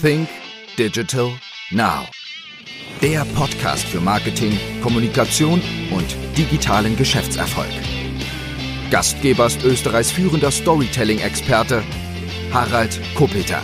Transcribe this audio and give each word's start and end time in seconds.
Think 0.00 0.28
Digital 0.76 1.32
Now. 1.70 2.06
Der 3.00 3.24
Podcast 3.34 3.84
für 3.84 4.00
Marketing, 4.00 4.58
Kommunikation 4.82 5.62
und 5.90 6.16
digitalen 6.36 6.96
Geschäftserfolg. 6.96 7.70
Gastgeber 8.90 9.46
ist 9.46 9.64
Österreichs 9.64 10.10
führender 10.10 10.50
Storytelling-Experte 10.50 11.82
Harald 12.52 13.00
Kopeter. 13.14 13.62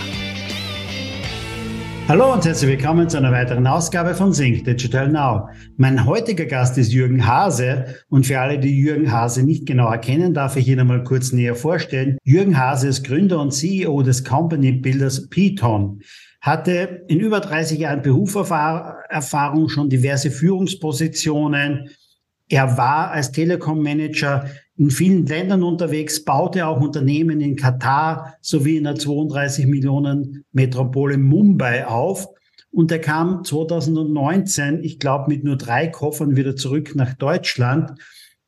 Hallo 2.13 2.31
und 2.31 2.45
herzlich 2.45 2.71
willkommen 2.73 3.09
zu 3.09 3.17
einer 3.17 3.33
weiteren 3.33 3.67
Ausgabe 3.67 4.15
von 4.15 4.35
Sync 4.35 4.65
Digital 4.65 5.09
Now. 5.09 5.49
Mein 5.79 6.05
heutiger 6.05 6.45
Gast 6.45 6.77
ist 6.77 6.93
Jürgen 6.93 7.27
Hase 7.27 7.87
und 8.11 8.27
für 8.27 8.39
alle, 8.39 8.59
die 8.59 8.79
Jürgen 8.79 9.11
Hase 9.11 9.43
nicht 9.43 9.65
genau 9.65 9.91
erkennen, 9.91 10.35
darf 10.35 10.57
ich 10.57 10.69
ihn 10.69 10.79
einmal 10.79 11.05
kurz 11.05 11.33
näher 11.33 11.55
vorstellen. 11.55 12.19
Jürgen 12.23 12.59
Hase 12.59 12.89
ist 12.89 13.07
Gründer 13.07 13.41
und 13.41 13.53
CEO 13.53 14.03
des 14.03 14.25
Company 14.25 14.73
Builders 14.73 15.31
Python 15.31 16.03
hatte 16.43 17.03
in 17.09 17.19
über 17.19 17.41
30 17.41 17.79
Jahren 17.79 18.03
Berufserfahrung 18.03 19.71
schon 19.71 19.89
diverse 19.89 20.31
Führungspositionen. 20.31 21.89
Er 22.51 22.77
war 22.77 23.11
als 23.13 23.33
Telekom-Manager 23.33 24.51
in 24.77 24.91
vielen 24.91 25.27
Ländern 25.27 25.63
unterwegs, 25.63 26.25
baute 26.25 26.67
auch 26.67 26.81
Unternehmen 26.81 27.41
in 27.41 27.57
Katar 27.57 28.35
sowie 28.41 28.79
in 28.79 28.85
der 28.85 28.95
32 28.95 29.67
Millionen 29.67 30.45
Metropole 30.53 31.19
Mumbai 31.19 31.87
auf. 31.87 32.29
Und 32.71 32.91
er 32.91 33.01
kam 33.01 33.45
2019, 33.45 34.83
ich 34.83 34.99
glaube, 34.99 35.29
mit 35.29 35.45
nur 35.45 35.57
drei 35.57 35.89
Koffern 35.89 36.37
wieder 36.37 36.57
zurück 36.57 36.93
nach 36.95 37.13
Deutschland 37.15 37.93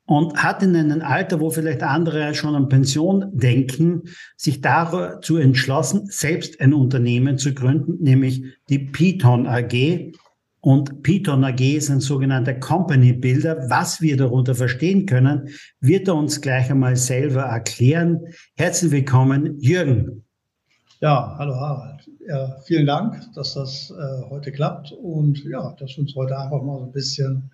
und 0.06 0.42
hat 0.42 0.62
in 0.62 0.76
einem 0.76 1.02
Alter, 1.02 1.40
wo 1.40 1.50
vielleicht 1.50 1.82
andere 1.82 2.34
schon 2.34 2.54
an 2.54 2.68
Pension 2.68 3.30
denken, 3.32 4.02
sich 4.36 4.60
dazu 4.60 5.36
entschlossen, 5.36 6.06
selbst 6.06 6.60
ein 6.60 6.72
Unternehmen 6.72 7.38
zu 7.38 7.54
gründen, 7.54 8.02
nämlich 8.02 8.44
die 8.68 8.78
Python 8.78 9.46
AG. 9.46 10.12
Und 10.64 11.02
Python 11.02 11.44
AG 11.44 11.60
ist 11.60 11.90
ein 11.90 12.00
sogenannter 12.00 12.54
Company 12.54 13.12
Builder. 13.12 13.68
Was 13.68 14.00
wir 14.00 14.16
darunter 14.16 14.54
verstehen 14.54 15.04
können, 15.04 15.50
wird 15.80 16.08
er 16.08 16.14
uns 16.14 16.40
gleich 16.40 16.70
einmal 16.70 16.96
selber 16.96 17.42
erklären. 17.42 18.22
Herzlich 18.56 18.90
willkommen, 18.90 19.60
Jürgen. 19.60 20.24
Ja, 21.02 21.34
hallo 21.36 21.54
Harald. 21.54 22.10
Ja, 22.26 22.56
vielen 22.64 22.86
Dank, 22.86 23.20
dass 23.34 23.52
das 23.52 23.90
äh, 23.90 24.30
heute 24.30 24.52
klappt 24.52 24.90
und 24.92 25.44
ja, 25.44 25.76
dass 25.78 25.90
wir 25.90 25.98
uns 25.98 26.14
heute 26.16 26.38
einfach 26.38 26.62
mal 26.62 26.78
so 26.78 26.86
ein 26.86 26.92
bisschen 26.92 27.50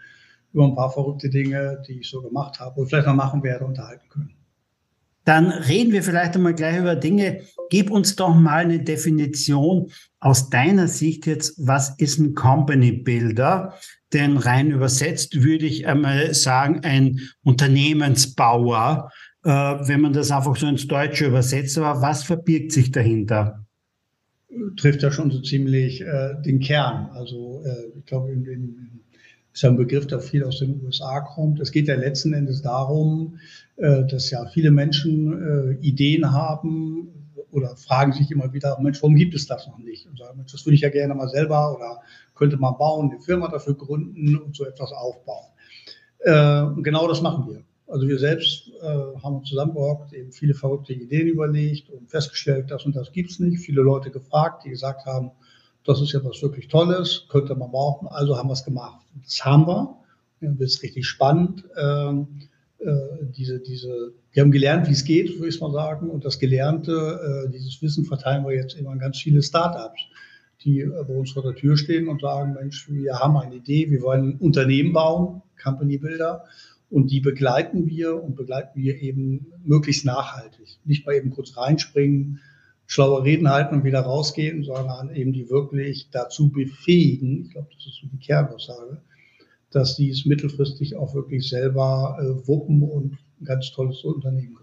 über 0.53 0.67
ein 0.67 0.77
paar 0.77 0.93
verrückte 0.93 1.31
Dinge, 1.31 1.83
die 1.89 1.99
ich 1.99 2.09
so 2.09 2.23
gemacht 2.23 2.61
habe 2.61 2.81
und 2.81 2.87
vielleicht 2.87 3.09
noch 3.09 3.15
machen 3.15 3.43
werde, 3.43 3.65
unterhalten 3.65 4.09
können. 4.09 4.40
Dann 5.25 5.51
reden 5.51 5.93
wir 5.93 6.03
vielleicht 6.03 6.35
einmal 6.35 6.55
gleich 6.55 6.79
über 6.79 6.97
Dinge. 6.97 7.43
Gib 7.69 7.91
uns 7.91 8.17
doch 8.17 8.35
mal 8.35 8.65
eine 8.65 8.83
Definition 8.83 9.91
aus 10.19 10.51
deiner 10.51 10.89
Sicht 10.89 11.27
jetzt, 11.27 11.55
was 11.59 11.95
ist 11.99 12.19
ein 12.19 12.35
Company 12.35 12.93
Builder? 12.93 13.75
Denn 14.13 14.37
rein 14.37 14.71
übersetzt 14.71 15.43
würde 15.43 15.67
ich 15.67 15.87
einmal 15.87 16.35
sagen, 16.35 16.81
ein 16.83 17.21
Unternehmensbauer, 17.45 19.11
äh, 19.45 19.51
wenn 19.51 20.01
man 20.01 20.13
das 20.13 20.31
einfach 20.31 20.57
so 20.57 20.67
ins 20.67 20.89
Deutsche 20.89 21.27
übersetzt. 21.27 21.79
Aber 21.79 22.03
was 22.03 22.25
verbirgt 22.25 22.73
sich 22.73 22.91
dahinter? 22.91 23.65
Trifft 24.77 25.03
ja 25.03 25.13
schon 25.13 25.31
so 25.31 25.41
ziemlich 25.43 26.01
äh, 26.01 26.35
den 26.45 26.59
Kern. 26.59 27.11
Also 27.13 27.63
äh, 27.65 27.99
ich 27.99 28.07
glaube, 28.07 28.33
in, 28.33 28.45
in, 28.47 29.01
ist 29.53 29.63
ja 29.63 29.71
ein 29.71 29.77
Begriff, 29.77 30.07
der 30.07 30.21
viel 30.21 30.45
aus 30.45 30.59
den 30.59 30.81
USA 30.85 31.21
kommt. 31.21 31.61
Es 31.61 31.71
geht 31.71 31.89
ja 31.89 31.95
letzten 31.95 32.33
Endes 32.33 32.63
darum, 32.63 33.39
dass 33.81 34.31
ja 34.31 34.47
viele 34.47 34.71
Menschen 34.71 35.79
äh, 35.81 35.87
Ideen 35.87 36.33
haben 36.33 37.09
oder 37.51 37.77
fragen 37.77 38.13
sich 38.13 38.31
immer 38.31 38.53
wieder, 38.53 38.79
Mensch, 38.81 39.03
warum 39.03 39.17
gibt 39.17 39.35
es 39.35 39.47
das 39.47 39.67
noch 39.67 39.79
nicht? 39.79 40.07
Und 40.07 40.19
sagen, 40.19 40.37
Mensch, 40.37 40.53
das 40.53 40.65
würde 40.67 40.75
ich 40.75 40.83
ja 40.83 40.91
gerne 40.91 41.15
mal 41.15 41.29
selber 41.29 41.75
oder 41.75 42.01
könnte 42.35 42.57
man 42.57 42.77
bauen, 42.77 43.11
eine 43.11 43.21
Firma 43.21 43.49
dafür 43.49 43.75
gründen 43.75 44.37
und 44.37 44.55
so 44.55 44.65
etwas 44.65 44.93
aufbauen. 44.93 45.47
Äh, 46.21 46.63
und 46.63 46.83
genau 46.83 47.09
das 47.09 47.23
machen 47.23 47.49
wir. 47.49 47.63
Also 47.87 48.07
wir 48.07 48.21
selbst 48.21 48.71
haben 48.81 49.39
uns 49.39 49.49
zusammengehockt, 49.49 50.13
eben 50.13 50.31
viele 50.31 50.55
verrückte 50.55 50.93
Ideen 50.93 51.27
überlegt 51.27 51.91
und 51.91 52.09
festgestellt, 52.09 52.71
das 52.71 52.87
und 52.87 52.95
das 52.95 53.11
gibt 53.11 53.33
es 53.33 53.41
nicht. 53.41 53.59
Viele 53.59 53.83
Leute 53.83 54.13
gefragt, 54.13 54.65
die 54.65 54.71
gesagt 54.71 55.07
haben, 55.07 55.33
das 55.85 56.01
ist 56.01 56.13
ja 56.13 56.23
was 56.23 56.43
wirklich 56.43 56.69
Tolles, 56.69 57.27
könnte 57.29 57.55
man 57.55 57.71
brauchen. 57.71 58.07
Also 58.09 58.37
haben 58.37 58.49
wir 58.49 58.53
es 58.53 58.65
gemacht. 58.65 59.05
Das 59.25 59.45
haben 59.45 59.67
wir. 59.67 59.97
Ja, 60.41 60.51
das 60.53 60.75
ist 60.75 60.83
richtig 60.83 61.07
spannend. 61.07 61.65
Ähm, 61.77 62.29
äh, 62.39 62.50
diese, 63.37 63.61
diese, 63.61 64.13
wir 64.33 64.43
haben 64.43 64.51
gelernt, 64.51 64.89
wie 64.89 64.93
es 64.93 65.05
geht, 65.05 65.39
würde 65.39 65.49
ich 65.49 65.61
mal 65.61 65.73
sagen. 65.73 66.11
Und 66.11 66.25
das 66.25 66.39
Gelernte, 66.39 67.47
äh, 67.47 67.51
dieses 67.51 67.81
Wissen 67.83 68.05
verteilen 68.05 68.45
wir 68.45 68.55
jetzt 68.55 68.75
immer 68.79 68.91
an 68.91 68.99
ganz 68.99 69.19
viele 69.19 69.43
Startups, 69.43 70.01
die 70.65 70.81
äh, 70.81 70.89
bei 70.89 71.15
uns 71.15 71.33
vor 71.33 71.43
der 71.43 71.55
Tür 71.55 71.77
stehen 71.77 72.09
und 72.09 72.21
sagen, 72.23 72.55
Mensch, 72.55 72.89
wir 72.91 73.19
haben 73.19 73.37
eine 73.37 73.57
Idee, 73.57 73.91
wir 73.91 74.03
wollen 74.03 74.31
ein 74.31 74.37
Unternehmen 74.37 74.93
bauen, 74.93 75.43
Company 75.63 75.99
Builder. 75.99 76.45
Und 76.89 77.11
die 77.11 77.21
begleiten 77.21 77.87
wir 77.87 78.21
und 78.21 78.35
begleiten 78.35 78.81
wir 78.81 79.01
eben 79.01 79.47
möglichst 79.65 80.05
nachhaltig. 80.05 80.79
Nicht 80.85 81.07
mal 81.07 81.15
eben 81.15 81.31
kurz 81.31 81.57
reinspringen, 81.57 82.41
schlaue 82.87 83.23
Reden 83.23 83.49
halten 83.49 83.77
und 83.77 83.85
wieder 83.85 84.01
rausgehen, 84.01 84.65
sondern 84.65 85.15
eben 85.15 85.33
die 85.33 85.49
wirklich 85.49 86.09
dazu 86.11 86.51
befähigen, 86.51 87.45
ich 87.45 87.53
glaube, 87.53 87.69
das 87.73 87.87
ist 87.87 88.01
so 88.01 88.09
die 88.09 88.19
Kernaussage, 88.19 89.01
dass 89.71 89.97
die 89.97 90.11
es 90.11 90.27
mittelfristig 90.27 90.97
auch 90.97 91.15
wirklich 91.15 91.49
selber 91.49 92.19
äh, 92.21 92.49
wuppen 92.49 92.83
und 92.83 93.19
ein 93.41 93.45
ganz 93.45 93.71
tolles 93.71 94.03
Unternehmen. 94.05 94.60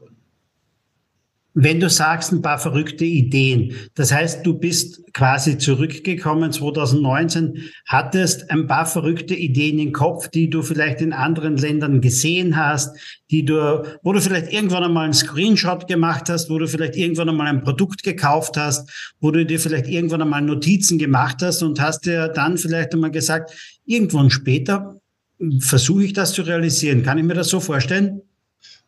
Wenn 1.60 1.80
du 1.80 1.90
sagst, 1.90 2.32
ein 2.32 2.44
paar 2.44 2.60
verrückte 2.60 3.04
Ideen, 3.04 3.74
das 3.96 4.14
heißt, 4.14 4.46
du 4.46 4.54
bist 4.54 5.12
quasi 5.12 5.58
zurückgekommen 5.58 6.52
2019, 6.52 7.72
hattest 7.88 8.52
ein 8.52 8.68
paar 8.68 8.86
verrückte 8.86 9.34
Ideen 9.34 9.80
im 9.80 9.92
Kopf, 9.92 10.28
die 10.28 10.52
du 10.52 10.62
vielleicht 10.62 11.02
in 11.02 11.14
anderen 11.14 11.58
Ländern 11.58 12.00
gesehen 12.00 12.56
hast, 12.58 12.96
die 13.32 13.44
du, 13.44 13.82
wo 14.04 14.14
du 14.14 14.22
vielleicht 14.22 14.54
irgendwann 14.54 14.84
einmal 14.84 15.06
einen 15.06 15.16
Screenshot 15.16 15.88
gemacht 15.88 16.30
hast, 16.30 16.52
wo 16.52 16.60
du 16.60 16.68
vielleicht 16.68 16.96
irgendwann 16.96 17.30
einmal 17.30 17.48
ein 17.48 17.64
Produkt 17.64 18.04
gekauft 18.04 18.56
hast, 18.56 19.16
wo 19.20 19.32
du 19.32 19.44
dir 19.44 19.60
vielleicht 19.60 19.88
irgendwann 19.88 20.22
einmal 20.22 20.44
Notizen 20.44 21.00
gemacht 21.00 21.38
hast 21.42 21.64
und 21.64 21.82
hast 21.82 22.06
dir 22.06 22.28
dann 22.28 22.60
vielleicht 22.60 22.94
einmal 22.94 23.10
gesagt, 23.10 23.52
irgendwann 23.84 24.30
später 24.30 25.02
versuche 25.62 26.04
ich 26.04 26.14
das 26.14 26.34
zu 26.34 26.44
realisieren. 26.44 27.02
Kann 27.02 27.18
ich 27.18 27.24
mir 27.24 27.34
das 27.34 27.50
so 27.50 27.60
vorstellen? 27.60 28.22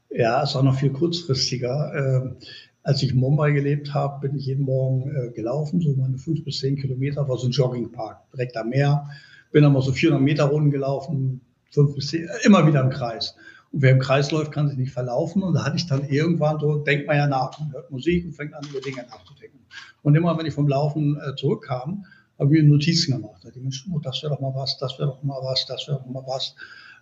Ja, 0.09 0.41
ist 0.41 0.55
auch 0.55 0.63
noch 0.63 0.75
viel 0.75 0.91
kurzfristiger. 0.91 1.93
Ähm, 1.95 2.35
als 2.83 3.03
ich 3.03 3.11
in 3.11 3.19
Mumbai 3.19 3.51
gelebt 3.51 3.93
habe, 3.93 4.27
bin 4.27 4.37
ich 4.37 4.47
jeden 4.47 4.65
Morgen 4.65 5.11
äh, 5.15 5.31
gelaufen, 5.31 5.81
so 5.81 5.93
meine 5.95 6.17
fünf 6.17 6.43
bis 6.43 6.59
zehn 6.59 6.75
Kilometer, 6.77 7.27
war 7.27 7.37
so 7.37 7.47
ein 7.47 7.51
Joggingpark 7.51 8.31
direkt 8.33 8.57
am 8.57 8.69
Meer. 8.69 9.07
Bin 9.51 9.63
dann 9.63 9.73
mal 9.73 9.81
so 9.81 9.91
400 9.91 10.23
Meter 10.23 10.45
Runden 10.45 10.71
gelaufen, 10.71 11.41
fünf 11.71 11.93
bis 11.95 12.07
zehn, 12.07 12.27
immer 12.43 12.65
wieder 12.65 12.81
im 12.81 12.89
Kreis. 12.89 13.35
Und 13.71 13.83
wer 13.83 13.91
im 13.91 13.99
Kreis 13.99 14.31
läuft, 14.31 14.51
kann 14.51 14.67
sich 14.67 14.77
nicht 14.77 14.91
verlaufen. 14.91 15.43
Und 15.43 15.53
da 15.53 15.65
hatte 15.65 15.75
ich 15.75 15.85
dann 15.85 16.07
irgendwann 16.07 16.59
so, 16.59 16.77
denkt 16.77 17.05
man 17.05 17.17
ja 17.17 17.27
nach, 17.27 17.59
man 17.59 17.71
hört 17.71 17.91
Musik 17.91 18.25
und 18.25 18.33
fängt 18.33 18.53
an, 18.53 18.63
über 18.67 18.81
Dinge 18.81 19.05
nachzudenken. 19.09 19.59
Und 20.01 20.15
immer, 20.15 20.37
wenn 20.37 20.45
ich 20.45 20.53
vom 20.53 20.67
Laufen 20.67 21.19
äh, 21.19 21.35
zurückkam, 21.35 22.05
habe 22.39 22.55
ich 22.55 22.63
mir 22.63 22.69
Notizen 22.69 23.11
gemacht. 23.11 23.41
Da 23.43 23.51
die 23.51 23.59
Menschen, 23.59 23.93
oh, 23.93 23.99
das 23.99 24.23
wäre 24.23 24.33
doch 24.33 24.41
mal 24.41 24.55
was, 24.55 24.77
das 24.77 24.97
wäre 24.97 25.09
doch 25.09 25.21
mal 25.21 25.39
was, 25.43 25.65
das 25.67 25.87
wäre 25.87 25.99
doch 25.99 26.07
mal 26.07 26.23
was. 26.25 26.55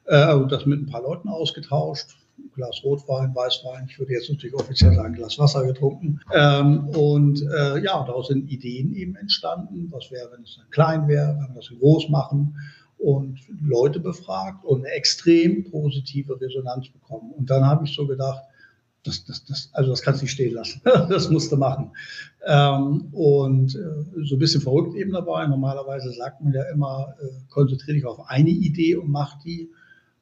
Äh, 0.05 0.33
und 0.33 0.51
das 0.51 0.65
mit 0.65 0.81
ein 0.81 0.87
paar 0.87 1.03
Leuten 1.03 1.29
ausgetauscht. 1.29 2.17
Glas 2.55 2.81
Rotwein, 2.83 3.35
Weißwein, 3.35 3.87
ich 3.89 3.99
würde 3.99 4.13
jetzt 4.13 4.29
natürlich 4.29 4.55
offiziell 4.55 4.93
sagen, 4.93 5.13
Glas 5.13 5.37
Wasser 5.37 5.65
getrunken. 5.65 6.19
Ähm, 6.33 6.89
und 6.89 7.41
äh, 7.41 7.79
ja, 7.79 8.03
daraus 8.03 8.27
sind 8.27 8.49
Ideen 8.49 8.93
eben 8.93 9.15
entstanden. 9.15 9.87
Was 9.91 10.11
wäre, 10.11 10.29
wenn 10.31 10.43
es 10.43 10.57
dann 10.57 10.69
klein 10.71 11.07
wäre, 11.07 11.37
wenn 11.39 11.53
wir 11.53 11.55
das 11.55 11.69
groß 11.69 12.09
machen 12.09 12.55
und 12.97 13.39
Leute 13.61 13.99
befragt 13.99 14.65
und 14.65 14.85
eine 14.85 14.93
extrem 14.93 15.69
positive 15.69 16.39
Resonanz 16.41 16.89
bekommen. 16.89 17.31
Und 17.31 17.49
dann 17.49 17.65
habe 17.65 17.85
ich 17.85 17.95
so 17.95 18.07
gedacht, 18.07 18.43
das, 19.03 19.23
das, 19.23 19.45
das, 19.45 19.69
also 19.73 19.91
das 19.91 20.01
kannst 20.01 20.21
du 20.21 20.25
nicht 20.25 20.33
stehen 20.33 20.53
lassen. 20.53 20.81
das 20.83 21.29
musst 21.29 21.51
du 21.51 21.57
machen. 21.57 21.91
Ähm, 22.45 23.07
und 23.11 23.75
äh, 23.75 24.25
so 24.25 24.35
ein 24.35 24.39
bisschen 24.39 24.61
verrückt 24.61 24.95
eben 24.95 25.11
dabei. 25.11 25.47
Normalerweise 25.47 26.11
sagt 26.11 26.41
man 26.41 26.53
ja 26.53 26.63
immer, 26.73 27.13
äh, 27.21 27.27
konzentriere 27.49 27.95
dich 27.95 28.05
auf 28.05 28.19
eine 28.27 28.49
Idee 28.49 28.95
und 28.95 29.09
mach 29.09 29.41
die. 29.43 29.69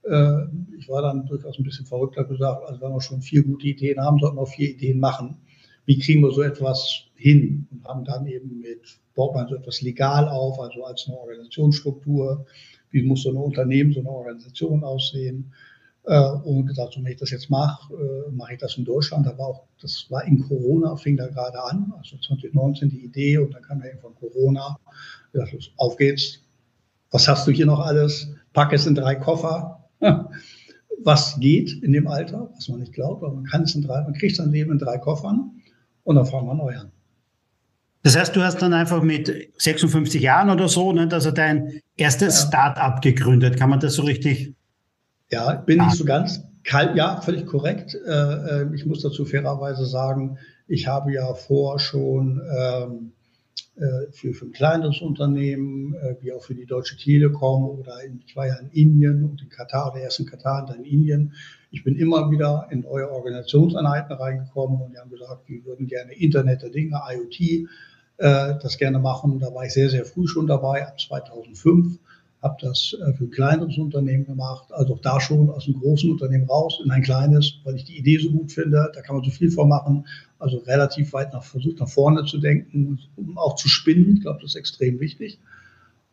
Äh, 0.10 0.46
ich 0.78 0.88
war 0.90 1.02
dann 1.02 1.25
durchaus 1.25 1.57
ein 1.57 1.63
bisschen 1.63 1.86
verrückter 1.86 2.24
gesagt, 2.25 2.63
also 2.68 2.81
wenn 2.81 2.92
wir 2.92 3.02
schon 3.02 3.22
vier 3.22 3.44
gute 3.44 3.68
Ideen 3.68 4.00
haben, 4.00 4.19
sollten 4.19 4.38
wir 4.38 4.46
vier 4.46 4.69
Ideen 4.69 5.00
machen. 5.00 5.38
Wie 5.86 6.00
kriegen 6.00 6.22
wir 6.22 6.31
so 6.31 6.42
etwas 6.42 7.04
hin? 7.16 7.68
Und 7.72 7.86
haben 7.86 8.06
dann 8.06 8.28
eben 8.28 8.60
mit, 8.60 9.00
baut 9.16 9.36
man 9.36 9.48
so 9.48 9.56
etwas 9.56 9.81
legal 9.81 10.28
auf, 10.28 10.60
also 10.60 10.84
als 10.84 11.06
eine 11.07 11.18
Organisationsstruktur. 11.18 12.46
Wie 12.92 13.04
muss 13.04 13.24
so 13.24 13.30
ein 13.30 13.38
Unternehmen, 13.38 13.94
so 13.94 14.00
eine 14.00 14.10
Organisation 14.10 14.84
aussehen? 14.84 15.52
Äh, 16.08 16.31
und 16.44 16.68
gesagt, 16.68 16.94
so, 16.94 17.04
wenn 17.04 17.12
ich 17.12 17.19
das 17.19 17.31
jetzt 17.31 17.50
mache, 17.50 17.94
äh, 17.94 18.31
mache 18.31 18.54
ich 18.54 18.60
das 18.60 18.78
in 18.78 18.86
Deutschland. 18.86 19.25
War 19.25 19.48
auch, 19.48 19.63
das 19.81 20.06
war 20.10 20.24
in 20.25 20.40
Corona, 20.40 20.96
fing 20.96 21.18
da 21.18 21.28
gerade 21.28 21.62
an, 21.63 21.94
also 21.98 22.18
2019 22.18 22.90
die 22.90 23.06
Idee 23.06 23.40
und 23.40 23.54
dann 23.56 23.63
kam 23.63 23.80
ja 23.80 23.98
von 24.01 24.13
Corona. 24.16 24.78
Ich 25.34 25.40
dachte, 25.40 25.58
auf 25.78 25.98
geht's. 25.98 26.42
Was 27.12 27.28
hast 27.28 27.48
du 27.48 27.51
hier 27.51 27.66
noch 27.66 27.80
alles? 27.80 28.28
Pack 28.54 28.74
es 28.74 28.86
in 28.86 28.96
drei 28.96 29.16
Koffer. 29.16 29.85
Was 31.04 31.40
geht 31.40 31.84
in 31.84 31.92
dem 31.92 32.08
Alter, 32.08 32.50
was 32.56 32.70
man 32.70 32.80
nicht 32.80 32.94
glaubt, 32.94 33.22
aber 33.22 33.34
man 33.34 33.44
kann 33.44 33.64
es 33.64 33.76
in 33.76 33.82
drei, 33.82 34.02
man 34.02 34.14
kriegt 34.14 34.38
sein 34.38 34.52
Leben 34.52 34.72
in 34.72 34.80
drei 34.80 34.98
Koffern 34.98 35.52
und 36.04 36.16
dann 36.16 36.26
fangen 36.26 36.48
wir 36.48 36.56
neu 36.56 36.76
an. 36.76 36.90
Das 38.02 38.16
heißt, 38.16 38.36
du 38.36 38.44
hast 38.44 38.62
dann 38.62 38.74
einfach 38.74 39.04
mit 39.04 39.52
56 39.58 40.22
Jahren 40.22 40.50
oder 40.50 40.70
so, 40.70 40.94
ne, 40.94 41.10
also 41.12 41.32
dein 41.32 41.82
erstes 41.98 42.42
ja. 42.42 42.48
Start-up 42.48 43.02
gegründet. 43.02 43.58
Kann 43.58 43.70
man 43.70 43.80
das 43.80 43.96
so 43.96 44.04
richtig? 44.04 44.54
Ja, 45.32 45.54
bin 45.56 45.84
nicht 45.84 45.96
so 45.96 46.06
ganz 46.06 46.42
kalt. 46.64 46.96
Ja, 46.96 47.20
völlig 47.22 47.48
korrekt. 47.48 47.98
Äh, 48.08 48.12
äh, 48.12 48.76
ich 48.76 48.86
muss 48.86 49.02
dazu 49.02 49.26
fairerweise 49.26 49.86
sagen, 49.86 50.38
ich 50.68 50.88
habe 50.88 51.14
ja 51.14 51.34
vor 51.34 51.80
schon 51.80 52.42
ähm, 52.56 53.12
äh, 53.12 53.15
für, 54.12 54.33
für 54.33 54.45
ein 54.45 54.51
kleineres 54.54 55.01
Unternehmen, 55.01 55.95
äh, 55.95 56.16
wie 56.22 56.31
auch 56.31 56.44
für 56.44 56.56
die 56.56 56.66
Deutsche 56.66 56.95
Telekom 56.95 57.66
oder 57.66 58.04
in, 58.04 58.22
ich 58.25 58.36
war 58.36 58.48
ja 58.48 58.56
in 58.56 58.69
Indien 58.69 59.25
und 59.25 59.42
in 59.42 59.50
Katar, 59.50 59.92
der 59.94 60.04
ersten 60.04 60.25
Katar 60.25 60.62
und 60.62 60.69
dann 60.69 60.83
in 60.83 60.86
Indien. 60.86 61.33
Ich 61.72 61.83
bin 61.83 61.98
immer 61.98 62.31
wieder 62.31 62.68
in 62.72 62.86
eure 62.86 63.12
Organisationseinheiten 63.12 64.16
reingekommen 64.16 64.81
und 64.81 64.94
die 64.94 64.98
haben 64.98 65.10
gesagt, 65.10 65.48
wir 65.48 65.66
würden 65.66 65.88
gerne 65.88 66.13
Internet 66.13 66.62
der 66.62 66.69
Dinge, 66.69 67.01
IoT, 67.12 67.42
äh, 68.18 68.54
das 68.62 68.77
gerne 68.77 69.00
machen. 69.00 69.39
Da 69.39 69.54
war 69.54 69.66
ich 69.66 69.74
sehr, 69.74 69.89
sehr 69.89 70.06
früh 70.06 70.27
schon 70.27 70.48
dabei, 70.48 70.88
ab 70.88 71.00
2005 71.00 72.00
habe 72.45 72.57
das 72.62 72.95
äh, 73.01 73.13
für 73.13 73.25
ein 73.25 73.31
kleineres 73.31 73.77
Unternehmen 73.77 74.25
gemacht, 74.25 74.72
also 74.72 74.94
auch 74.94 75.01
da 75.01 75.19
schon 75.19 75.50
aus 75.50 75.66
einem 75.66 75.80
großen 75.80 76.12
Unternehmen 76.12 76.48
raus 76.48 76.80
in 76.83 76.92
ein 76.92 77.01
kleines, 77.01 77.60
weil 77.63 77.75
ich 77.75 77.86
die 77.86 77.98
Idee 77.98 78.19
so 78.19 78.30
gut 78.30 78.51
finde. 78.51 78.92
Da 78.94 79.01
kann 79.01 79.16
man 79.16 79.25
so 79.25 79.31
viel 79.31 79.50
vormachen. 79.50 80.06
Also 80.38 80.58
relativ 80.58 81.14
weit 81.14 81.34
nach 81.34 81.44
versucht 81.44 81.80
nach 81.80 81.90
vorne 81.90 82.26
zu 82.26 82.40
denken, 82.40 83.00
um 83.16 83.38
auch 83.38 83.56
zu 83.56 83.70
spinnen. 83.70 84.16
Ich 84.16 84.22
glaube, 84.22 84.40
das 84.42 84.52
ist 84.52 84.56
extrem 84.56 85.00
wichtig. 85.00 85.40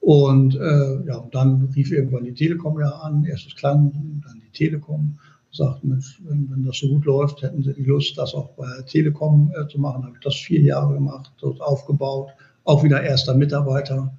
Und 0.01 0.57
äh, 0.57 1.07
ja, 1.07 1.17
und 1.17 1.35
dann 1.35 1.71
rief 1.77 1.93
irgendwann 1.93 2.25
die 2.25 2.35
Telekom 2.35 2.81
ja 2.81 2.91
an, 2.91 3.25
erst 3.25 3.47
das 3.47 3.55
Klein, 3.55 4.23
dann 4.27 4.41
die 4.41 4.51
Telekom, 4.51 5.19
sagt, 5.53 5.85
Mensch, 5.85 6.21
wenn, 6.25 6.51
wenn, 6.51 6.65
das 6.65 6.79
so 6.79 6.89
gut 6.89 7.05
läuft, 7.05 7.43
hätten 7.43 7.63
sie 7.63 7.73
Lust, 7.83 8.17
das 8.19 8.35
auch 8.35 8.51
bei 8.51 8.83
Telekom 8.87 9.53
äh, 9.55 9.67
zu 9.69 9.79
machen. 9.79 10.03
Habe 10.03 10.15
ich 10.15 10.25
das 10.25 10.35
vier 10.35 10.61
Jahre 10.63 10.95
gemacht, 10.95 11.31
dort 11.41 11.61
aufgebaut, 11.61 12.31
auch 12.65 12.83
wieder 12.83 13.03
erster 13.03 13.35
Mitarbeiter. 13.35 14.13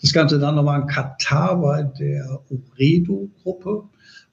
Das 0.00 0.12
Ganze 0.12 0.38
dann 0.38 0.54
nochmal 0.54 0.82
in 0.82 0.86
Katar 0.86 1.60
bei 1.60 1.82
der 1.82 2.40
Uredo-Gruppe. 2.48 3.84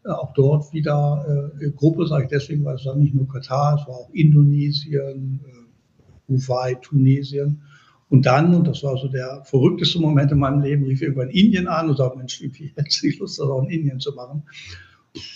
Auch 0.05 0.33
dort 0.33 0.73
wieder 0.73 1.51
äh, 1.61 1.69
Gruppe, 1.71 2.07
sage 2.07 2.25
ich 2.25 2.29
deswegen, 2.29 2.65
weil 2.65 2.75
es 2.75 2.85
war 2.85 2.95
nicht 2.95 3.13
nur 3.13 3.27
Katar, 3.27 3.79
es 3.79 3.87
war 3.87 3.95
auch 3.95 4.09
Indonesien, 4.11 5.39
äh, 5.45 6.31
Uruguay, 6.31 6.75
Tunesien. 6.81 7.61
Und 8.09 8.25
dann, 8.25 8.53
und 8.53 8.67
das 8.67 8.83
war 8.83 8.97
so 8.97 9.07
der 9.07 9.43
verrückteste 9.45 9.99
Moment 9.99 10.31
in 10.31 10.39
meinem 10.39 10.61
Leben, 10.61 10.83
rief 10.85 11.01
irgendwann 11.01 11.29
Indien 11.29 11.67
an 11.67 11.89
und 11.89 11.97
sagte, 11.97 12.17
Mensch, 12.17 12.41
wie 12.41 12.71
hätte 12.75 13.07
ich 13.07 13.19
Lust, 13.19 13.39
das 13.39 13.47
auch 13.47 13.63
in 13.63 13.69
Indien 13.69 13.99
zu 13.99 14.13
machen. 14.13 14.43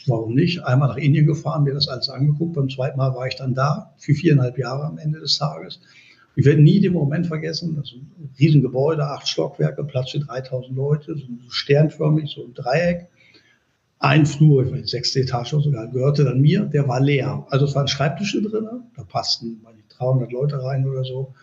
Warum 0.06 0.34
nicht? 0.34 0.64
Einmal 0.64 0.90
nach 0.90 0.98
Indien 0.98 1.25
gefahren, 1.25 1.63
mir 1.63 1.74
das 1.74 1.88
alles 1.88 2.10
angeguckt. 2.10 2.54
Beim 2.54 2.70
zweiten 2.70 2.98
Mal 2.98 3.16
war 3.16 3.28
ich 3.28 3.36
dann 3.36 3.54
da, 3.54 3.94
für 3.98 4.13
viereinhalb 4.13 4.58
Jahre 4.58 4.84
am 4.86 4.98
Ende 4.98 5.20
des 5.20 5.38
Tages. 5.38 5.80
Ich 6.36 6.46
werde 6.46 6.62
nie 6.62 6.80
den 6.80 6.94
Moment 6.94 7.25
vergessen, 7.25 7.75
das 7.75 7.86
ist 7.86 7.96
ein 7.96 8.30
Riesengebäude, 8.40 9.04
acht 9.04 9.28
Stockwerke, 9.28 9.84
Platz 9.84 10.12
für 10.12 10.20
3000 10.20 10.75
Leute, 10.75 11.16
so 11.16 11.25
sternförmig, 11.50 12.30
so 12.30 12.44
ein 12.44 12.54
Dreieck. 12.54 13.08
Ein 14.00 14.26
Flur, 14.26 14.66
ich 14.66 14.72
weiß, 14.72 14.90
sechste 14.92 15.22
Etage 15.22 15.52
sogar, 15.52 15.88
gehörte 15.88 16.24
dann 16.24 16.40
mir, 16.40 16.62
der 16.66 16.88
war 16.88 17.00
leer. 17.00 17.46
Also 17.50 17.66
es 17.66 17.76
waren 17.76 17.88
Schreibtische 17.88 18.42
drin, 18.42 18.68
da 18.96 19.04
passten 19.04 19.60
300 19.98 20.32
Leute 20.32 20.64
rein 20.64 20.88
oder 20.88 21.04
so. 21.04 21.34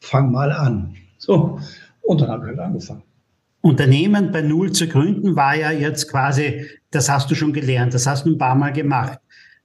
Fang 0.00 0.32
mal 0.32 0.50
an. 0.50 0.94
So, 1.18 1.58
und 2.02 2.20
dann 2.20 2.28
habe 2.28 2.44
ich 2.44 2.48
halt 2.50 2.60
angefangen. 2.60 3.02
Unternehmen 3.60 4.32
bei 4.32 4.40
Null 4.40 4.72
zu 4.72 4.88
gründen 4.88 5.36
war 5.36 5.54
ja 5.54 5.70
jetzt 5.70 6.08
quasi, 6.08 6.66
das 6.90 7.10
hast 7.10 7.30
du 7.30 7.34
schon 7.34 7.52
gelernt, 7.52 7.92
das 7.92 8.06
hast 8.06 8.24
du 8.24 8.30
ein 8.30 8.38
paar 8.38 8.54
Mal 8.54 8.72
gemacht. 8.72 9.18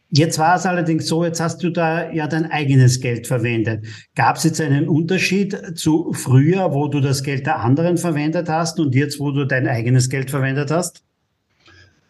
Jetzt 0.09 0.37
war 0.37 0.55
es 0.55 0.65
allerdings 0.65 1.07
so, 1.07 1.23
jetzt 1.23 1.39
hast 1.39 1.63
du 1.63 1.69
da 1.69 2.11
ja 2.11 2.27
dein 2.27 2.51
eigenes 2.51 2.99
Geld 2.99 3.25
verwendet. 3.27 3.85
Gab 4.15 4.35
es 4.35 4.43
jetzt 4.43 4.61
einen 4.61 4.87
Unterschied 4.87 5.77
zu 5.77 6.11
früher, 6.13 6.73
wo 6.73 6.87
du 6.87 6.99
das 6.99 7.23
Geld 7.23 7.45
der 7.45 7.61
anderen 7.61 7.97
verwendet 7.97 8.49
hast 8.49 8.79
und 8.79 8.93
jetzt, 8.93 9.19
wo 9.19 9.31
du 9.31 9.45
dein 9.45 9.67
eigenes 9.67 10.09
Geld 10.09 10.29
verwendet 10.29 10.71
hast? 10.71 11.03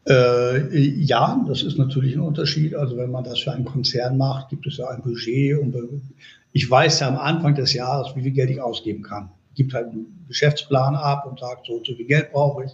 Äh, 0.07 0.77
ja, 0.77 1.43
das 1.47 1.63
ist 1.63 1.77
natürlich 1.77 2.15
ein 2.15 2.21
Unterschied. 2.21 2.75
Also 2.75 2.97
wenn 2.97 3.11
man 3.11 3.23
das 3.23 3.39
für 3.39 3.51
einen 3.51 3.65
Konzern 3.65 4.17
macht, 4.17 4.49
gibt 4.49 4.67
es 4.67 4.77
ja 4.77 4.87
ein 4.87 5.01
Budget. 5.01 5.59
Und 5.59 5.75
ich 6.51 6.69
weiß 6.69 6.99
ja 6.99 7.07
am 7.07 7.17
Anfang 7.17 7.55
des 7.55 7.73
Jahres, 7.73 8.15
wie 8.15 8.21
viel 8.21 8.31
Geld 8.31 8.49
ich 8.49 8.61
ausgeben 8.61 9.03
kann. 9.03 9.29
Gibt 9.55 9.73
halt 9.73 9.89
einen 9.89 10.25
Geschäftsplan 10.27 10.95
ab 10.95 11.25
und 11.25 11.39
sagt, 11.39 11.65
so 11.65 11.73
und 11.73 11.85
so 11.85 11.95
viel 11.95 12.05
Geld 12.05 12.31
brauche 12.31 12.65
ich 12.65 12.71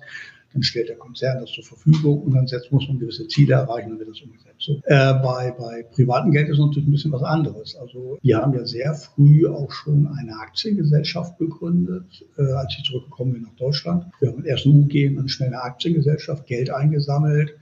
dann 0.53 0.63
stellt 0.63 0.89
der 0.89 0.97
Konzern 0.97 1.39
das 1.39 1.51
zur 1.51 1.63
Verfügung 1.63 2.21
und 2.23 2.33
dann 2.33 2.47
setzt, 2.47 2.71
muss 2.71 2.87
man 2.87 2.99
gewisse 2.99 3.27
Ziele 3.27 3.53
erreichen, 3.53 3.89
dann 3.89 3.99
wird 3.99 4.09
das 4.09 4.21
umgesetzt. 4.21 4.55
So, 4.59 4.73
äh, 4.83 5.13
bei, 5.21 5.51
bei 5.57 5.83
privaten 5.83 6.31
Geld 6.31 6.49
ist 6.49 6.59
natürlich 6.59 6.87
ein 6.87 6.91
bisschen 6.91 7.11
was 7.11 7.23
anderes. 7.23 7.75
Also 7.75 8.19
wir 8.21 8.37
haben 8.37 8.53
ja 8.53 8.65
sehr 8.65 8.93
früh 8.93 9.47
auch 9.47 9.71
schon 9.71 10.07
eine 10.07 10.33
Aktiengesellschaft 10.33 11.37
gegründet, 11.37 12.25
äh, 12.37 12.43
als 12.53 12.75
ich 12.77 12.83
zurückgekommen 12.83 13.33
bin 13.33 13.41
nach 13.43 13.55
Deutschland. 13.55 14.05
Wir 14.19 14.29
haben 14.29 14.45
erst 14.45 14.65
eine 14.65 14.75
UG 14.75 15.09
und 15.09 15.15
dann 15.15 15.29
schnell 15.29 15.49
eine 15.49 15.61
Aktiengesellschaft, 15.61 16.45
Geld 16.45 16.69
eingesammelt, 16.69 17.55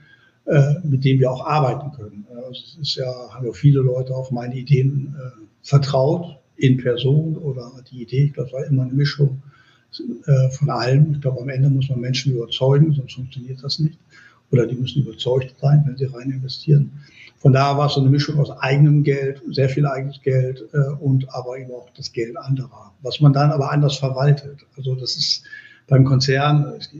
äh, 0.46 0.74
mit 0.82 1.04
dem 1.04 1.20
wir 1.20 1.30
auch 1.30 1.46
arbeiten 1.46 1.92
können. 1.92 2.26
Also 2.34 2.50
es 2.50 2.78
ist 2.80 2.96
ja, 2.96 3.06
haben 3.30 3.46
ja 3.46 3.52
viele 3.52 3.80
Leute 3.80 4.14
auf 4.14 4.30
meine 4.30 4.56
Ideen 4.56 5.14
äh, 5.16 5.44
vertraut, 5.62 6.40
in 6.56 6.76
Person 6.76 7.36
oder 7.36 7.72
die 7.90 8.02
Idee, 8.02 8.24
ich 8.24 8.32
glaube, 8.34 8.48
es 8.48 8.52
war 8.52 8.66
immer 8.66 8.82
eine 8.82 8.92
Mischung 8.92 9.42
von 10.52 10.70
allem. 10.70 11.12
Ich 11.14 11.20
glaube, 11.20 11.40
am 11.40 11.48
Ende 11.48 11.68
muss 11.68 11.88
man 11.88 12.00
Menschen 12.00 12.32
überzeugen, 12.32 12.92
sonst 12.92 13.14
funktioniert 13.14 13.62
das 13.62 13.78
nicht. 13.78 13.98
Oder 14.50 14.66
die 14.66 14.74
müssen 14.74 15.02
überzeugt 15.02 15.54
sein, 15.60 15.84
wenn 15.86 15.96
sie 15.96 16.06
rein 16.06 16.30
investieren. 16.30 16.92
Von 17.38 17.52
daher 17.52 17.78
war 17.78 17.86
es 17.86 17.94
so 17.94 18.00
eine 18.00 18.10
Mischung 18.10 18.38
aus 18.38 18.50
eigenem 18.50 19.02
Geld, 19.02 19.42
sehr 19.50 19.68
viel 19.68 19.86
eigenes 19.86 20.20
Geld 20.20 20.62
äh, 20.72 20.92
und 21.00 21.32
aber 21.34 21.58
eben 21.58 21.70
auch 21.70 21.88
das 21.96 22.12
Geld 22.12 22.36
anderer, 22.36 22.92
was 23.00 23.20
man 23.20 23.32
dann 23.32 23.50
aber 23.50 23.72
anders 23.72 23.96
verwaltet. 23.96 24.66
Also 24.76 24.94
das 24.94 25.16
ist 25.16 25.44
beim 25.88 26.04
Konzern, 26.04 26.74
das 26.74 26.90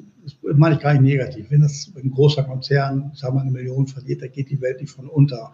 meine 0.57 0.77
ich 0.77 0.81
gar 0.81 0.93
nicht 0.93 1.03
negativ. 1.03 1.51
Wenn 1.51 1.61
das 1.61 1.93
ein 1.95 2.11
großer 2.11 2.45
Konzern, 2.45 3.13
sagen 3.15 3.37
wir, 3.37 3.43
eine 3.43 3.51
Million 3.51 3.87
verdient, 3.87 4.23
da 4.23 4.29
geht 4.29 4.51
die 4.51 4.61
Welt 4.61 4.81
nicht 4.81 4.93
von 4.93 5.09
unter. 5.09 5.53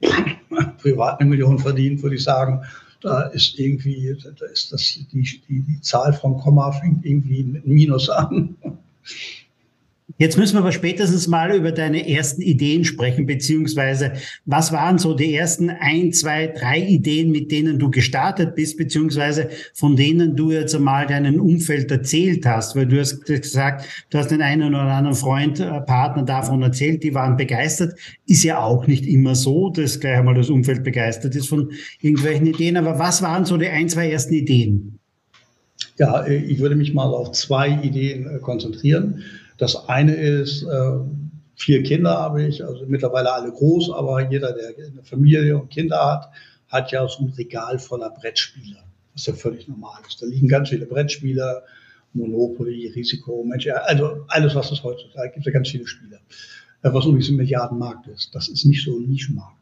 Privat 0.78 1.20
eine 1.20 1.28
Million 1.28 1.58
verdient, 1.58 2.02
würde 2.02 2.16
ich 2.16 2.22
sagen, 2.22 2.62
da 3.00 3.22
ist 3.22 3.58
irgendwie, 3.58 4.16
da 4.38 4.46
ist 4.46 4.72
das, 4.72 4.98
die, 5.12 5.22
die, 5.48 5.60
die 5.60 5.80
Zahl 5.80 6.12
von 6.12 6.38
Komma 6.38 6.72
fängt 6.72 7.04
irgendwie 7.04 7.42
mit 7.44 7.66
Minus 7.66 8.08
an. 8.08 8.56
Jetzt 10.18 10.38
müssen 10.38 10.54
wir 10.54 10.60
aber 10.60 10.70
spätestens 10.70 11.26
mal 11.26 11.54
über 11.54 11.72
deine 11.72 12.08
ersten 12.08 12.40
Ideen 12.40 12.84
sprechen, 12.84 13.26
beziehungsweise 13.26 14.12
was 14.44 14.72
waren 14.72 14.98
so 14.98 15.14
die 15.14 15.34
ersten 15.34 15.68
ein, 15.68 16.12
zwei, 16.12 16.46
drei 16.46 16.78
Ideen, 16.78 17.32
mit 17.32 17.50
denen 17.50 17.80
du 17.80 17.90
gestartet 17.90 18.54
bist, 18.54 18.76
beziehungsweise 18.78 19.48
von 19.74 19.96
denen 19.96 20.36
du 20.36 20.52
jetzt 20.52 20.76
einmal 20.76 21.06
deinen 21.06 21.40
Umfeld 21.40 21.90
erzählt 21.90 22.46
hast, 22.46 22.76
weil 22.76 22.86
du 22.86 23.00
hast 23.00 23.24
gesagt, 23.24 23.84
du 24.10 24.18
hast 24.18 24.30
den 24.30 24.42
einen 24.42 24.68
oder 24.68 24.84
anderen 24.84 25.16
Freund, 25.16 25.58
äh, 25.58 25.80
Partner 25.80 26.22
davon 26.22 26.62
erzählt, 26.62 27.02
die 27.02 27.12
waren 27.12 27.36
begeistert. 27.36 27.98
Ist 28.26 28.44
ja 28.44 28.62
auch 28.62 28.86
nicht 28.86 29.06
immer 29.06 29.34
so, 29.34 29.70
dass 29.70 29.98
gleich 29.98 30.18
einmal 30.18 30.34
das 30.34 30.50
Umfeld 30.50 30.84
begeistert 30.84 31.34
ist 31.34 31.48
von 31.48 31.72
irgendwelchen 32.00 32.46
Ideen, 32.46 32.76
aber 32.76 33.00
was 33.00 33.22
waren 33.22 33.44
so 33.44 33.56
die 33.56 33.68
ein, 33.68 33.88
zwei 33.88 34.08
ersten 34.08 34.34
Ideen? 34.34 35.00
Ja, 35.98 36.22
äh, 36.22 36.36
ich 36.36 36.60
würde 36.60 36.76
mich 36.76 36.94
mal 36.94 37.12
auf 37.12 37.32
zwei 37.32 37.70
Ideen 37.82 38.26
äh, 38.26 38.38
konzentrieren. 38.38 39.24
Das 39.56 39.88
eine 39.88 40.14
ist, 40.14 40.62
äh, 40.62 40.92
vier 41.54 41.82
Kinder 41.82 42.10
habe 42.10 42.44
ich, 42.44 42.64
also 42.64 42.84
mittlerweile 42.86 43.32
alle 43.32 43.50
groß, 43.50 43.90
aber 43.92 44.30
jeder, 44.30 44.52
der 44.52 44.68
eine 44.68 45.02
Familie 45.02 45.58
und 45.58 45.70
Kinder 45.70 45.98
hat, 46.04 46.30
hat 46.68 46.92
ja 46.92 47.06
so 47.08 47.24
ein 47.24 47.30
Regal 47.30 47.78
voller 47.78 48.10
Brettspiele. 48.10 48.76
Ist 49.14 49.26
ja 49.26 49.32
völlig 49.32 49.66
normal 49.66 50.00
ist. 50.06 50.20
Da 50.20 50.26
liegen 50.26 50.48
ganz 50.48 50.68
viele 50.68 50.84
Brettspiele, 50.84 51.62
Monopoly, 52.12 52.88
Risiko, 52.94 53.44
Mensch, 53.44 53.66
also 53.68 54.24
alles, 54.28 54.54
was 54.54 54.70
es 54.70 54.82
heutzutage 54.82 55.32
gibt, 55.32 55.46
ja 55.46 55.52
ganz 55.52 55.68
viele 55.68 55.86
Spiele. 55.86 56.18
Äh, 56.82 56.92
was 56.92 57.04
übrigens 57.04 57.28
ein 57.28 57.36
Milliardenmarkt 57.36 58.06
ist. 58.08 58.34
Das 58.34 58.48
ist 58.48 58.64
nicht 58.64 58.84
so 58.84 58.98
ein 58.98 59.08
Nischenmarkt. 59.08 59.56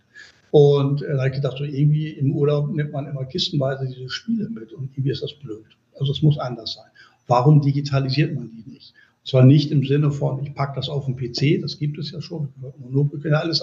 Und 0.50 1.02
äh, 1.02 1.12
da 1.12 1.18
habe 1.18 1.28
ich 1.28 1.34
gedacht, 1.34 1.58
so 1.58 1.64
irgendwie 1.64 2.10
im 2.10 2.32
Urlaub 2.32 2.70
nimmt 2.70 2.92
man 2.92 3.06
immer 3.06 3.24
kistenweise 3.24 3.86
diese 3.86 4.08
Spiele 4.08 4.48
mit 4.48 4.72
und 4.72 4.90
irgendwie 4.92 5.10
ist 5.10 5.22
das 5.22 5.34
blöd. 5.34 5.66
Also 5.98 6.12
es 6.12 6.22
muss 6.22 6.38
anders 6.38 6.74
sein. 6.74 6.90
Warum 7.26 7.60
digitalisiert 7.60 8.34
man 8.34 8.50
die 8.50 8.70
nicht? 8.70 8.94
Zwar 9.24 9.44
nicht 9.44 9.70
im 9.70 9.84
Sinne 9.84 10.10
von, 10.10 10.42
ich 10.44 10.54
packe 10.54 10.76
das 10.76 10.88
auf 10.88 11.06
den 11.06 11.16
PC, 11.16 11.60
das 11.62 11.78
gibt 11.78 11.98
es 11.98 12.10
ja 12.10 12.20
schon, 12.20 12.48
wir 12.56 13.20
können 13.20 13.34
alles 13.34 13.62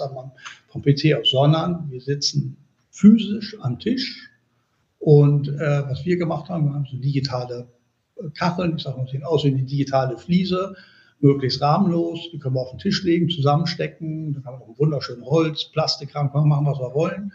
vom 0.68 0.82
PC 0.82 1.14
aus, 1.14 1.30
sondern 1.30 1.88
wir 1.90 2.00
sitzen 2.00 2.56
physisch 2.90 3.56
am 3.60 3.78
Tisch 3.78 4.28
und 4.98 5.48
äh, 5.48 5.82
was 5.88 6.04
wir 6.04 6.16
gemacht 6.16 6.48
haben, 6.48 6.66
wir 6.66 6.74
haben 6.74 6.86
so 6.88 6.96
digitale 6.96 7.66
äh, 8.16 8.28
Kacheln, 8.38 8.76
ich 8.76 8.82
sage 8.82 8.98
mal, 8.98 9.08
sehen 9.08 9.24
aus 9.24 9.44
wie 9.44 9.48
eine 9.48 9.62
digitale 9.62 10.16
Fliese, 10.16 10.74
möglichst 11.20 11.60
rahmenlos, 11.60 12.30
die 12.32 12.38
können 12.38 12.54
wir 12.54 12.60
auf 12.60 12.70
den 12.70 12.78
Tisch 12.78 13.02
legen, 13.02 13.28
zusammenstecken, 13.28 14.34
dann 14.34 14.44
haben 14.44 14.54
wir 14.54 14.60
noch 14.60 14.68
ein 14.68 14.78
wunderschönes 14.78 15.26
Holz, 15.26 15.64
Plastikrahmen, 15.72 16.30
können 16.30 16.44
wir 16.44 16.56
machen, 16.56 16.66
was 16.66 16.78
wir 16.78 16.94
wollen. 16.94 17.32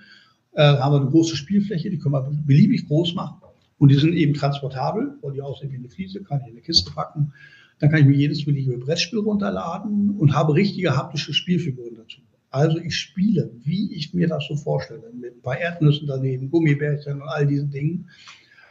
Äh, 0.53 0.77
haben 0.77 0.93
wir 0.93 1.01
eine 1.01 1.09
große 1.09 1.35
Spielfläche, 1.35 1.89
die 1.89 1.97
können 1.97 2.13
wir 2.13 2.29
beliebig 2.45 2.87
groß 2.87 3.15
machen 3.15 3.41
und 3.79 3.89
die 3.89 3.95
sind 3.95 4.13
eben 4.13 4.33
transportabel, 4.33 5.17
weil 5.21 5.33
die 5.33 5.41
aussehen 5.41 5.71
wie 5.71 5.77
eine 5.77 5.89
Fliese, 5.89 6.23
kann 6.23 6.39
ich 6.41 6.47
in 6.47 6.53
eine 6.53 6.61
Kiste 6.61 6.91
packen. 6.91 7.33
Dann 7.79 7.91
kann 7.91 7.99
ich 7.99 8.05
mir 8.05 8.15
jedes 8.15 8.43
beliebige 8.43 8.77
Brettspiel 8.77 9.19
runterladen 9.19 10.11
und 10.11 10.33
habe 10.33 10.53
richtige 10.53 10.95
haptische 10.95 11.33
Spielfiguren 11.33 11.95
dazu. 11.95 12.21
Also 12.49 12.79
ich 12.79 12.95
spiele, 12.95 13.51
wie 13.63 13.93
ich 13.93 14.13
mir 14.13 14.27
das 14.27 14.47
so 14.47 14.55
vorstelle, 14.55 15.11
mit 15.13 15.35
ein 15.35 15.41
paar 15.41 15.59
Erdnüssen 15.59 16.07
daneben, 16.07 16.49
Gummibärchen 16.49 17.21
und 17.21 17.27
all 17.27 17.45
diesen 17.45 17.69
Dingen. 17.69 18.09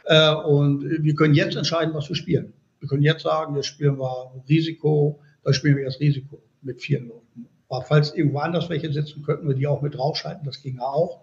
Äh, 0.05 0.33
und 0.33 1.03
wir 1.03 1.15
können 1.15 1.35
jetzt 1.35 1.55
entscheiden, 1.55 1.93
was 1.93 2.09
wir 2.09 2.15
spielen. 2.15 2.53
Wir 2.79 2.89
können 2.89 3.03
jetzt 3.03 3.23
sagen, 3.23 3.55
jetzt 3.55 3.67
spielen 3.67 3.97
wir 3.97 4.31
Risiko, 4.49 5.19
da 5.43 5.53
spielen 5.53 5.77
wir 5.77 5.85
das 5.85 5.99
Risiko 5.99 6.41
mit 6.61 6.81
vier 6.81 7.01
Leuten. 7.01 7.47
Aber 7.69 7.83
falls 7.83 8.13
irgendwo 8.13 8.39
anders 8.39 8.69
welche 8.69 8.91
sitzen, 8.91 9.23
könnten 9.23 9.47
wir 9.47 9.55
die 9.55 9.67
auch 9.67 9.81
mit 9.81 9.95
draufschalten, 9.95 10.45
das 10.45 10.61
ginge 10.61 10.81
auch. 10.81 11.21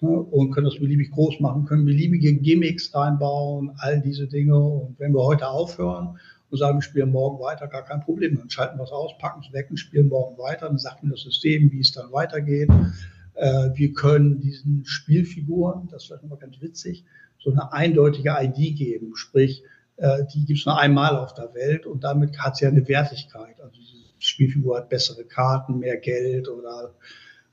Ne? 0.00 0.10
Und 0.10 0.50
können 0.50 0.66
das 0.66 0.78
beliebig 0.78 1.10
groß 1.10 1.40
machen, 1.40 1.64
können 1.64 1.84
beliebige 1.84 2.34
Gimmicks 2.34 2.94
reinbauen, 2.94 3.72
all 3.78 4.00
diese 4.00 4.26
Dinge. 4.26 4.58
Und 4.58 4.98
wenn 4.98 5.12
wir 5.12 5.22
heute 5.22 5.48
aufhören 5.48 6.18
und 6.52 6.58
sagen, 6.58 6.78
wir 6.78 6.82
spielen 6.82 7.10
morgen 7.10 7.42
weiter, 7.42 7.66
gar 7.66 7.82
kein 7.82 8.02
Problem. 8.02 8.36
Dann 8.36 8.50
schalten 8.50 8.78
wir 8.78 8.84
es 8.84 8.92
aus, 8.92 9.16
packen 9.18 9.42
es 9.44 9.52
weg 9.54 9.68
und 9.70 9.78
spielen 9.78 10.08
morgen 10.08 10.36
weiter. 10.36 10.68
Dann 10.68 10.78
sagt 10.78 11.02
mir 11.02 11.10
das 11.10 11.22
System, 11.22 11.72
wie 11.72 11.80
es 11.80 11.92
dann 11.92 12.12
weitergeht. 12.12 12.68
Äh, 13.34 13.70
wir 13.74 13.94
können 13.94 14.38
diesen 14.38 14.84
Spielfiguren, 14.84 15.88
das 15.90 16.02
ist 16.02 16.06
vielleicht 16.08 16.22
nochmal 16.24 16.38
ganz 16.38 16.60
witzig, 16.60 17.04
so 17.38 17.50
eine 17.50 17.72
eindeutige 17.72 18.36
ID 18.38 18.76
geben. 18.76 19.16
Sprich, 19.16 19.64
äh, 19.96 20.24
die 20.34 20.44
gibt 20.44 20.60
es 20.60 20.66
nur 20.66 20.78
einmal 20.78 21.16
auf 21.16 21.32
der 21.32 21.54
Welt 21.54 21.86
und 21.86 22.04
damit 22.04 22.38
hat 22.38 22.58
sie 22.58 22.66
eine 22.66 22.86
Wertigkeit. 22.86 23.58
Also 23.58 23.74
diese 23.80 23.96
Spielfigur 24.18 24.76
hat 24.76 24.90
bessere 24.90 25.24
Karten, 25.24 25.78
mehr 25.78 25.96
Geld 25.96 26.48
oder 26.48 26.94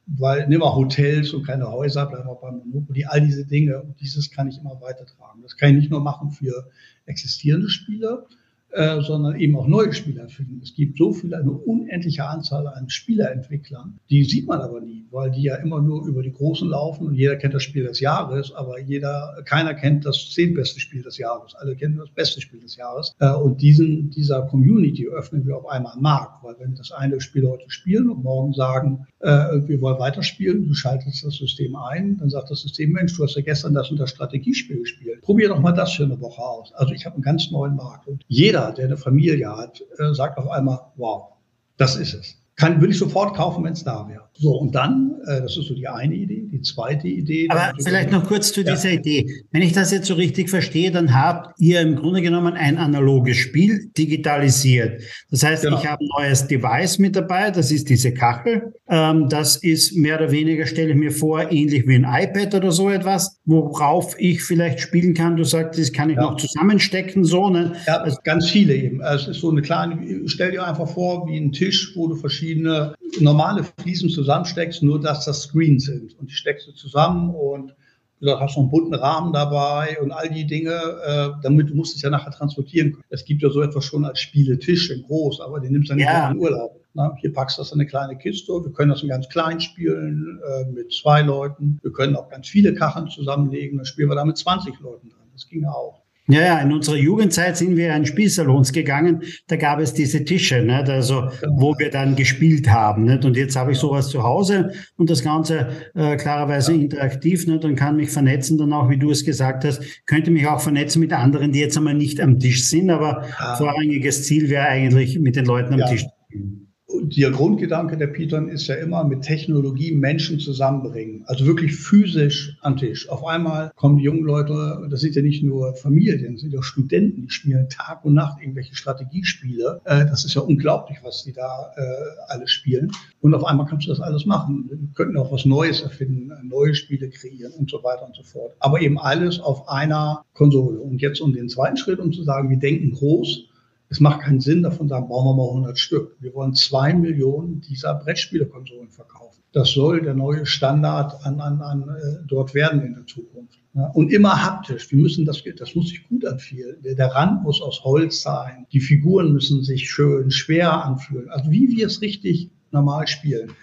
weil 0.08 0.48
nimm 0.48 0.62
auch 0.62 0.76
Hotels 0.76 1.34
und 1.34 1.46
keine 1.46 1.72
Häuser, 1.72 2.06
bleiben 2.08 2.28
wir 2.28 2.36
beim 2.36 2.58
Monopoly, 2.66 3.06
all 3.06 3.22
diese 3.22 3.46
Dinge 3.46 3.82
und 3.82 4.02
dieses 4.02 4.30
kann 4.30 4.50
ich 4.50 4.58
immer 4.58 4.82
weitertragen. 4.82 5.42
Das 5.44 5.56
kann 5.56 5.70
ich 5.70 5.76
nicht 5.76 5.92
nur 5.92 6.02
machen 6.02 6.32
für 6.32 6.70
existierende 7.06 7.70
Spieler, 7.70 8.26
äh, 8.72 9.02
sondern 9.02 9.40
eben 9.40 9.56
auch 9.56 9.68
neue 9.68 9.94
Spieler 9.94 10.28
finden. 10.30 10.62
Es 10.64 10.76
gibt 10.76 10.98
so 10.98 11.12
viel, 11.14 11.34
eine 11.34 11.52
unendliche 11.52 12.26
Anzahl 12.26 12.68
an 12.68 12.90
Spielerentwicklern, 12.90 14.00
die 14.10 14.24
sieht 14.24 14.48
man 14.48 14.62
aber 14.62 14.82
nie, 14.82 15.06
weil 15.12 15.32
die 15.32 15.44
ja 15.44 15.56
immer 15.56 15.82
nur 15.82 16.06
über 16.06 16.22
die 16.22 16.32
Großen 16.32 16.68
laufen 16.70 17.08
und 17.08 17.16
jeder 17.16 17.36
kennt 17.36 17.54
das 17.54 17.64
Spiel 17.64 17.84
des 17.84 18.00
Jahres, 18.00 18.52
aber 18.54 18.80
jeder, 18.80 19.42
keiner 19.46 19.74
kennt 19.74 20.06
das 20.06 20.32
zehntbeste 20.32 20.80
Spiel 20.80 21.02
des 21.02 21.18
Jahres. 21.18 21.56
Alle 21.56 21.76
kennen 21.76 21.98
das 21.98 22.12
beste 22.12 22.42
Spiel 22.42 22.60
des 22.60 22.76
Jahres. 22.76 23.16
Äh, 23.20 23.32
und 23.32 23.62
diesen, 23.62 24.12
dieser 24.12 24.44
Community 24.44 25.08
öffnen 25.08 25.46
wir 25.46 25.58
auf 25.58 25.68
einmal 25.68 25.94
einen 25.94 26.02
Markt, 26.02 26.44
weil 26.44 26.56
wenn 26.60 26.76
das 26.76 26.92
eine 26.92 27.22
Spiel 27.22 27.48
heute 27.48 27.70
spielen 27.70 28.10
und 28.10 28.24
morgen 28.24 28.54
sagen, 28.54 29.08
äh, 29.22 29.68
wir 29.68 29.82
wollen 29.82 30.00
weiterspielen, 30.00 30.68
du 30.68 30.74
schaltest 30.74 31.26
das 31.26 31.36
System 31.36 31.76
ein, 31.76 32.18
dann 32.18 32.30
sagt 32.30 32.50
das 32.50 32.62
System, 32.62 32.92
Mensch, 32.92 33.16
du 33.18 33.24
hast 33.24 33.36
ja 33.36 33.42
gestern 33.42 33.74
das 33.74 33.92
und 33.92 34.00
das 34.00 34.12
Strategiespiel 34.12 34.80
gespielt. 34.80 35.22
Probier 35.22 35.50
doch 35.50 35.60
mal 35.60 35.74
das 35.74 35.94
für 35.94 36.04
eine 36.04 36.20
Woche 36.22 36.42
aus. 36.42 36.74
Also 36.74 36.94
ich 36.94 37.06
habe 37.06 37.16
einen 37.16 37.24
ganz 37.24 37.52
neuen 37.52 37.76
Markt. 37.76 38.08
Und 38.08 38.24
jeder 38.28 38.72
der 38.72 38.86
eine 38.86 38.98
Familie 38.98 39.56
hat, 39.56 39.82
äh, 39.98 40.14
sagt 40.14 40.38
auf 40.38 40.50
einmal, 40.50 40.80
wow, 40.96 41.34
das 41.78 41.96
ist 41.98 42.14
es. 42.14 42.36
Kann, 42.56 42.80
würde 42.80 42.92
ich 42.92 43.00
sofort 43.00 43.36
kaufen, 43.36 43.64
wenn 43.64 43.74
es 43.74 43.84
da 43.84 44.08
wäre. 44.08 44.29
So, 44.42 44.52
und 44.52 44.74
dann, 44.74 45.16
äh, 45.28 45.42
das 45.42 45.58
ist 45.58 45.68
so 45.68 45.76
die 45.76 45.86
eine 45.86 46.16
Idee. 46.16 46.48
Die 46.50 46.62
zweite 46.62 47.10
Idee. 47.10 47.48
Aber 47.50 47.74
vielleicht 47.84 48.10
noch 48.10 48.26
kurz 48.26 48.54
zu 48.54 48.62
ja. 48.62 48.72
dieser 48.72 48.92
Idee. 48.92 49.30
Wenn 49.52 49.62
ich 49.62 49.74
das 49.74 49.92
jetzt 49.92 50.08
so 50.08 50.14
richtig 50.14 50.50
verstehe, 50.50 50.92
dann 50.92 51.14
habt 51.14 51.60
ihr 51.60 51.82
im 51.82 51.98
Grunde 51.98 52.22
genommen 52.22 52.54
ein 52.54 52.78
analoges 52.78 53.36
Spiel 53.36 53.92
digitalisiert. 53.98 55.02
Das 55.30 55.44
heißt, 55.44 55.64
genau. 55.64 55.78
ich 55.78 55.86
habe 55.86 56.06
ein 56.06 56.10
neues 56.18 56.48
Device 56.48 57.00
mit 57.00 57.18
dabei, 57.18 57.52
das 57.52 57.70
ist 57.70 57.90
diese 57.90 58.14
Kachel. 58.14 58.74
Ähm, 58.88 59.28
das 59.28 59.58
ist 59.58 59.98
mehr 59.98 60.16
oder 60.16 60.32
weniger, 60.32 60.66
stelle 60.66 60.92
ich 60.92 60.96
mir 60.96 61.12
vor, 61.12 61.52
ähnlich 61.52 61.86
wie 61.86 61.96
ein 61.96 62.06
iPad 62.06 62.56
oder 62.56 62.72
so 62.72 62.90
etwas, 62.90 63.40
worauf 63.44 64.16
ich 64.20 64.42
vielleicht 64.42 64.80
spielen 64.80 65.14
kann. 65.14 65.36
Du 65.36 65.44
sagst, 65.44 65.78
das 65.78 65.92
kann 65.92 66.10
ich 66.10 66.16
ja. 66.16 66.22
noch 66.22 66.38
zusammenstecken, 66.38 67.26
so. 67.26 67.50
Ne? 67.50 67.74
Ja, 67.88 67.98
also, 67.98 68.18
ganz 68.24 68.50
viele 68.50 68.74
eben. 68.74 69.02
Also 69.02 69.32
es 69.32 69.36
ist 69.36 69.42
so 69.42 69.52
eine 69.52 69.62
kleine, 69.62 70.00
stell 70.28 70.52
dir 70.52 70.66
einfach 70.66 70.88
vor, 70.88 71.28
wie 71.28 71.38
ein 71.38 71.52
Tisch, 71.52 71.92
wo 71.96 72.08
du 72.08 72.16
verschiedene 72.16 72.96
normale 73.20 73.66
Fliesen 73.82 74.10
zusammensteckst, 74.30 74.84
nur 74.84 75.00
dass 75.00 75.26
das 75.26 75.44
Screens 75.44 75.86
sind. 75.86 76.18
Und 76.20 76.30
die 76.30 76.36
steckst 76.36 76.68
du 76.68 76.72
zusammen 76.72 77.34
und 77.34 77.76
du 78.22 78.40
hast 78.40 78.56
noch 78.56 78.64
einen 78.64 78.70
bunten 78.70 78.94
Rahmen 78.94 79.34
dabei 79.34 79.98
und 80.02 80.12
all 80.12 80.30
die 80.30 80.46
Dinge, 80.46 80.72
äh, 80.72 81.30
damit 81.42 81.70
du 81.70 81.76
musst 81.76 81.96
es 81.96 82.02
ja 82.04 82.12
nachher 82.12 82.32
transportieren 82.32 82.92
können. 82.92 83.04
Es 83.10 83.26
gibt 83.26 83.42
ja 83.42 83.50
so 83.50 83.62
etwas 83.62 83.86
schon 83.86 84.06
als 84.06 84.20
Spieletisch 84.20 84.92
in 84.92 85.02
groß, 85.04 85.42
aber 85.42 85.60
den 85.60 85.72
nimmst 85.72 85.90
du 85.90 85.96
nicht 85.96 86.06
ja. 86.06 86.30
in 86.30 86.36
den 86.36 86.44
Urlaub. 86.44 86.80
Na, 86.94 87.16
hier 87.20 87.34
packst 87.34 87.58
du 87.58 87.62
das 87.62 87.72
in 87.72 87.80
eine 87.80 87.88
kleine 87.88 88.18
Kiste. 88.18 88.52
Wir 88.52 88.72
können 88.72 88.90
das 88.90 89.02
in 89.02 89.10
ganz 89.10 89.28
klein 89.30 89.60
spielen 89.60 90.40
äh, 90.48 90.66
mit 90.72 90.92
zwei 90.92 91.22
Leuten. 91.22 91.80
Wir 91.82 91.92
können 91.92 92.16
auch 92.16 92.30
ganz 92.30 92.48
viele 92.48 92.74
Kacheln 92.74 93.10
zusammenlegen. 93.10 93.78
Dann 93.78 93.86
spielen 93.86 94.10
wir 94.10 94.16
da 94.16 94.26
mit 94.26 94.38
20 94.38 94.80
Leuten 94.80 95.10
dran. 95.10 95.28
Das 95.34 95.48
ging 95.48 95.66
auch. 95.66 96.02
Ja, 96.30 96.42
ja, 96.42 96.60
in 96.60 96.72
unserer 96.72 96.96
Jugendzeit 96.96 97.58
sind 97.58 97.76
wir 97.76 97.96
in 97.96 98.06
Spielsalons 98.06 98.72
gegangen. 98.72 99.24
Da 99.48 99.56
gab 99.56 99.80
es 99.80 99.96
diese 99.96 100.24
Tische, 100.24 100.62
nicht? 100.62 100.88
also 100.88 101.30
wo 101.58 101.76
wir 101.80 101.90
dann 101.90 102.16
gespielt 102.16 102.70
haben. 102.70 103.06
Nicht? 103.06 103.26
Und 103.26 103.36
jetzt 103.36 103.56
habe 103.56 103.72
ich 103.72 103.80
sowas 103.80 104.10
zu 104.10 104.22
Hause 104.22 104.72
und 104.96 105.10
das 105.10 105.24
Ganze 105.24 105.70
äh, 105.96 106.18
klarerweise 106.18 106.74
interaktiv 106.74 107.48
nicht? 107.48 107.66
und 107.66 107.76
kann 107.76 107.96
mich 107.96 108.12
vernetzen. 108.12 108.60
Dann 108.60 108.74
auch, 108.74 108.90
wie 108.90 108.98
du 108.98 109.10
es 109.10 109.26
gesagt 109.26 109.66
hast, 109.66 109.82
könnte 110.06 110.30
mich 110.30 110.46
auch 110.46 110.62
vernetzen 110.62 111.00
mit 111.00 111.14
anderen, 111.14 111.52
die 111.52 111.60
jetzt 111.60 111.76
einmal 111.78 111.96
nicht 111.96 112.22
am 112.22 112.38
Tisch 112.38 112.66
sind. 112.66 112.92
Aber 112.92 113.26
ja. 113.40 113.56
vorrangiges 113.56 114.26
Ziel 114.26 114.50
wäre 114.50 114.68
eigentlich 114.68 115.20
mit 115.20 115.36
den 115.36 115.46
Leuten 115.46 115.74
am 115.74 115.80
ja. 115.80 115.88
Tisch 115.88 116.04
zu 116.04 116.12
spielen 116.28 116.69
der 116.92 117.32
Grundgedanke 117.32 117.98
der 117.98 118.08
Python 118.08 118.50
ist 118.50 118.68
ja 118.68 118.76
immer 118.76 119.04
mit 119.04 119.22
Technologie 119.22 119.94
Menschen 119.94 120.40
zusammenbringen. 120.40 121.24
Also 121.28 121.46
wirklich 121.46 121.76
physisch 121.76 122.58
an 122.62 122.78
Tisch. 122.78 123.10
Auf 123.10 123.26
einmal 123.26 123.72
kommen 123.76 123.98
die 123.98 124.04
jungen 124.04 124.24
Leute, 124.24 124.88
das 124.90 125.02
sind 125.02 125.16
ja 125.16 125.22
nicht 125.22 125.44
nur 125.44 125.76
Familien, 125.76 126.34
das 126.34 126.42
sind 126.42 126.54
ja 126.54 126.64
Studenten, 126.64 127.22
die 127.22 127.30
spielen 127.30 127.70
Tag 127.70 128.04
und 128.06 128.16
Nacht 128.16 128.42
irgendwelche 128.42 128.76
Strategiespiele. 128.76 129.82
Äh, 129.86 130.06
das 130.06 130.26
ist 130.26 130.34
ja 130.34 130.42
unglaublich, 130.42 130.98
was 131.04 131.24
die 131.24 131.34
da 131.34 131.72
äh, 131.76 131.82
alles 132.28 132.52
spielen. 132.52 132.92
Und 133.22 133.34
auf 133.36 133.44
einmal 133.44 133.68
kannst 133.68 133.88
du 133.88 133.92
das 133.92 134.00
alles 134.00 134.26
machen. 134.26 134.66
Wir 134.70 134.78
könnten 134.96 135.18
auch 135.18 135.32
was 135.32 135.46
Neues 135.46 135.82
erfinden, 135.82 136.32
neue 136.44 136.74
Spiele 136.74 137.10
kreieren 137.10 137.54
und 137.54 137.70
so 137.70 137.84
weiter 137.84 138.06
und 138.06 138.16
so 138.16 138.24
fort. 138.24 138.56
Aber 138.60 138.82
eben 138.82 138.98
alles 138.98 139.40
auf 139.40 139.70
einer 139.70 140.24
Konsole. 140.34 140.80
Und 140.80 141.02
jetzt 141.02 141.22
um 141.22 141.34
den 141.34 141.50
zweiten 141.50 141.78
Schritt, 141.78 142.00
um 142.00 142.12
zu 142.12 142.24
sagen, 142.24 142.50
wir 142.50 142.58
denken 142.58 142.92
groß, 142.92 143.50
es 143.90 144.00
macht 144.00 144.22
keinen 144.22 144.40
Sinn, 144.40 144.62
davon 144.62 144.88
sagen, 144.88 145.08
brauchen 145.08 145.30
wir 145.30 145.44
mal 145.44 145.50
100 145.50 145.80
Stück. 145.80 146.16
Wir 146.20 146.34
wollen 146.36 146.54
zwei 146.54 146.94
Millionen 146.94 147.62
dieser 147.62 147.96
Brettspielekonsolen 147.96 148.90
verkaufen. 148.90 149.42
Das 149.52 149.72
soll 149.72 150.02
der 150.02 150.14
neue 150.14 150.46
Standard 150.46 151.26
an, 151.26 151.40
an, 151.42 151.62
an 151.62 151.82
äh, 151.90 152.24
dort 152.28 152.54
werden 152.54 152.84
in 152.84 152.94
der 152.94 153.08
Zukunft. 153.08 153.60
Und 153.94 154.12
immer 154.12 154.44
haptisch. 154.44 154.92
Wir 154.92 155.00
müssen 155.00 155.26
das, 155.26 155.44
das 155.58 155.74
muss 155.74 155.90
sich 155.90 156.08
gut 156.08 156.26
anfühlen. 156.26 156.82
Der, 156.84 156.96
der 156.96 157.08
Rand 157.08 157.44
muss 157.44 157.62
aus 157.62 157.84
Holz 157.84 158.22
sein. 158.22 158.68
Die 158.72 158.80
Figuren 158.80 159.32
müssen 159.32 159.64
sich 159.64 159.90
schön 159.90 160.32
schwer 160.32 160.86
anfühlen. 160.86 161.30
Also 161.30 161.50
wie 161.50 161.70
wir 161.70 161.88
es 161.88 162.02
richtig 162.02 162.50
normal 162.72 163.08
spielen. 163.08 163.54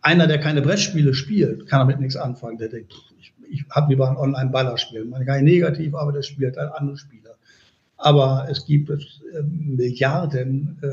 Einer, 0.00 0.26
der 0.26 0.38
keine 0.38 0.62
Brettspiele 0.62 1.12
spielt, 1.12 1.66
kann 1.66 1.80
damit 1.80 1.98
nichts 2.00 2.16
anfangen. 2.16 2.58
Der 2.58 2.68
denkt, 2.68 2.94
ich, 3.18 3.34
ich 3.50 3.64
habe 3.70 3.90
lieber 3.90 4.08
ein 4.08 4.16
Online-Ballerspiel. 4.16 5.04
Man 5.04 5.24
nicht 5.24 5.42
negativ, 5.42 5.94
aber 5.94 6.12
der 6.12 6.22
spielt 6.22 6.56
ein 6.56 6.68
anderes 6.68 7.00
Spieler. 7.00 7.25
Aber 7.98 8.46
es 8.50 8.66
gibt 8.66 8.90
äh, 8.90 8.96
Milliarden 9.42 10.78
äh, 10.82 10.86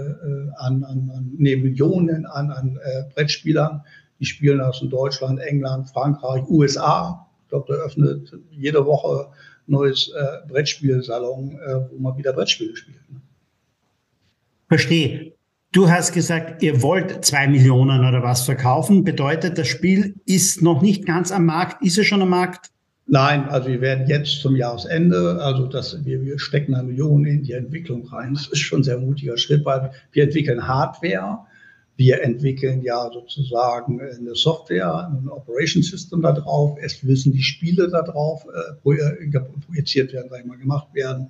an, 0.58 0.84
an, 0.84 1.12
an, 1.14 1.32
nee, 1.38 1.56
Millionen 1.56 2.26
an, 2.26 2.50
an 2.50 2.80
äh, 2.82 3.04
Brettspielern, 3.14 3.82
die 4.20 4.26
spielen 4.26 4.60
das 4.60 4.82
in 4.82 4.90
Deutschland, 4.90 5.40
England, 5.40 5.90
Frankreich, 5.90 6.44
USA. 6.48 7.28
Ich 7.44 7.50
glaube, 7.50 7.74
da 7.74 7.80
öffnet 7.84 8.32
jede 8.52 8.86
Woche 8.86 9.28
neues 9.68 10.10
äh, 10.10 10.48
Brettspielsalon, 10.48 11.60
äh, 11.60 11.92
wo 11.92 12.00
man 12.00 12.18
wieder 12.18 12.34
Brettspiele 12.34 12.76
spielt. 12.76 13.10
Ne? 13.12 13.22
Verstehe. 14.70 15.34
Du 15.72 15.90
hast 15.90 16.14
gesagt, 16.14 16.62
ihr 16.62 16.82
wollt 16.84 17.26
zwei 17.26 17.48
Millionen 17.48 18.06
oder 18.06 18.22
was 18.22 18.44
verkaufen. 18.44 19.04
Bedeutet, 19.04 19.58
das 19.58 19.68
Spiel 19.68 20.16
ist 20.26 20.62
noch 20.62 20.82
nicht 20.82 21.06
ganz 21.06 21.32
am 21.32 21.46
Markt. 21.46 21.82
Ist 21.82 21.98
es 21.98 22.06
schon 22.06 22.22
am 22.22 22.30
Markt? 22.30 22.70
Nein, 23.06 23.50
also 23.50 23.68
wir 23.68 23.82
werden 23.82 24.08
jetzt 24.08 24.40
zum 24.42 24.56
Jahresende, 24.56 25.38
also 25.42 25.68
das, 25.68 26.06
wir, 26.06 26.22
wir 26.24 26.40
stecken 26.40 26.74
eine 26.74 26.88
Million 26.88 27.26
in 27.26 27.44
die 27.44 27.52
Entwicklung 27.52 28.08
rein. 28.08 28.34
Das 28.34 28.48
ist 28.48 28.60
schon 28.60 28.80
ein 28.80 28.84
sehr 28.84 28.98
mutiger 28.98 29.38
Schritt, 29.38 29.66
weil 29.66 29.92
wir 30.14 30.24
entwickeln 30.24 30.68
Hardware, 30.68 31.40
wir 31.98 32.24
entwickeln 32.24 32.82
ja 32.82 33.10
sozusagen 33.12 34.02
eine 34.02 34.36
Software, 34.36 35.10
ein 35.10 35.28
Operation 35.28 35.84
System 35.84 36.22
da 36.22 36.32
drauf. 36.32 36.78
Es 36.82 37.04
müssen 37.04 37.34
die 37.34 37.44
Spiele 37.44 37.90
da 37.90 38.02
drauf 38.02 38.46
äh, 38.46 39.30
projiziert 39.68 40.14
werden, 40.14 40.30
sag 40.30 40.40
ich 40.40 40.46
mal, 40.46 40.58
gemacht 40.58 40.88
werden. 40.94 41.30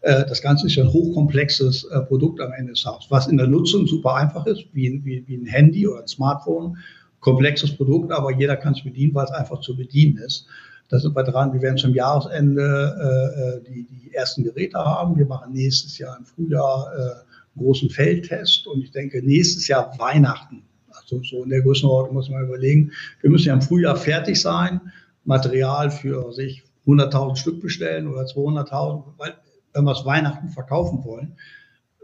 Äh, 0.00 0.24
das 0.26 0.40
Ganze 0.40 0.66
ist 0.66 0.78
ein 0.78 0.90
hochkomplexes 0.90 1.84
äh, 1.84 2.00
Produkt 2.00 2.40
am 2.40 2.52
Ende 2.52 2.72
des 2.72 2.82
Tages, 2.82 3.06
was 3.10 3.26
in 3.28 3.36
der 3.36 3.46
Nutzung 3.46 3.86
super 3.86 4.14
einfach 4.14 4.46
ist, 4.46 4.64
wie, 4.72 5.00
wie, 5.04 5.22
wie 5.26 5.36
ein 5.36 5.46
Handy 5.46 5.86
oder 5.86 6.00
ein 6.00 6.08
Smartphone. 6.08 6.78
Komplexes 7.20 7.76
Produkt, 7.76 8.10
aber 8.12 8.32
jeder 8.32 8.56
kann 8.56 8.72
es 8.72 8.82
bedienen, 8.82 9.14
weil 9.14 9.26
es 9.26 9.30
einfach 9.30 9.60
zu 9.60 9.76
bedienen 9.76 10.16
ist. 10.16 10.46
Da 10.90 10.98
sind 10.98 11.14
wir 11.14 11.22
dran. 11.22 11.52
Wir 11.52 11.62
werden 11.62 11.78
zum 11.78 11.94
Jahresende 11.94 13.60
äh, 13.64 13.70
äh, 13.70 13.72
die, 13.72 13.84
die 13.84 14.14
ersten 14.14 14.42
Geräte 14.42 14.78
haben. 14.78 15.16
Wir 15.16 15.26
machen 15.26 15.52
nächstes 15.52 15.96
Jahr 15.98 16.18
im 16.18 16.24
Frühjahr 16.24 16.92
äh, 16.92 17.58
großen 17.58 17.90
Feldtest 17.90 18.66
und 18.66 18.82
ich 18.82 18.90
denke 18.90 19.22
nächstes 19.22 19.68
Jahr 19.68 19.96
Weihnachten. 19.98 20.64
Also 20.90 21.22
so 21.22 21.44
in 21.44 21.50
der 21.50 21.62
Größenordnung 21.62 22.14
muss 22.14 22.28
man 22.28 22.44
überlegen. 22.44 22.92
Wir 23.20 23.30
müssen 23.30 23.48
ja 23.48 23.54
im 23.54 23.62
Frühjahr 23.62 23.96
fertig 23.96 24.40
sein, 24.40 24.80
Material 25.24 25.90
für 25.90 26.32
sich 26.32 26.64
100.000 26.86 27.36
Stück 27.36 27.60
bestellen 27.60 28.08
oder 28.08 28.22
200.000, 28.22 29.04
weil 29.16 29.34
wenn 29.72 29.84
wir 29.84 29.92
es 29.92 30.04
Weihnachten 30.04 30.48
verkaufen 30.48 31.04
wollen, 31.04 31.36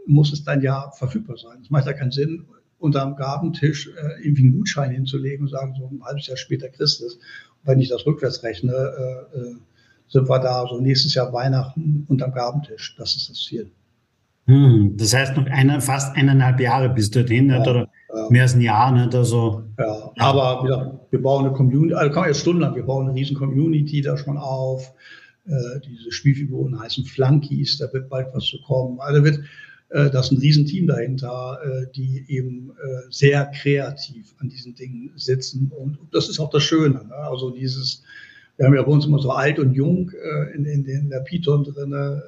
muss 0.05 0.31
es 0.31 0.43
dann 0.43 0.61
ja 0.61 0.91
verfügbar 0.91 1.37
sein. 1.37 1.59
Es 1.61 1.69
macht 1.69 1.85
ja 1.87 1.93
keinen 1.93 2.11
Sinn, 2.11 2.45
unter 2.79 3.03
dem 3.03 3.15
Gabentisch 3.15 3.87
äh, 3.87 4.23
irgendwie 4.23 4.43
einen 4.43 4.57
Gutschein 4.57 4.91
hinzulegen 4.91 5.45
und 5.45 5.51
sagen, 5.51 5.73
so 5.77 5.87
ein 5.87 6.03
halbes 6.03 6.27
Jahr 6.27 6.37
später 6.37 6.69
kriegst 6.69 7.01
du 7.01 7.05
es 7.05 7.19
wenn 7.67 7.79
ich 7.79 7.89
das 7.89 8.05
rückwärts 8.05 8.43
rechne, 8.43 8.71
äh, 8.73 9.37
äh, 9.37 9.55
sind 10.07 10.29
wir 10.29 10.39
da 10.39 10.65
so 10.67 10.79
nächstes 10.79 11.13
Jahr 11.13 11.31
Weihnachten 11.33 12.05
unterm 12.07 12.31
Gabentisch. 12.31 12.95
Das 12.97 13.15
ist 13.15 13.29
das 13.29 13.37
Ziel. 13.43 13.69
Hm, 14.45 14.95
das 14.95 15.13
heißt 15.13 15.35
noch 15.35 15.45
eine, 15.47 15.81
fast 15.81 16.15
eineinhalb 16.15 16.59
Jahre 16.61 16.89
bis 16.89 17.11
dorthin, 17.11 17.49
ja, 17.49 17.61
oder 17.61 17.89
ja. 18.15 18.29
mehr 18.29 18.43
als 18.43 18.55
ein 18.55 18.61
Jahr, 18.61 18.93
nicht? 18.93 19.13
Also, 19.13 19.63
ja, 19.77 20.11
aber 20.17 20.63
wieder, 20.63 21.01
wir 21.09 21.21
bauen 21.21 21.45
eine 21.45 21.53
Community, 21.53 21.93
also 21.93 22.11
kann 22.11 22.21
man 22.21 22.29
jetzt 22.29 22.39
stundenlang, 22.39 22.73
wir 22.73 22.83
bauen 22.83 23.09
eine 23.09 23.15
riesen 23.15 23.35
Community 23.35 24.01
da 24.01 24.17
schon 24.17 24.37
auf. 24.37 24.93
Äh, 25.45 25.79
diese 25.85 26.13
Spielfiguren 26.13 26.79
heißen 26.79 27.03
Flunkies, 27.03 27.77
da 27.77 27.91
wird 27.91 28.07
bald 28.09 28.27
was 28.33 28.45
zu 28.45 28.61
kommen. 28.61 29.01
Also 29.01 29.25
wird, 29.25 29.41
äh, 29.89 30.09
da 30.09 30.19
ist 30.19 30.31
ein 30.31 30.37
Riesenteam 30.37 30.87
dahinter, 30.87 31.59
äh, 31.63 31.91
die 31.95 32.25
eben 32.27 32.71
äh, 32.71 33.09
sehr 33.09 33.45
kreativ 33.45 34.33
an 34.39 34.49
diesen 34.49 34.75
Dingen 34.75 35.11
sitzen. 35.15 35.71
Und 35.77 35.97
das 36.11 36.29
ist 36.29 36.39
auch 36.39 36.49
das 36.49 36.63
Schöne. 36.63 37.05
Ne? 37.05 37.15
Also 37.15 37.51
dieses, 37.51 38.03
wir 38.57 38.65
haben 38.65 38.75
ja 38.75 38.83
bei 38.83 38.91
uns 38.91 39.05
immer 39.05 39.19
so 39.19 39.31
alt 39.31 39.59
und 39.59 39.73
jung 39.73 40.11
äh, 40.11 40.55
in, 40.55 40.65
in, 40.65 40.85
in 40.85 41.09
der 41.09 41.21
Python 41.21 41.63
drin. 41.63 41.93
Äh, 41.93 42.19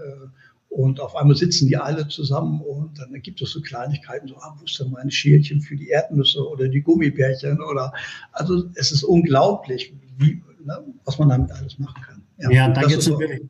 und 0.69 0.99
auf 0.99 1.15
einmal 1.15 1.35
sitzen 1.35 1.67
die 1.67 1.75
alle 1.75 2.07
zusammen 2.07 2.61
und 2.61 2.99
dann 2.99 3.11
gibt 3.21 3.41
es 3.41 3.51
so 3.51 3.59
Kleinigkeiten, 3.59 4.27
so, 4.27 4.35
ah, 4.37 4.55
wo 4.57 4.65
ist 4.65 4.79
denn 4.79 4.91
mein 4.91 5.09
Schälchen 5.09 5.61
für 5.61 5.75
die 5.75 5.89
Erdnüsse 5.89 6.47
oder 6.47 6.67
die 6.67 6.81
Gummibärchen 6.81 7.59
oder, 7.59 7.91
also 8.33 8.65
es 8.75 8.91
ist 8.91 9.03
unglaublich, 9.03 9.91
wie, 10.19 10.43
ne, 10.63 10.79
was 11.05 11.17
man 11.17 11.29
damit 11.29 11.51
alles 11.51 11.79
machen 11.79 12.01
kann. 12.03 12.21
Ja, 12.37 12.51
ja 12.51 12.69
da 12.69 12.83
geht 12.83 12.99
es 12.99 13.09
natürlich 13.09 13.41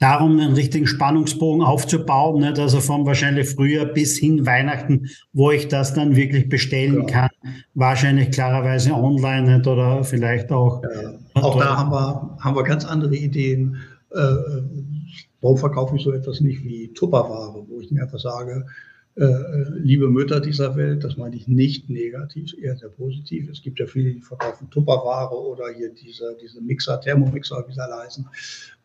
darum, 0.00 0.40
einen 0.40 0.54
richtigen 0.54 0.86
Spannungsbogen 0.86 1.62
aufzubauen, 1.62 2.40
nicht? 2.40 2.58
also 2.58 2.80
vom 2.80 3.06
wahrscheinlich 3.06 3.50
Frühjahr 3.50 3.86
bis 3.86 4.18
hin 4.18 4.44
Weihnachten, 4.44 5.08
wo 5.32 5.52
ich 5.52 5.68
das 5.68 5.94
dann 5.94 6.16
wirklich 6.16 6.48
bestellen 6.48 7.06
ja. 7.06 7.28
kann. 7.28 7.30
Wahrscheinlich 7.74 8.32
klarerweise 8.32 8.92
online 8.92 9.58
nicht? 9.58 9.66
oder 9.68 10.02
vielleicht 10.02 10.50
auch. 10.50 10.82
Ja. 10.82 11.42
Auch 11.42 11.58
da 11.58 11.76
haben 11.76 11.92
wir, 11.92 12.36
haben 12.40 12.56
wir 12.56 12.64
ganz 12.64 12.84
andere 12.84 13.14
Ideen. 13.14 13.76
Äh, 14.12 14.62
Warum 15.40 15.56
verkaufe 15.56 15.96
ich 15.96 16.02
so 16.02 16.12
etwas 16.12 16.40
nicht 16.40 16.64
wie 16.64 16.92
Tupperware, 16.92 17.64
wo 17.68 17.80
ich 17.80 17.90
mir 17.90 18.02
einfach 18.02 18.18
sage, 18.18 18.52
äh, 18.52 18.58
äh, 18.58 18.66
liebe 19.16 20.08
Mütter 20.08 20.40
dieser 20.40 20.76
Welt, 20.76 21.02
das 21.04 21.16
meine 21.16 21.34
ich 21.36 21.48
nicht 21.48 21.90
negativ, 21.90 22.54
eher 22.56 22.76
sehr 22.76 22.90
positiv. 22.90 23.50
Es 23.50 23.60
gibt 23.60 23.78
ja 23.80 23.86
viele, 23.86 24.12
die 24.14 24.20
verkaufen 24.20 24.70
Tupperware 24.70 25.34
oder 25.34 25.64
hier 25.76 25.90
diese, 25.90 26.36
diese 26.40 26.60
Mixer, 26.60 27.00
Thermomixer, 27.00 27.64
wie 27.66 27.72
sie 27.72 27.82
alle 27.82 28.04
heißen. 28.04 28.24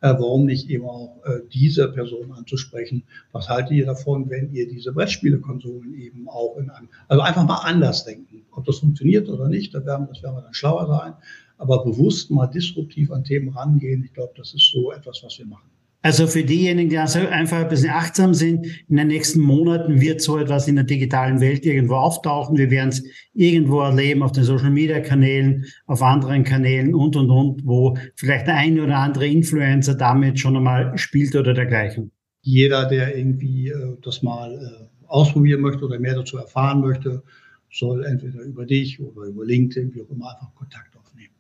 Äh, 0.02 0.14
warum 0.14 0.46
nicht 0.46 0.70
eben 0.70 0.86
auch 0.86 1.24
äh, 1.26 1.42
diese 1.54 1.88
Person 1.90 2.32
anzusprechen? 2.32 3.04
Was 3.32 3.50
haltet 3.50 3.72
ihr 3.72 3.86
davon, 3.86 4.30
wenn 4.30 4.52
ihr 4.52 4.68
diese 4.68 4.94
Brettspielekonsolen 4.94 5.94
eben 5.96 6.28
auch 6.28 6.58
in 6.58 6.70
einem, 6.70 6.90
also 7.08 7.22
einfach 7.22 7.46
mal 7.46 7.62
anders 7.64 8.04
denken. 8.04 8.46
Ob 8.52 8.66
das 8.66 8.80
funktioniert 8.80 9.30
oder 9.30 9.48
nicht, 9.48 9.74
da 9.74 9.86
werden, 9.86 10.08
das 10.10 10.22
werden 10.24 10.36
wir 10.36 10.42
dann 10.42 10.54
schlauer 10.54 10.88
sein. 10.88 11.14
Aber 11.58 11.84
bewusst 11.84 12.32
mal 12.32 12.48
disruptiv 12.48 13.12
an 13.12 13.24
Themen 13.24 13.50
rangehen, 13.50 14.04
ich 14.04 14.14
glaube, 14.14 14.34
das 14.36 14.54
ist 14.54 14.72
so 14.72 14.92
etwas, 14.92 15.22
was 15.24 15.38
wir 15.40 15.46
machen. 15.46 15.70
Also 16.06 16.28
für 16.28 16.44
diejenigen, 16.44 16.92
die 16.92 17.00
also 17.00 17.18
einfach 17.18 17.62
ein 17.62 17.68
bisschen 17.68 17.90
achtsam 17.90 18.36
sind, 18.36 18.68
in 18.88 18.98
den 18.98 19.08
nächsten 19.08 19.42
Monaten 19.42 20.00
wird 20.00 20.22
so 20.22 20.38
etwas 20.38 20.68
in 20.68 20.76
der 20.76 20.84
digitalen 20.84 21.42
Welt 21.42 21.66
irgendwo 21.66 21.96
auftauchen. 21.96 22.58
Wir 22.58 22.70
werden 22.70 22.90
es 22.90 23.04
irgendwo 23.34 23.82
erleben 23.82 24.22
auf 24.22 24.32
den 24.32 24.44
Social 24.44 24.70
Media 24.70 25.00
Kanälen, 25.00 25.66
auf 25.88 26.04
anderen 26.04 26.44
Kanälen 26.44 26.94
und, 26.94 27.16
und, 27.16 27.32
und, 27.32 27.66
wo 27.66 27.98
vielleicht 28.14 28.46
der 28.46 28.54
eine 28.54 28.84
oder 28.84 28.98
andere 28.98 29.26
Influencer 29.26 29.96
damit 29.96 30.40
schon 30.40 30.56
einmal 30.56 30.96
spielt 30.96 31.36
oder 31.36 31.56
dergleichen. 31.56 32.12
Jeder, 32.44 32.86
der 32.86 33.18
irgendwie 33.18 33.70
äh, 33.70 33.98
das 34.04 34.22
mal 34.22 34.54
äh, 34.54 35.08
ausprobieren 35.08 35.62
möchte 35.62 35.86
oder 35.86 35.98
mehr 35.98 36.14
dazu 36.14 36.38
erfahren 36.38 36.82
möchte, 36.82 37.24
soll 37.72 38.06
entweder 38.06 38.42
über 38.44 38.68
dich 38.68 39.00
oder 39.00 39.26
über 39.26 39.44
LinkedIn, 39.44 39.96
wie 39.96 40.04
auch 40.04 40.10
immer, 40.12 40.36
einfach 40.36 40.54
Kontakt 40.54 40.96
aufnehmen. 40.96 41.34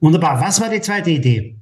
Wunderbar. 0.00 0.38
Was 0.38 0.60
war 0.60 0.68
die 0.68 0.82
zweite 0.82 1.08
Idee? 1.08 1.56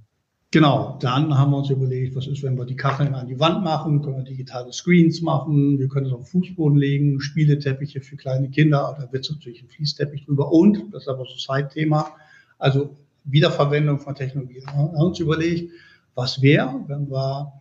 Genau, 0.51 0.97
dann 1.03 1.37
haben 1.37 1.51
wir 1.51 1.59
uns 1.59 1.69
überlegt, 1.69 2.17
was 2.17 2.27
ist, 2.27 2.43
wenn 2.43 2.57
wir 2.57 2.65
die 2.65 2.75
Kacheln 2.75 3.15
an 3.15 3.27
die 3.27 3.39
Wand 3.39 3.63
machen, 3.63 4.01
können 4.01 4.17
wir 4.17 4.25
digitale 4.25 4.73
Screens 4.73 5.21
machen, 5.21 5.79
wir 5.79 5.89
können 5.89 6.07
es 6.07 6.13
auf 6.13 6.21
den 6.21 6.27
Fußboden 6.27 6.79
legen, 6.79 7.21
Spieleteppiche 7.21 8.01
für 8.01 8.17
kleine 8.17 8.49
Kinder, 8.49 8.97
da 8.99 9.13
wird 9.13 9.27
es 9.27 9.31
natürlich 9.31 9.63
ein 9.63 9.69
Fließteppich 9.69 10.25
drüber 10.25 10.51
und, 10.51 10.87
das 10.91 11.03
ist 11.03 11.09
aber 11.09 11.27
so 11.27 11.37
Zeitthema, 11.37 12.13
also 12.57 12.97
Wiederverwendung 13.25 13.99
von 13.99 14.15
Technologie. 14.15 14.63
Wir 14.65 14.73
haben 14.73 14.89
uns 14.95 15.19
überlegt, 15.19 15.71
was 16.15 16.41
wäre, 16.41 16.83
wenn 16.87 17.11
wir 17.11 17.53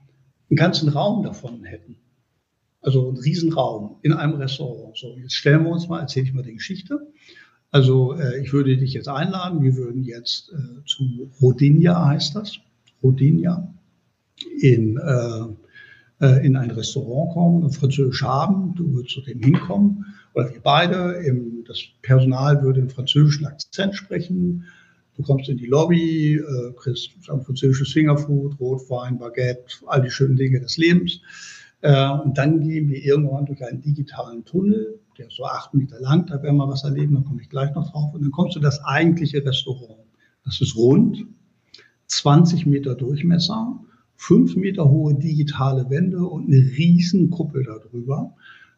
einen 0.50 0.56
ganzen 0.56 0.88
Raum 0.88 1.24
davon 1.24 1.66
hätten. 1.66 1.98
Also 2.82 3.10
einen 3.10 3.18
Riesenraum 3.18 3.98
in 4.02 4.14
einem 4.14 4.36
Restaurant. 4.36 4.96
So, 4.96 5.18
jetzt 5.18 5.34
stellen 5.34 5.66
wir 5.66 5.72
uns 5.72 5.90
mal, 5.90 6.00
erzähle 6.00 6.28
ich 6.28 6.34
mal 6.34 6.44
die 6.44 6.54
Geschichte. 6.54 7.06
Also 7.70 8.14
äh, 8.14 8.42
ich 8.42 8.54
würde 8.54 8.78
dich 8.78 8.94
jetzt 8.94 9.10
einladen, 9.10 9.62
wir 9.62 9.76
würden 9.76 10.04
jetzt 10.04 10.54
äh, 10.54 10.86
zu 10.86 11.30
Rodinia 11.42 12.06
heißt 12.06 12.34
das. 12.36 12.60
Rodinia 13.04 13.74
in, 14.62 14.98
äh, 14.98 16.26
äh, 16.26 16.46
in 16.46 16.56
ein 16.56 16.72
Restaurant 16.72 17.34
kommen, 17.34 17.72
französisch 17.72 18.24
haben. 18.24 18.74
Du 18.76 18.94
würdest 18.94 19.16
zu 19.16 19.22
dem 19.22 19.42
hinkommen, 19.42 20.06
oder 20.34 20.54
wir 20.54 20.62
beide. 20.62 21.14
Im, 21.26 21.64
das 21.66 21.80
Personal 22.02 22.62
würde 22.62 22.82
einen 22.82 22.90
französischen 22.90 23.46
Akzent 23.46 23.96
sprechen. 23.96 24.66
Du 25.16 25.24
kommst 25.24 25.50
in 25.50 25.58
die 25.58 25.66
Lobby, 25.66 26.36
äh, 26.36 26.74
kriegst 26.76 27.12
ein 27.30 27.42
französisches 27.42 27.92
Fingerfood, 27.92 28.60
Rotwein, 28.60 29.18
Baguette, 29.18 29.66
all 29.88 30.02
die 30.02 30.12
schönen 30.12 30.36
Dinge 30.36 30.60
des 30.60 30.78
Lebens. 30.78 31.22
Äh, 31.82 32.10
und 32.10 32.38
dann 32.38 32.62
gehen 32.62 32.90
wir 32.90 33.04
irgendwann 33.04 33.46
durch 33.46 33.64
einen 33.64 33.82
digitalen 33.82 34.46
Tunnel, 34.46 35.00
der 35.18 35.28
ist 35.28 35.36
so 35.36 35.46
acht 35.46 35.74
Meter 35.74 36.00
lang, 36.00 36.28
da 36.28 36.42
werden 36.44 36.58
wir 36.58 36.68
was 36.68 36.84
erleben, 36.84 37.16
da 37.16 37.22
komme 37.22 37.42
ich 37.42 37.50
gleich 37.50 37.74
noch 37.74 37.92
drauf. 37.92 38.14
Und 38.14 38.22
dann 38.22 38.32
kommst 38.32 38.56
du 38.56 38.60
das 38.60 38.84
eigentliche 38.84 39.44
Restaurant. 39.44 40.06
Das 40.46 40.62
ist 40.62 40.76
rund, 40.76 41.26
20 42.08 42.66
Meter 42.66 42.96
Durchmesser, 42.96 43.80
5 44.16 44.56
Meter 44.56 44.90
hohe 44.90 45.14
digitale 45.14 45.90
Wände 45.90 46.26
und 46.26 46.48
eine 46.48 46.58
riesen 46.58 47.30
Kuppel 47.30 47.64
darüber, 47.64 48.36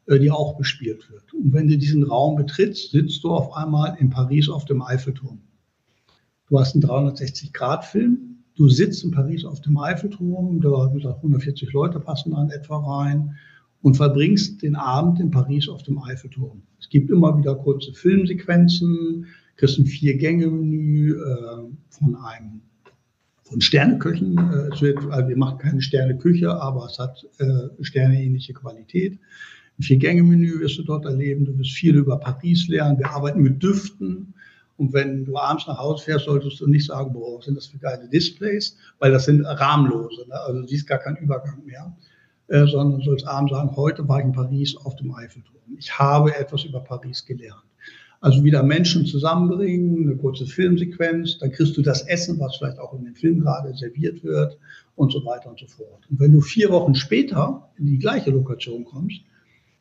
äh, 0.08 0.20
die 0.20 0.32
auch 0.32 0.58
bespielt 0.58 1.10
wird. 1.10 1.34
Und 1.34 1.54
wenn 1.54 1.68
du 1.68 1.78
diesen 1.78 2.04
Raum 2.04 2.36
betrittst, 2.36 2.92
sitzt 2.92 3.24
du 3.24 3.30
auf 3.30 3.54
einmal 3.54 3.96
in 4.00 4.10
Paris 4.10 4.50
auf 4.50 4.66
dem 4.66 4.82
Eiffelturm. 4.82 5.40
Du 6.50 6.60
hast 6.60 6.74
einen 6.74 6.84
360-Grad-Film. 6.84 8.44
Du 8.56 8.68
sitzt 8.68 9.04
in 9.04 9.12
Paris 9.12 9.46
auf 9.46 9.62
dem 9.62 9.78
Eiffelturm, 9.78 10.60
da 10.60 10.92
wie 10.92 10.98
gesagt, 10.98 11.18
140 11.18 11.72
Leute 11.72 12.00
passen 12.00 12.32
dann 12.32 12.50
etwa 12.50 12.78
rein 12.78 13.36
und 13.82 13.96
verbringst 13.96 14.62
den 14.62 14.76
Abend 14.76 15.20
in 15.20 15.32
Paris 15.32 15.70
auf 15.70 15.84
dem 15.84 16.00
Eiffelturm. 16.00 16.64
Es 16.80 16.90
gibt 16.90 17.10
immer 17.10 17.38
wieder 17.38 17.56
kurze 17.56 17.94
Filmsequenzen, 17.94 19.28
kriegst 19.56 19.78
ein 19.78 19.86
Vier-Gänge-Menü 19.86 21.14
äh, 21.14 21.70
von 21.90 22.16
einem 22.16 22.62
von 23.50 23.62
Sterneköchen. 23.62 24.38
Äh, 24.38 24.74
es 24.74 24.82
wird, 24.82 25.00
also 25.10 25.28
wir 25.28 25.38
machen 25.38 25.58
keine 25.58 25.82
Sterneküche, 25.82 26.50
aber 26.52 26.86
es 26.86 27.00
hat 27.00 27.26
äh, 27.40 27.84
sterneähnliche 27.84 28.54
Qualität. 28.54 29.20
Ein 29.78 29.84
Vier-Gänge-Menü 29.84 30.60
wirst 30.60 30.78
du 30.78 30.84
dort 30.84 31.06
erleben. 31.06 31.46
Du 31.46 31.58
wirst 31.58 31.72
viel 31.72 31.96
über 31.96 32.18
Paris 32.18 32.68
lernen. 32.68 32.98
Wir 32.98 33.10
arbeiten 33.10 33.42
mit 33.42 33.62
Düften. 33.62 34.34
Und 34.78 34.94
wenn 34.94 35.26
du 35.26 35.38
abends 35.38 35.68
nach 35.68 35.78
Hause 35.78 36.06
fährst, 36.06 36.26
solltest 36.26 36.60
du 36.62 36.68
nicht 36.68 36.86
sagen, 36.86 37.12
boah, 37.12 37.42
sind 37.42 37.56
das 37.56 37.68
für 37.68 37.78
geile 37.80 38.08
Displays, 38.08 38.78
weil 39.00 39.12
das 39.12 39.26
sind 39.26 39.44
rahmenlose. 39.44 40.26
Ne? 40.28 40.36
Also 40.36 40.62
du 40.62 40.68
siehst 40.68 40.88
gar 40.88 41.00
keinen 41.00 41.18
Übergang 41.18 41.66
mehr. 41.66 41.94
Äh, 42.48 42.66
sondern 42.66 43.02
sollst 43.02 43.28
abends 43.28 43.54
sagen, 43.54 43.76
heute 43.76 44.08
war 44.08 44.20
ich 44.20 44.26
in 44.26 44.32
Paris 44.32 44.76
auf 44.76 44.96
dem 44.96 45.14
Eiffelturm. 45.14 45.56
Ich 45.78 45.98
habe 46.00 46.36
etwas 46.36 46.64
über 46.64 46.80
Paris 46.80 47.24
gelernt. 47.26 47.69
Also 48.22 48.44
wieder 48.44 48.64
Menschen 48.64 49.06
zusammenbringen, 49.06 50.04
eine 50.04 50.18
kurze 50.18 50.46
Filmsequenz, 50.46 51.38
dann 51.38 51.52
kriegst 51.52 51.78
du 51.78 51.82
das 51.82 52.02
Essen, 52.02 52.38
was 52.40 52.58
vielleicht 52.58 52.80
auch 52.80 52.94
in 52.94 53.06
dem 53.06 53.16
Film 53.16 53.40
gerade 53.40 53.74
serviert 53.76 54.24
wird 54.24 54.58
und 54.96 55.14
so 55.14 55.24
weiter 55.26 55.50
und 55.50 55.60
so 55.60 55.68
fort. 55.68 56.04
Und 56.10 56.20
wenn 56.20 56.34
du 56.34 56.42
vier 56.42 56.70
Wochen 56.70 56.96
später 56.96 57.70
in 57.78 57.86
die 57.86 57.98
gleiche 57.98 58.32
Lokation 58.32 58.84
kommst, 58.84 59.22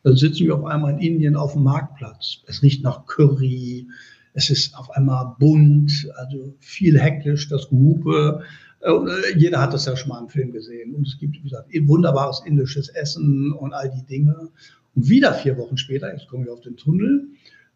dann 0.04 0.14
sitzen 0.14 0.46
wir 0.46 0.54
auf 0.54 0.64
einmal 0.64 0.92
in 0.94 1.00
Indien 1.00 1.34
auf 1.34 1.54
dem 1.54 1.64
Marktplatz. 1.64 2.42
Es 2.46 2.62
riecht 2.62 2.84
nach 2.84 3.06
Curry, 3.06 3.88
es 4.34 4.50
ist 4.50 4.76
auf 4.76 4.90
einmal 4.92 5.34
bunt, 5.40 6.08
also 6.14 6.54
viel 6.60 6.98
hektisch, 7.00 7.48
das 7.48 7.68
Gehupe. 7.68 8.42
Äh, 8.80 9.36
jeder 9.36 9.60
hat 9.60 9.74
das 9.74 9.86
ja 9.86 9.96
schon 9.96 10.10
mal 10.10 10.22
im 10.22 10.28
Film 10.28 10.52
gesehen. 10.52 10.94
Und 10.94 11.08
es 11.08 11.18
gibt, 11.18 11.34
wie 11.34 11.42
gesagt, 11.42 11.70
wunderbares 11.88 12.42
indisches 12.46 12.88
Essen 12.90 13.52
und 13.52 13.72
all 13.72 13.90
die 13.90 14.06
Dinge. 14.06 14.48
Und 14.94 15.08
wieder 15.08 15.34
vier 15.34 15.56
Wochen 15.58 15.76
später, 15.76 16.12
jetzt 16.12 16.28
kommen 16.28 16.44
wir 16.44 16.52
auf 16.52 16.60
den 16.60 16.76
Tunnel, 16.76 17.26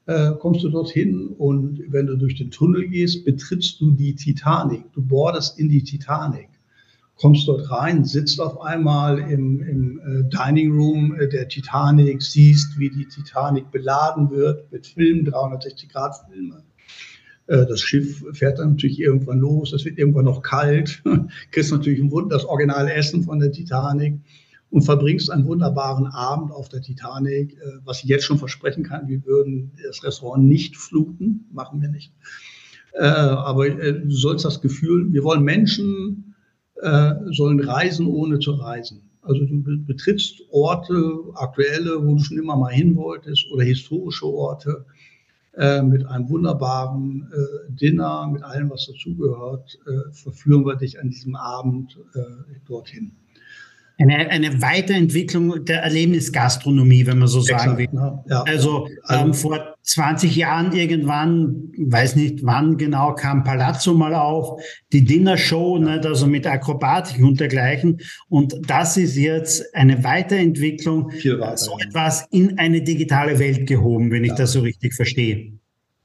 äh, 0.07 0.33
kommst 0.33 0.65
du 0.65 0.69
dorthin 0.69 1.29
und 1.29 1.81
wenn 1.88 2.07
du 2.07 2.17
durch 2.17 2.35
den 2.37 2.51
Tunnel 2.51 2.88
gehst, 2.88 3.25
betrittst 3.25 3.81
du 3.81 3.93
die 3.93 4.15
Titanic. 4.15 4.93
Du 4.93 5.03
bohrst 5.03 5.59
in 5.59 5.69
die 5.69 5.83
Titanic, 5.83 6.49
kommst 7.17 7.47
dort 7.47 7.71
rein, 7.71 8.05
sitzt 8.05 8.41
auf 8.41 8.61
einmal 8.61 9.19
im, 9.19 9.61
im 9.61 10.01
äh, 10.01 10.25
Dining 10.29 10.73
Room 10.73 11.15
äh, 11.15 11.29
der 11.29 11.49
Titanic, 11.49 12.23
siehst, 12.23 12.79
wie 12.79 12.91
die 12.91 13.07
Titanic 13.07 13.71
beladen 13.71 14.31
wird 14.31 14.71
mit 14.73 14.87
Filmen, 14.87 15.25
360 15.25 15.88
Grad 15.88 16.17
Filme. 16.29 16.65
Äh, 17.47 17.67
das 17.67 17.81
Schiff 17.81 18.25
fährt 18.33 18.59
dann 18.59 18.71
natürlich 18.71 18.99
irgendwann 18.99 19.38
los, 19.38 19.73
es 19.73 19.85
wird 19.85 19.99
irgendwann 19.99 20.25
noch 20.25 20.43
kalt, 20.43 21.03
kriegst 21.53 21.71
natürlich 21.71 22.01
ein 22.01 22.11
Wunder, 22.11 22.37
das 22.37 22.45
originale 22.45 22.93
Essen 22.93 23.23
von 23.23 23.38
der 23.38 23.53
Titanic 23.53 24.15
und 24.73 24.83
verbringst 24.83 25.31
einen 25.31 25.47
wunderbaren 25.47 26.07
Abend 26.07 26.51
auf 26.51 26.71
der 26.71 26.81
Titanic, 26.81 27.53
äh, 27.53 27.79
was 27.85 28.03
ich 28.03 28.09
jetzt 28.09 28.25
schon 28.25 28.39
versprechen 28.39 28.83
kann, 28.83 29.07
wir 29.07 29.25
würden 29.25 29.71
das 29.87 30.03
Restaurant 30.03 30.45
nicht 30.45 30.77
fluten, 30.77 31.47
machen 31.53 31.81
wir 31.83 31.91
nicht. 31.91 32.13
Äh, 32.95 33.05
aber 33.05 33.67
äh, 33.67 34.01
du 34.01 34.11
sollst 34.11 34.47
das 34.47 34.61
Gefühl, 34.61 35.13
wir 35.13 35.23
wollen 35.23 35.45
Menschen 35.45 36.29
sollen 37.31 37.61
reisen, 37.61 38.09
ohne 38.09 38.41
zu 38.41 38.55
reisen. 38.55 39.03
Also 39.21 39.45
du 39.45 39.63
betrittst 39.87 40.43
Orte, 40.51 41.15
aktuelle, 41.35 42.05
wo 42.05 42.17
du 42.17 42.19
schon 42.19 42.39
immer 42.39 42.57
mal 42.57 42.73
hin 42.73 42.97
wolltest, 42.97 43.47
oder 43.53 43.63
historische 43.63 44.27
Orte 44.27 44.85
äh, 45.53 45.81
mit 45.81 46.05
einem 46.07 46.29
wunderbaren 46.29 47.31
äh, 47.33 47.73
Dinner, 47.73 48.27
mit 48.27 48.43
allem, 48.43 48.71
was 48.71 48.87
dazugehört, 48.87 49.79
äh, 49.87 50.13
verführen 50.13 50.67
wir 50.67 50.75
dich 50.75 50.99
an 50.99 51.11
diesem 51.11 51.37
Abend 51.37 51.97
dorthin. 52.67 53.13
Eine, 54.03 54.31
eine 54.31 54.61
Weiterentwicklung 54.61 55.65
der 55.65 55.83
Erlebnisgastronomie, 55.83 57.07
wenn 57.07 57.19
man 57.19 57.29
so 57.29 57.41
sagen 57.41 57.79
will. 57.79 57.87
Ja, 57.93 58.25
ja. 58.29 58.43
Also, 58.43 58.88
also 59.05 59.25
ähm, 59.25 59.35
vor 59.35 59.77
20 59.83 60.35
Jahren 60.35 60.73
irgendwann, 60.73 61.71
weiß 61.79 62.17
nicht 62.17 62.45
wann 62.45 62.79
genau, 62.79 63.15
kam 63.15 63.45
Palazzo 63.45 63.95
mal 63.95 64.15
auf, 64.15 64.61
die 64.93 65.05
Dinnershow, 65.05 65.79
ja. 65.79 65.95
nicht, 65.95 66.07
also 66.07 66.27
mit 66.27 66.47
Akrobatik 66.47 67.23
und 67.23 67.38
dergleichen. 67.38 68.01
Und 68.29 68.55
das 68.67 68.97
ist 68.97 69.17
jetzt 69.17 69.73
eine 69.75 70.03
Weiterentwicklung, 70.03 71.12
so 71.55 71.79
etwas 71.79 72.27
in 72.31 72.59
eine 72.59 72.83
digitale 72.83 73.38
Welt 73.38 73.69
gehoben, 73.69 74.11
wenn 74.11 74.25
ich 74.25 74.33
das 74.33 74.53
so 74.53 74.61
richtig 74.61 74.95
verstehe. 74.95 75.53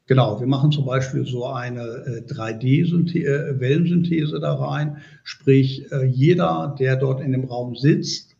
Genau, 0.08 0.40
wir 0.40 0.48
machen 0.48 0.72
zum 0.72 0.86
Beispiel 0.86 1.26
so 1.26 1.48
eine 1.48 1.82
äh, 1.82 2.22
3D-Wellensynthese 2.22 4.38
äh, 4.38 4.40
da 4.40 4.54
rein. 4.54 5.02
Sprich, 5.24 5.92
äh, 5.92 6.06
jeder, 6.06 6.74
der 6.80 6.96
dort 6.96 7.20
in 7.20 7.34
dem 7.34 7.44
Raum 7.44 7.76
sitzt, 7.76 8.38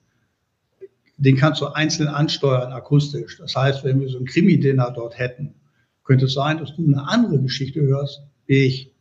den 1.18 1.36
kannst 1.36 1.60
du 1.60 1.66
einzeln 1.68 2.08
ansteuern 2.08 2.72
akustisch. 2.72 3.38
Das 3.38 3.54
heißt, 3.54 3.84
wenn 3.84 4.00
wir 4.00 4.08
so 4.08 4.18
ein 4.18 4.26
Krimi-Dinner 4.26 4.94
dort 4.96 5.20
hätten, 5.20 5.56
könnte 6.06 6.28
es 6.28 6.34
sein, 6.34 6.58
dass 6.58 6.74
du 6.74 6.86
eine 6.86 7.06
andere 7.06 7.42
Geschichte 7.42 7.82
hörst, 7.82 8.22
wie 8.46 8.64
ich 8.64 8.94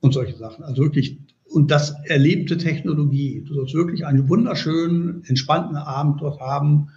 und 0.00 0.12
solche 0.12 0.36
Sachen. 0.36 0.62
Also 0.62 0.82
wirklich, 0.82 1.16
und 1.46 1.70
das 1.70 1.94
erlebte 2.04 2.58
Technologie. 2.58 3.42
Du 3.46 3.54
sollst 3.54 3.72
wirklich 3.72 4.04
einen 4.04 4.28
wunderschönen, 4.28 5.24
entspannten 5.24 5.76
Abend 5.76 6.20
dort 6.20 6.38
haben 6.38 6.90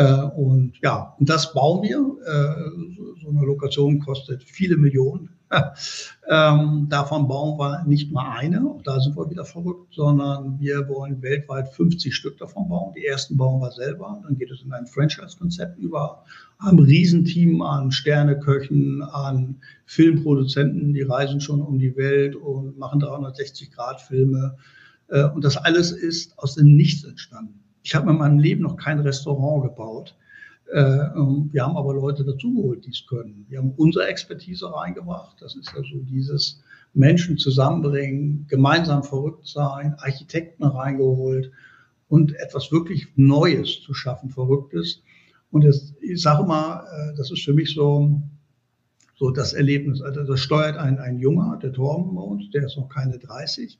und 0.00 0.72
ja, 0.82 1.14
und 1.18 1.28
das 1.28 1.52
bauen 1.52 1.82
wir. 1.82 1.98
Äh, 1.98 2.94
so 3.22 3.30
eine 3.30 3.46
Lokation 3.46 4.00
kostet 4.00 4.42
viele 4.42 4.76
Millionen. 4.76 5.30
ähm, 6.28 6.86
davon 6.88 7.28
bauen 7.28 7.58
wir 7.58 7.84
nicht 7.84 8.10
mal 8.12 8.38
eine, 8.38 8.66
auch 8.66 8.82
da 8.82 9.00
sind 9.00 9.16
wir 9.16 9.30
wieder 9.30 9.44
verrückt, 9.44 9.94
sondern 9.94 10.58
wir 10.58 10.88
wollen 10.88 11.22
weltweit 11.22 11.68
50 11.68 12.14
Stück 12.14 12.38
davon 12.38 12.68
bauen. 12.68 12.92
Die 12.96 13.04
ersten 13.04 13.36
bauen 13.36 13.60
wir 13.60 13.70
selber, 13.70 14.20
dann 14.22 14.36
geht 14.36 14.50
es 14.50 14.62
in 14.62 14.72
ein 14.72 14.86
Franchise-Konzept 14.86 15.78
über, 15.78 16.24
haben 16.58 16.78
ein 16.78 16.84
Riesenteam 16.84 17.62
an 17.62 17.92
Sterneköchen, 17.92 19.02
an 19.02 19.56
Filmproduzenten, 19.86 20.94
die 20.94 21.02
reisen 21.02 21.40
schon 21.40 21.60
um 21.60 21.78
die 21.78 21.96
Welt 21.96 22.36
und 22.36 22.78
machen 22.78 23.00
360-Grad-Filme. 23.00 24.56
Äh, 25.08 25.24
und 25.28 25.44
das 25.44 25.56
alles 25.56 25.92
ist 25.92 26.38
aus 26.38 26.54
dem 26.54 26.74
Nichts 26.74 27.04
entstanden. 27.04 27.63
Ich 27.84 27.94
habe 27.94 28.10
in 28.10 28.16
meinem 28.16 28.38
Leben 28.38 28.62
noch 28.62 28.76
kein 28.76 28.98
Restaurant 28.98 29.62
gebaut. 29.62 30.16
Äh, 30.72 30.80
ähm, 30.80 31.50
wir 31.52 31.64
haben 31.64 31.76
aber 31.76 31.92
Leute 31.92 32.24
dazugeholt, 32.24 32.86
die 32.86 32.90
es 32.90 33.06
können. 33.06 33.44
Wir 33.50 33.58
haben 33.58 33.74
unsere 33.76 34.06
Expertise 34.06 34.74
reingebracht. 34.74 35.36
Das 35.40 35.54
ist 35.54 35.70
ja 35.76 35.82
so 35.82 35.98
dieses 36.00 36.62
Menschen 36.94 37.36
zusammenbringen, 37.36 38.46
gemeinsam 38.48 39.04
verrückt 39.04 39.46
sein, 39.46 39.94
Architekten 39.98 40.64
reingeholt 40.64 41.52
und 42.08 42.34
etwas 42.36 42.72
wirklich 42.72 43.08
Neues 43.16 43.82
zu 43.82 43.92
schaffen, 43.92 44.30
Verrücktes. 44.30 45.02
Und 45.50 45.64
das, 45.64 45.92
ich 46.00 46.22
sage 46.22 46.44
mal, 46.44 46.86
äh, 46.86 47.16
das 47.18 47.30
ist 47.30 47.44
für 47.44 47.52
mich 47.52 47.74
so, 47.74 48.18
so 49.14 49.30
das 49.30 49.52
Erlebnis. 49.52 50.00
Also 50.00 50.24
das 50.24 50.40
steuert 50.40 50.78
ein, 50.78 50.98
ein 50.98 51.18
Junger, 51.18 51.58
der 51.62 51.72
Torben 51.74 52.14
bei 52.14 52.22
uns, 52.22 52.50
der 52.50 52.64
ist 52.64 52.78
noch 52.78 52.88
keine 52.88 53.18
30. 53.18 53.78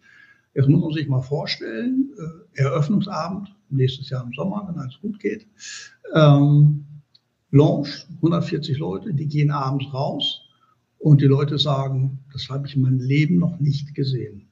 Jetzt 0.55 0.69
muss 0.69 0.81
man 0.81 0.93
sich 0.93 1.09
mal 1.09 1.21
vorstellen, 1.21 2.11
äh, 2.57 2.63
Eröffnungsabend, 2.63 3.55
nächstes 3.71 4.11
Jahr 4.11 4.25
im 4.25 4.33
Sommer, 4.33 4.65
wenn 4.69 4.79
alles 4.79 4.99
gut 5.01 5.19
geht. 5.19 5.47
Ähm, 6.15 6.85
Lounge, 7.51 7.89
140 8.17 8.79
Leute, 8.79 9.15
die 9.15 9.27
gehen 9.27 9.51
abends 9.51 9.93
raus 9.93 10.43
und 10.99 11.21
die 11.21 11.27
Leute 11.27 11.59
sagen, 11.59 12.21
das 12.33 12.49
habe 12.49 12.67
ich 12.67 12.77
in 12.77 12.83
meinem 12.83 13.01
Leben 13.01 13.39
noch 13.39 13.59
nicht 13.61 13.95
gesehen. 13.95 14.49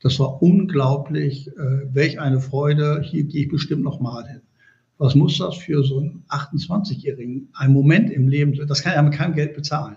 Das 0.00 0.18
war 0.20 0.42
unglaublich, 0.42 1.48
äh, 1.48 1.92
welch 1.92 2.20
eine 2.20 2.40
Freude, 2.40 3.02
hier 3.02 3.24
gehe 3.24 3.44
ich 3.44 3.48
bestimmt 3.48 3.82
noch 3.82 4.00
mal 4.00 4.26
hin. 4.26 4.40
Was 4.98 5.14
muss 5.14 5.38
das 5.38 5.56
für 5.56 5.82
so 5.84 5.98
einen 5.98 6.24
28-Jährigen, 6.28 7.48
ein 7.54 7.72
Moment 7.72 8.10
im 8.10 8.28
Leben, 8.28 8.54
das 8.66 8.82
kann 8.82 8.92
er 8.92 9.02
mit 9.02 9.14
keinem 9.14 9.34
Geld 9.34 9.54
bezahlen. 9.54 9.96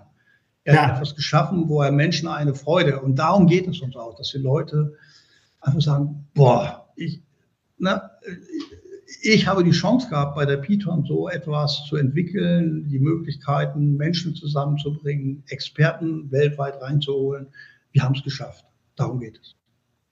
Er 0.64 0.76
ja. 0.76 0.82
hat 0.88 0.96
etwas 0.96 1.16
geschaffen, 1.16 1.70
wo 1.70 1.82
er 1.82 1.92
Menschen 1.92 2.28
eine 2.28 2.54
Freude, 2.54 3.02
und 3.02 3.18
darum 3.18 3.48
geht 3.48 3.68
es 3.68 3.82
uns 3.82 3.96
auch, 3.96 4.16
dass 4.16 4.32
die 4.32 4.38
Leute 4.38 4.94
einfach 5.62 5.82
sagen, 5.82 6.28
boah, 6.34 6.90
ich, 6.96 7.22
na, 7.78 8.12
ich 9.22 9.48
habe 9.48 9.64
die 9.64 9.72
Chance 9.72 10.10
gehabt, 10.10 10.36
bei 10.36 10.46
der 10.46 10.58
Python 10.58 11.06
so 11.06 11.30
etwas 11.30 11.86
zu 11.88 11.96
entwickeln, 11.96 12.88
die 12.90 13.00
Möglichkeiten, 13.00 13.98
Menschen 13.98 14.36
zusammenzubringen, 14.36 15.44
Experten 15.48 16.32
weltweit 16.32 16.82
reinzuholen. 16.82 17.48
Wir 17.92 18.04
haben 18.04 18.16
es 18.16 18.24
geschafft. 18.24 18.66
Darum 18.96 19.20
geht 19.20 19.40
es. 19.42 19.56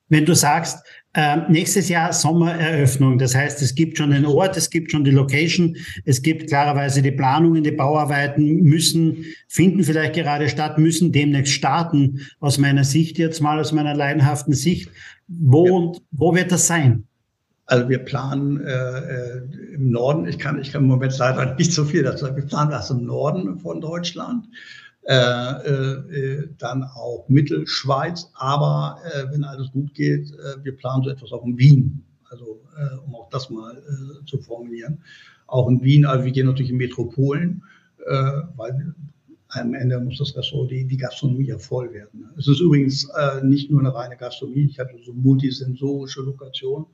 Wenn 0.09 0.25
du 0.25 0.33
sagst, 0.33 0.83
äh, 1.13 1.38
nächstes 1.49 1.88
Jahr 1.88 2.13
Sommereröffnung, 2.13 3.19
das 3.19 3.35
heißt, 3.35 3.62
es 3.62 3.75
gibt 3.75 3.97
schon 3.97 4.09
den 4.09 4.25
Ort, 4.25 4.57
es 4.57 4.71
gibt 4.71 4.91
schon 4.91 5.03
die 5.03 5.12
Location, 5.12 5.75
es 6.03 6.23
gibt 6.23 6.49
klarerweise 6.49 7.03
die 7.03 7.12
Planungen, 7.12 7.63
die 7.63 7.71
Bauarbeiten 7.71 8.63
müssen, 8.63 9.23
finden 9.47 9.83
vielleicht 9.83 10.13
gerade 10.13 10.49
statt, 10.49 10.79
müssen 10.79 11.12
demnächst 11.12 11.53
starten, 11.53 12.21
aus 12.39 12.57
meiner 12.57 12.83
Sicht 12.83 13.19
jetzt 13.19 13.39
mal, 13.39 13.59
aus 13.59 13.71
meiner 13.71 13.93
leidenhaften 13.93 14.53
Sicht. 14.53 14.89
Wo, 15.29 15.93
ja. 15.93 15.99
wo 16.11 16.35
wird 16.35 16.51
das 16.51 16.67
sein? 16.67 17.07
Also 17.67 17.87
wir 17.87 17.99
planen 17.99 18.59
äh, 18.61 18.71
äh, 18.71 19.73
im 19.75 19.91
Norden, 19.91 20.27
ich 20.27 20.39
kann, 20.39 20.59
ich 20.59 20.71
kann 20.71 20.81
im 20.81 20.87
Moment 20.89 21.15
leider 21.19 21.53
nicht 21.53 21.71
so 21.71 21.85
viel 21.85 22.01
dazu 22.01 22.25
sagen, 22.25 22.35
wir 22.35 22.47
planen 22.47 22.71
das 22.71 22.89
im 22.89 23.05
Norden 23.05 23.59
von 23.59 23.79
Deutschland, 23.79 24.47
äh, 25.03 25.13
äh, 25.13 26.49
dann 26.57 26.83
auch 26.83 27.25
Mittelschweiz, 27.29 28.31
aber 28.33 28.97
äh, 29.05 29.31
wenn 29.31 29.43
alles 29.43 29.71
gut 29.71 29.93
geht, 29.93 30.31
äh, 30.31 30.63
wir 30.63 30.75
planen 30.75 31.03
so 31.03 31.11
etwas 31.11 31.31
auch 31.31 31.45
in 31.45 31.59
Wien, 31.59 32.03
also 32.31 32.59
äh, 32.75 32.97
um 33.05 33.15
auch 33.15 33.29
das 33.29 33.51
mal 33.51 33.77
äh, 33.77 34.25
zu 34.25 34.39
formulieren. 34.39 35.03
Auch 35.45 35.69
in 35.69 35.83
Wien, 35.83 36.05
also 36.05 36.25
wir 36.25 36.31
gehen 36.31 36.47
natürlich 36.47 36.71
in 36.71 36.77
Metropolen, 36.77 37.63
äh, 38.03 38.31
weil 38.55 38.95
am 39.49 39.73
Ende 39.73 39.99
muss 39.99 40.19
das 40.19 40.35
Restaurant, 40.35 40.71
die, 40.71 40.85
die 40.85 40.97
Gastronomie 40.97 41.47
ja 41.47 41.57
voll 41.57 41.91
werden. 41.93 42.29
Es 42.38 42.47
ist 42.47 42.59
übrigens 42.59 43.09
äh, 43.17 43.43
nicht 43.43 43.71
nur 43.71 43.79
eine 43.79 43.93
reine 43.93 44.15
Gastronomie, 44.15 44.67
ich 44.69 44.79
hatte 44.79 44.97
so 45.03 45.13
multisensorische 45.13 46.21
Lokation 46.21 46.85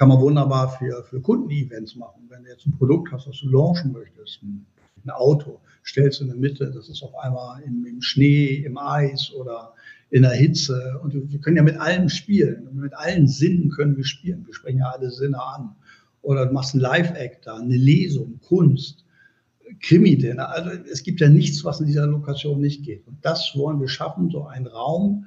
kann 0.00 0.08
man 0.08 0.20
wunderbar 0.20 0.78
für, 0.78 1.04
für 1.04 1.20
Kundenevents 1.20 1.94
machen. 1.94 2.22
Wenn 2.30 2.42
du 2.42 2.48
jetzt 2.48 2.64
ein 2.66 2.72
Produkt 2.72 3.12
hast, 3.12 3.26
das 3.26 3.38
du 3.40 3.50
launchen 3.50 3.92
möchtest, 3.92 4.42
ein, 4.42 4.64
Auto, 5.10 5.60
stellst 5.84 6.20
du 6.20 6.24
in 6.24 6.30
der 6.30 6.38
Mitte, 6.38 6.70
das 6.70 6.88
ist 6.88 7.02
auf 7.02 7.14
einmal 7.18 7.62
im, 7.62 7.84
im, 7.84 8.00
Schnee, 8.00 8.62
im 8.64 8.78
Eis 8.78 9.30
oder 9.34 9.74
in 10.08 10.22
der 10.22 10.32
Hitze. 10.32 10.98
Und 11.02 11.12
wir 11.14 11.40
können 11.40 11.58
ja 11.58 11.62
mit 11.62 11.78
allem 11.78 12.08
spielen. 12.08 12.68
Mit 12.72 12.94
allen 12.94 13.26
Sinnen 13.26 13.68
können 13.70 13.94
wir 13.96 14.04
spielen. 14.04 14.46
Wir 14.46 14.54
sprechen 14.54 14.78
ja 14.78 14.90
alle 14.90 15.10
Sinne 15.10 15.42
an. 15.42 15.74
Oder 16.22 16.46
du 16.46 16.52
machst 16.54 16.74
ein 16.74 16.80
Live-Act 16.80 17.46
da, 17.46 17.56
eine 17.56 17.76
Lesung, 17.76 18.40
Kunst, 18.40 19.04
Krimi-Dinner. 19.80 20.48
Also 20.48 20.70
es 20.90 21.02
gibt 21.02 21.20
ja 21.20 21.28
nichts, 21.28 21.64
was 21.64 21.80
in 21.80 21.86
dieser 21.86 22.06
Lokation 22.06 22.60
nicht 22.60 22.84
geht. 22.84 23.06
Und 23.06 23.16
das 23.22 23.52
wollen 23.56 23.80
wir 23.80 23.88
schaffen, 23.88 24.30
so 24.30 24.46
einen 24.46 24.66
Raum, 24.66 25.26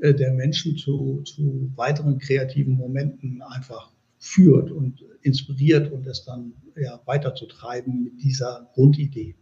äh, 0.00 0.14
der 0.14 0.32
Menschen 0.32 0.76
zu, 0.76 1.22
zu 1.24 1.70
weiteren 1.76 2.18
kreativen 2.18 2.74
Momenten 2.74 3.42
einfach 3.42 3.90
führt 4.18 4.70
und 4.70 5.04
inspiriert 5.22 5.90
und 5.92 6.06
es 6.06 6.24
dann 6.24 6.52
ja, 6.76 7.00
weiterzutreiben 7.06 8.04
mit 8.04 8.22
dieser 8.22 8.70
Grundidee. 8.74 9.34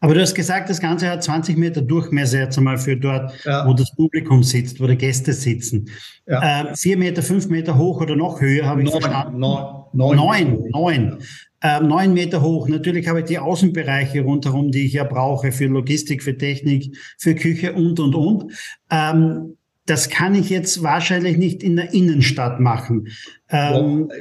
Aber 0.00 0.14
du 0.14 0.20
hast 0.20 0.34
gesagt, 0.34 0.68
das 0.68 0.78
Ganze 0.78 1.08
hat 1.08 1.24
20 1.24 1.56
Meter 1.56 1.80
Durchmesser 1.80 2.40
jetzt 2.40 2.58
einmal 2.58 2.76
für 2.78 2.96
dort, 2.96 3.32
ja. 3.44 3.66
wo 3.66 3.72
das 3.72 3.94
Publikum 3.94 4.42
sitzt, 4.42 4.78
wo 4.80 4.86
die 4.86 4.96
Gäste 4.96 5.32
sitzen. 5.32 5.88
Ja. 6.26 6.70
Äh, 6.70 6.76
vier 6.76 6.98
Meter, 6.98 7.22
fünf 7.22 7.48
Meter 7.48 7.78
hoch 7.78 8.00
oder 8.00 8.14
noch 8.14 8.40
höher, 8.40 8.66
habe 8.66 8.82
ich 8.82 8.90
neun, 8.90 9.00
verstanden. 9.00 9.38
Neun, 9.38 9.84
neun, 9.92 10.16
neun. 10.16 10.70
neun. 10.70 11.18
Äh, 11.66 11.80
neun 11.80 12.14
Meter 12.14 12.42
hoch. 12.42 12.68
Natürlich 12.68 13.08
habe 13.08 13.20
ich 13.20 13.24
die 13.24 13.40
Außenbereiche 13.40 14.20
rundherum, 14.20 14.70
die 14.70 14.86
ich 14.86 14.92
ja 14.92 15.02
brauche 15.02 15.50
für 15.50 15.66
Logistik, 15.66 16.22
für 16.22 16.38
Technik, 16.38 16.96
für 17.18 17.34
Küche 17.34 17.72
und, 17.72 17.98
und, 17.98 18.14
und. 18.14 18.52
Ähm, 18.88 19.56
das 19.84 20.08
kann 20.08 20.36
ich 20.36 20.48
jetzt 20.48 20.84
wahrscheinlich 20.84 21.38
nicht 21.38 21.64
in 21.64 21.74
der 21.74 21.92
Innenstadt 21.92 22.60
machen. 22.60 23.08
Ähm, 23.48 24.12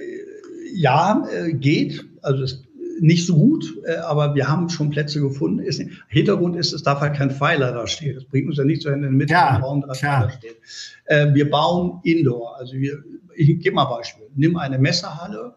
ja, 0.73 1.23
äh, 1.31 1.53
geht. 1.53 2.03
Also 2.23 2.55
nicht 2.99 3.27
so 3.27 3.35
gut, 3.35 3.77
äh, 3.85 3.97
aber 3.97 4.33
wir 4.33 4.47
haben 4.47 4.67
schon 4.69 4.89
Plätze 4.89 5.21
gefunden. 5.21 5.59
Ist, 5.59 5.83
Hintergrund 6.07 6.55
ist, 6.55 6.73
es 6.73 6.81
darf 6.81 6.99
halt 6.99 7.15
kein 7.15 7.29
Pfeiler 7.29 7.73
da 7.73 7.85
stehen. 7.85 8.15
Das 8.15 8.25
bringt 8.25 8.47
uns 8.47 8.57
ja 8.57 8.63
nicht, 8.63 8.83
wenn 8.85 8.95
in 8.95 9.01
der 9.01 9.11
Mitte 9.11 9.33
ja, 9.33 9.57
Raum 9.57 9.81
drei 9.81 9.93
Pfeiler 9.93 10.31
steht. 10.31 10.57
Äh, 11.05 11.31
wir 11.35 11.47
bauen 11.47 11.99
Indoor. 12.05 12.57
Also 12.57 12.73
wir, 12.73 13.03
ich 13.35 13.59
gebe 13.59 13.75
mal 13.75 13.85
ein 13.85 13.97
Beispiel. 13.97 14.25
Nimm 14.33 14.57
eine 14.57 14.79
Messerhalle 14.79 15.53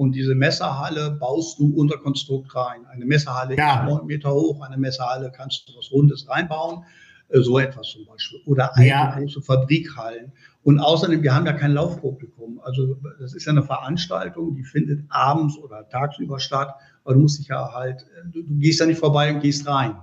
und 0.00 0.12
diese 0.12 0.34
Messerhalle 0.34 1.10
baust 1.10 1.58
du 1.58 1.74
unter 1.76 1.98
Konstrukt 1.98 2.56
rein. 2.56 2.86
Eine 2.86 3.04
Messerhalle 3.04 3.54
ja. 3.58 3.80
ist 3.80 3.90
neun 3.90 4.06
Meter 4.06 4.32
hoch, 4.32 4.62
eine 4.62 4.78
Messerhalle 4.78 5.30
kannst 5.30 5.68
du 5.68 5.76
was 5.76 5.92
Rundes 5.92 6.26
reinbauen. 6.26 6.84
Äh, 7.28 7.42
so 7.42 7.58
etwas 7.58 7.88
zum 7.88 8.06
Beispiel. 8.06 8.40
Oder 8.46 8.74
eine 8.78 8.88
ja. 8.88 9.18
große 9.18 9.42
Fabrikhallen. 9.42 10.32
Und 10.62 10.80
außerdem, 10.80 11.22
wir 11.22 11.34
haben 11.34 11.44
ja 11.44 11.52
kein 11.52 11.72
Laufpublikum. 11.72 12.60
Also 12.60 12.96
das 13.18 13.34
ist 13.34 13.44
ja 13.44 13.52
eine 13.52 13.62
Veranstaltung, 13.62 14.54
die 14.54 14.64
findet 14.64 15.04
abends 15.10 15.58
oder 15.58 15.86
tagsüber 15.90 16.40
statt. 16.40 16.74
Aber 17.04 17.12
du 17.12 17.20
musst 17.20 17.38
dich 17.38 17.48
ja 17.48 17.70
halt, 17.70 18.06
du, 18.32 18.42
du 18.42 18.58
gehst 18.58 18.80
ja 18.80 18.86
nicht 18.86 19.00
vorbei 19.00 19.34
und 19.34 19.40
gehst 19.40 19.66
rein. 19.66 19.96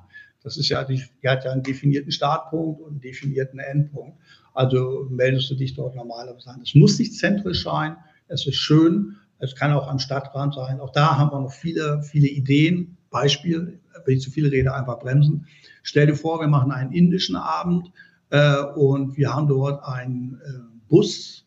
Das 0.43 0.57
ist 0.57 0.69
ja, 0.69 0.83
die, 0.83 1.03
die 1.23 1.27
hat 1.27 1.43
ja 1.43 1.51
einen 1.53 1.63
definierten 1.63 2.11
Startpunkt 2.11 2.81
und 2.81 2.91
einen 2.91 3.01
definierten 3.01 3.57
Endpunkt. 3.57 4.19
Also 4.53 5.07
meldest 5.09 5.49
du 5.49 5.55
dich 5.55 5.73
dort 5.73 5.95
normalerweise 5.95 6.51
an. 6.51 6.61
Es 6.61 6.75
muss 6.75 6.99
nicht 6.99 7.15
zentrisch 7.15 7.63
sein. 7.63 7.97
Es 8.27 8.45
ist 8.45 8.57
schön. 8.57 9.16
Es 9.39 9.55
kann 9.55 9.71
auch 9.71 9.87
am 9.87 9.99
Stadtrand 9.99 10.55
sein. 10.55 10.79
Auch 10.79 10.91
da 10.91 11.17
haben 11.17 11.31
wir 11.31 11.39
noch 11.39 11.51
viele, 11.51 12.01
viele 12.03 12.27
Ideen. 12.27 12.97
Beispiel, 13.09 13.79
wenn 14.05 14.17
ich 14.17 14.23
zu 14.23 14.31
viele 14.31 14.51
rede, 14.51 14.73
einfach 14.73 14.99
bremsen. 14.99 15.45
Stell 15.83 16.07
dir 16.07 16.15
vor, 16.15 16.39
wir 16.39 16.47
machen 16.47 16.71
einen 16.71 16.91
indischen 16.91 17.35
Abend 17.35 17.91
äh, 18.29 18.61
und 18.75 19.15
wir 19.17 19.33
haben 19.33 19.47
dort 19.47 19.83
einen 19.85 20.41
äh, 20.43 20.59
Bus, 20.89 21.45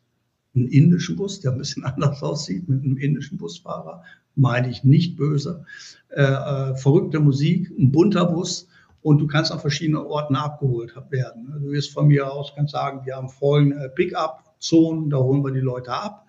einen 0.55 0.69
indischen 0.69 1.17
Bus, 1.17 1.41
der 1.41 1.53
ein 1.53 1.59
bisschen 1.59 1.85
anders 1.85 2.23
aussieht, 2.23 2.69
mit 2.69 2.83
einem 2.83 2.97
indischen 2.97 3.39
Busfahrer, 3.39 4.03
meine 4.37 4.71
ich 4.71 4.85
nicht 4.85 5.17
böse. 5.17 5.65
Äh, 6.11 6.23
äh, 6.23 6.75
verrückte 6.77 7.21
Musik, 7.21 7.71
ein 7.79 7.93
bunter 7.93 8.27
Bus 8.27 8.69
und 9.03 9.19
du 9.19 9.27
kannst 9.27 9.53
an 9.53 9.61
verschiedenen 9.61 10.03
Orten 10.03 10.37
abgeholt 10.37 10.95
werden. 11.11 11.53
Du 11.61 11.71
wirst 11.71 11.93
von 11.93 12.09
mir 12.09 12.33
aus, 12.33 12.53
kannst 12.55 12.73
sagen, 12.73 13.05
wir 13.05 13.17
haben 13.17 13.29
vollen 13.29 13.75
Pick-up-Zonen, 13.95 15.11
da 15.11 15.19
holen 15.19 15.43
wir 15.43 15.53
die 15.53 15.61
Leute 15.61 15.93
ab. 15.93 16.27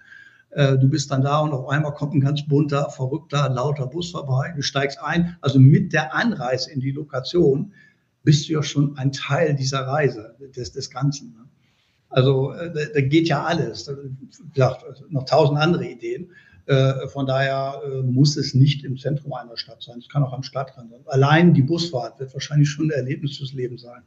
Äh, 0.51 0.77
du 0.77 0.89
bist 0.89 1.11
dann 1.11 1.21
da 1.21 1.39
und 1.39 1.51
auf 1.51 1.69
einmal 1.69 1.93
kommt 1.93 2.13
ein 2.13 2.19
ganz 2.19 2.45
bunter, 2.45 2.89
verrückter, 2.89 3.49
lauter 3.49 3.87
Bus 3.87 4.11
vorbei. 4.11 4.53
Du 4.55 4.61
steigst 4.61 5.01
ein. 5.01 5.37
Also 5.41 5.59
mit 5.59 5.93
der 5.93 6.13
Anreise 6.13 6.71
in 6.71 6.79
die 6.79 6.91
Lokation 6.91 7.73
bist 8.23 8.47
du 8.47 8.53
ja 8.53 8.63
schon 8.63 8.97
ein 8.97 9.11
Teil 9.11 9.55
dieser 9.55 9.87
Reise, 9.87 10.35
des, 10.55 10.73
des 10.73 10.89
Ganzen. 10.89 11.33
Ne? 11.33 11.45
Also 12.09 12.51
äh, 12.51 12.91
da 12.93 13.01
geht 13.01 13.27
ja 13.27 13.43
alles. 13.43 13.89
Wie 13.89 14.49
gesagt, 14.53 14.85
noch 15.09 15.25
tausend 15.25 15.57
andere 15.57 15.87
Ideen. 15.87 16.31
Äh, 16.65 17.07
von 17.07 17.25
daher 17.25 17.81
muss 18.03 18.35
es 18.35 18.53
nicht 18.53 18.83
im 18.83 18.97
Zentrum 18.97 19.33
einer 19.33 19.57
Stadt 19.57 19.81
sein. 19.81 19.99
Es 19.99 20.09
kann 20.09 20.23
auch 20.23 20.33
am 20.33 20.43
Stadtrand 20.43 20.91
sein. 20.91 20.99
Allein 21.05 21.53
die 21.53 21.63
Busfahrt 21.63 22.19
wird 22.19 22.33
wahrscheinlich 22.33 22.69
schon 22.69 22.87
ein 22.87 22.91
Erlebnis 22.91 23.37
fürs 23.37 23.53
Leben 23.53 23.77
sein. 23.77 24.03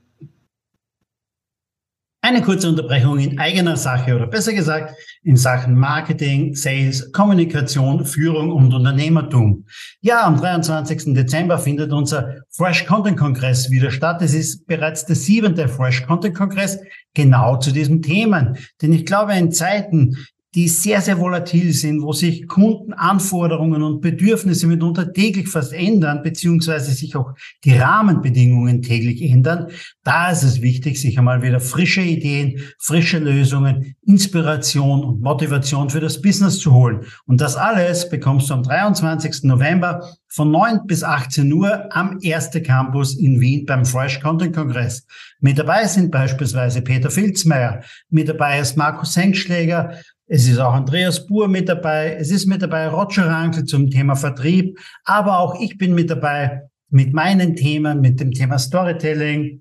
Eine 2.24 2.40
kurze 2.40 2.70
Unterbrechung 2.70 3.18
in 3.18 3.38
eigener 3.38 3.76
Sache 3.76 4.16
oder 4.16 4.26
besser 4.26 4.54
gesagt 4.54 4.96
in 5.24 5.36
Sachen 5.36 5.74
Marketing, 5.74 6.54
Sales, 6.54 7.12
Kommunikation, 7.12 8.06
Führung 8.06 8.50
und 8.50 8.72
Unternehmertum. 8.72 9.66
Ja, 10.00 10.24
am 10.24 10.38
23. 10.38 11.12
Dezember 11.12 11.58
findet 11.58 11.92
unser 11.92 12.36
Fresh 12.48 12.86
Content 12.86 13.18
Kongress 13.18 13.70
wieder 13.70 13.90
statt. 13.90 14.22
Es 14.22 14.32
ist 14.32 14.66
bereits 14.66 15.04
der 15.04 15.16
siebente 15.16 15.68
Fresh 15.68 16.06
Content 16.06 16.34
Kongress 16.34 16.78
genau 17.12 17.58
zu 17.58 17.72
diesem 17.72 18.00
Themen. 18.00 18.56
Denn 18.80 18.94
ich 18.94 19.04
glaube, 19.04 19.34
in 19.34 19.52
Zeiten, 19.52 20.16
die 20.54 20.68
sehr, 20.68 21.00
sehr 21.00 21.18
volatil 21.18 21.72
sind, 21.72 22.02
wo 22.02 22.12
sich 22.12 22.46
Kundenanforderungen 22.46 23.82
und 23.82 24.00
Bedürfnisse 24.00 24.68
mitunter 24.68 25.12
täglich 25.12 25.48
fast 25.48 25.72
ändern, 25.72 26.22
beziehungsweise 26.22 26.92
sich 26.92 27.16
auch 27.16 27.32
die 27.64 27.76
Rahmenbedingungen 27.76 28.80
täglich 28.80 29.22
ändern. 29.22 29.68
Da 30.04 30.30
ist 30.30 30.44
es 30.44 30.62
wichtig, 30.62 31.00
sich 31.00 31.18
einmal 31.18 31.42
wieder 31.42 31.58
frische 31.58 32.02
Ideen, 32.02 32.60
frische 32.78 33.18
Lösungen, 33.18 33.96
Inspiration 34.06 35.02
und 35.02 35.20
Motivation 35.22 35.90
für 35.90 36.00
das 36.00 36.22
Business 36.22 36.60
zu 36.60 36.72
holen. 36.72 37.00
Und 37.26 37.40
das 37.40 37.56
alles 37.56 38.08
bekommst 38.08 38.50
du 38.50 38.54
am 38.54 38.62
23. 38.62 39.44
November 39.44 40.08
von 40.28 40.50
9 40.50 40.86
bis 40.86 41.02
18 41.02 41.52
Uhr 41.52 41.88
am 41.94 42.18
Erste 42.20 42.60
Campus 42.60 43.16
in 43.16 43.40
Wien 43.40 43.66
beim 43.66 43.84
Fresh 43.84 44.20
Content 44.20 44.54
Kongress. 44.54 45.06
Mit 45.40 45.58
dabei 45.58 45.86
sind 45.86 46.10
beispielsweise 46.10 46.82
Peter 46.82 47.10
Filzmeier, 47.10 47.82
mit 48.10 48.28
dabei 48.28 48.58
ist 48.58 48.76
Markus 48.76 49.16
Henkschläger, 49.16 49.96
es 50.26 50.48
ist 50.48 50.58
auch 50.58 50.72
Andreas 50.72 51.26
Buhr 51.26 51.48
mit 51.48 51.68
dabei. 51.68 52.16
Es 52.18 52.30
ist 52.30 52.46
mit 52.46 52.62
dabei 52.62 52.88
Roger 52.88 53.26
Rankel 53.26 53.64
zum 53.64 53.90
Thema 53.90 54.16
Vertrieb. 54.16 54.78
Aber 55.04 55.38
auch 55.38 55.60
ich 55.60 55.76
bin 55.76 55.94
mit 55.94 56.08
dabei 56.10 56.62
mit 56.90 57.12
meinen 57.12 57.56
Themen, 57.56 58.00
mit 58.00 58.20
dem 58.20 58.32
Thema 58.32 58.58
Storytelling. 58.58 59.60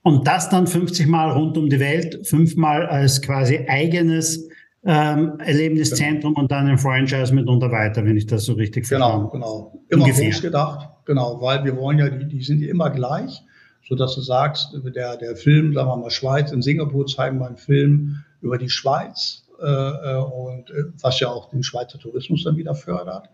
Und 0.02 0.26
das 0.26 0.50
dann 0.50 0.66
50 0.66 1.06
Mal 1.06 1.30
rund 1.30 1.56
um 1.56 1.70
die 1.70 1.80
Welt, 1.80 2.28
fünfmal 2.28 2.86
als 2.86 3.22
quasi 3.22 3.64
eigenes 3.66 4.46
ähm, 4.84 5.38
Erlebniszentrum 5.38 6.34
und 6.34 6.52
dann 6.52 6.66
ein 6.66 6.76
Franchise 6.76 7.34
mitunter 7.34 7.72
weiter, 7.72 8.04
wenn 8.04 8.18
ich 8.18 8.26
das 8.26 8.44
so 8.44 8.52
richtig 8.52 8.86
verstehe. 8.86 9.08
Genau, 9.08 9.28
genau. 9.28 9.84
Immer 9.88 10.04
Ungefähr. 10.04 10.30
groß 10.30 10.42
gedacht, 10.42 10.90
genau, 11.06 11.40
weil 11.40 11.64
wir 11.64 11.78
wollen 11.78 11.98
ja, 11.98 12.10
die, 12.10 12.28
die 12.28 12.42
sind 12.42 12.60
ja 12.60 12.68
immer 12.68 12.90
gleich, 12.90 13.42
so 13.88 13.94
dass 13.94 14.14
du 14.14 14.20
sagst, 14.20 14.76
der, 14.94 15.16
der 15.16 15.34
Film, 15.34 15.72
sagen 15.72 15.88
wir 15.88 15.96
mal 15.96 16.10
Schweiz, 16.10 16.52
in 16.52 16.60
Singapur 16.60 17.06
zeigen 17.06 17.38
wir 17.38 17.46
einen 17.46 17.56
Film 17.56 18.22
über 18.40 18.58
die 18.58 18.70
Schweiz, 18.70 19.46
äh, 19.58 19.64
äh, 19.64 20.16
und 20.18 20.70
äh, 20.70 20.84
was 21.00 21.18
ja 21.20 21.28
auch 21.28 21.48
den 21.48 21.62
Schweizer 21.62 21.98
Tourismus 21.98 22.44
dann 22.44 22.56
wieder 22.56 22.74
fördert. 22.74 23.28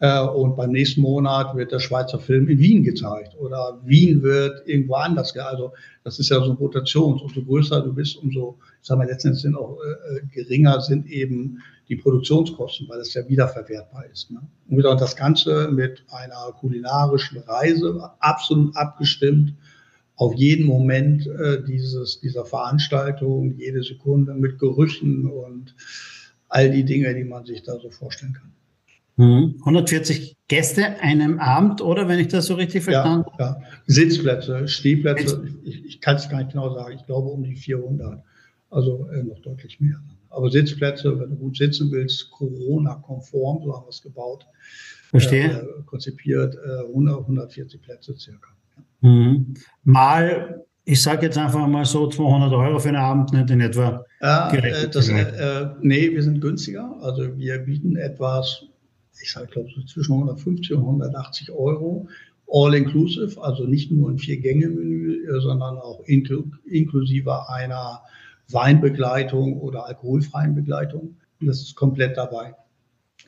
Und 0.00 0.56
beim 0.56 0.72
nächsten 0.72 1.00
Monat 1.00 1.56
wird 1.56 1.70
der 1.70 1.78
Schweizer 1.78 2.18
Film 2.18 2.48
in 2.48 2.58
Wien 2.58 2.82
gezeigt 2.82 3.36
oder 3.38 3.80
Wien 3.84 4.22
wird 4.22 4.68
irgendwo 4.68 4.94
anders. 4.94 5.34
Also 5.38 5.72
das 6.02 6.18
ist 6.18 6.28
ja 6.30 6.40
so 6.40 6.50
ein 6.50 6.56
Rotations. 6.56 7.22
Umso 7.22 7.42
größer 7.42 7.80
du 7.80 7.94
bist, 7.94 8.16
umso, 8.16 8.58
ich 8.82 8.88
sag 8.88 8.98
mal, 8.98 9.06
letztendlich 9.06 9.42
sind 9.42 9.54
auch 9.56 9.78
äh, 9.78 10.26
geringer 10.26 10.80
sind 10.80 11.06
eben 11.06 11.62
die 11.88 11.96
Produktionskosten, 11.96 12.88
weil 12.88 12.98
es 12.98 13.14
ja 13.14 13.26
wiederverwertbar 13.28 14.04
ist. 14.12 14.32
Ne? 14.32 14.40
Und 14.68 14.82
das 14.82 15.14
Ganze 15.14 15.68
mit 15.70 16.04
einer 16.10 16.52
kulinarischen 16.58 17.38
Reise 17.38 18.10
absolut 18.18 18.76
abgestimmt 18.76 19.54
auf 20.16 20.34
jeden 20.34 20.66
Moment 20.66 21.26
äh, 21.26 21.62
dieses, 21.64 22.20
dieser 22.20 22.44
Veranstaltung, 22.44 23.56
jede 23.58 23.82
Sekunde 23.82 24.34
mit 24.34 24.58
Gerüchen 24.58 25.26
und 25.26 25.74
all 26.48 26.70
die 26.70 26.84
Dinge, 26.84 27.14
die 27.14 27.24
man 27.24 27.44
sich 27.44 27.62
da 27.62 27.78
so 27.80 27.90
vorstellen 27.90 28.32
kann. 28.32 28.52
140 29.16 30.20
mhm. 30.20 30.34
Gäste 30.48 31.00
einem 31.00 31.38
Abend, 31.38 31.80
oder 31.80 32.08
wenn 32.08 32.18
ich 32.18 32.28
das 32.28 32.46
so 32.46 32.54
richtig 32.54 32.82
verstanden 32.82 33.26
habe? 33.26 33.42
Ja, 33.42 33.60
ja. 33.60 33.66
Sitzplätze, 33.86 34.66
Stehplätze, 34.66 35.48
ich, 35.62 35.84
ich 35.84 36.00
kann 36.00 36.16
es 36.16 36.28
gar 36.28 36.38
nicht 36.38 36.50
genau 36.52 36.74
sagen, 36.74 36.96
ich 36.96 37.06
glaube 37.06 37.28
um 37.28 37.44
die 37.44 37.54
400, 37.54 38.22
also 38.70 39.08
äh, 39.12 39.22
noch 39.22 39.38
deutlich 39.40 39.80
mehr. 39.80 40.00
Aber 40.30 40.50
Sitzplätze, 40.50 41.18
wenn 41.20 41.30
du 41.30 41.36
gut 41.36 41.56
sitzen 41.56 41.92
willst, 41.92 42.30
Corona-konform, 42.32 43.62
so 43.64 43.76
haben 43.76 43.84
wir 43.84 43.90
es 43.90 44.02
gebaut, 44.02 44.46
Verstehe. 45.10 45.60
Äh, 45.60 45.82
konzipiert, 45.86 46.56
äh, 46.56 46.86
100, 46.88 47.20
140 47.20 47.80
Plätze 47.80 48.16
circa. 48.18 48.48
Mhm. 49.04 49.52
Mal, 49.82 50.64
ich 50.86 51.02
sage 51.02 51.26
jetzt 51.26 51.36
einfach 51.36 51.66
mal 51.66 51.84
so 51.84 52.08
200 52.08 52.50
Euro 52.54 52.78
für 52.78 52.88
einen 52.88 52.96
Abend, 52.96 53.34
nicht 53.34 53.50
in 53.50 53.60
etwa. 53.60 54.06
Ja, 54.22 54.50
äh, 54.50 54.88
das, 54.88 55.08
äh, 55.10 55.66
nee, 55.82 56.10
wir 56.10 56.22
sind 56.22 56.40
günstiger. 56.40 56.96
Also 57.02 57.36
wir 57.36 57.58
bieten 57.58 57.96
etwas, 57.96 58.64
ich 59.20 59.30
sage, 59.30 59.48
glaube 59.48 59.68
so 59.74 59.82
zwischen 59.82 60.14
150 60.14 60.72
und 60.72 60.80
180 60.80 61.50
Euro. 61.52 62.08
All 62.50 62.74
inclusive, 62.74 63.42
also 63.42 63.64
nicht 63.64 63.90
nur 63.90 64.10
ein 64.10 64.18
Vier-Gänge-Menü, 64.18 65.26
äh, 65.26 65.40
sondern 65.40 65.76
auch 65.76 66.00
inkl 66.06 66.44
inklusive 66.64 67.50
einer 67.50 68.00
Weinbegleitung 68.50 69.60
oder 69.60 69.86
alkoholfreien 69.86 70.54
Begleitung. 70.54 71.16
Das 71.42 71.60
ist 71.60 71.74
komplett 71.74 72.16
dabei. 72.16 72.54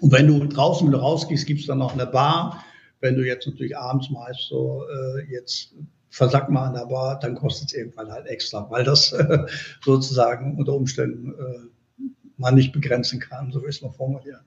Und 0.01 0.11
wenn 0.11 0.27
du 0.27 0.43
draußen 0.47 0.89
wieder 0.89 1.01
rausgehst, 1.01 1.47
gibt 1.47 1.61
es 1.61 1.67
dann 1.67 1.79
noch 1.79 1.93
eine 1.93 2.07
Bar 2.07 2.65
wenn 3.01 3.17
du 3.17 3.27
jetzt 3.27 3.47
natürlich 3.47 3.77
abends 3.77 4.11
meist 4.11 4.49
so 4.49 4.85
äh, 4.89 5.33
jetzt 5.33 5.75
versackt 6.11 6.51
mal 6.51 6.69
an 6.69 6.75
der 6.75 6.87
Bar, 6.87 7.19
dann 7.19 7.35
kostet 7.35 7.69
es 7.69 7.75
irgendwann 7.75 8.11
halt 8.11 8.27
extra, 8.27 8.71
weil 8.71 8.85
das 8.85 9.13
äh, 9.13 9.39
sozusagen 9.85 10.57
unter 10.57 10.73
Umständen 10.73 11.33
äh, 11.33 12.05
man 12.39 12.55
nicht 12.55 12.73
begrenzen 12.73 13.21
kann, 13.21 13.51
so 13.51 13.61
ich 13.61 13.77
es 13.77 13.83
mal 13.83 13.93
formulieren. 13.93 14.41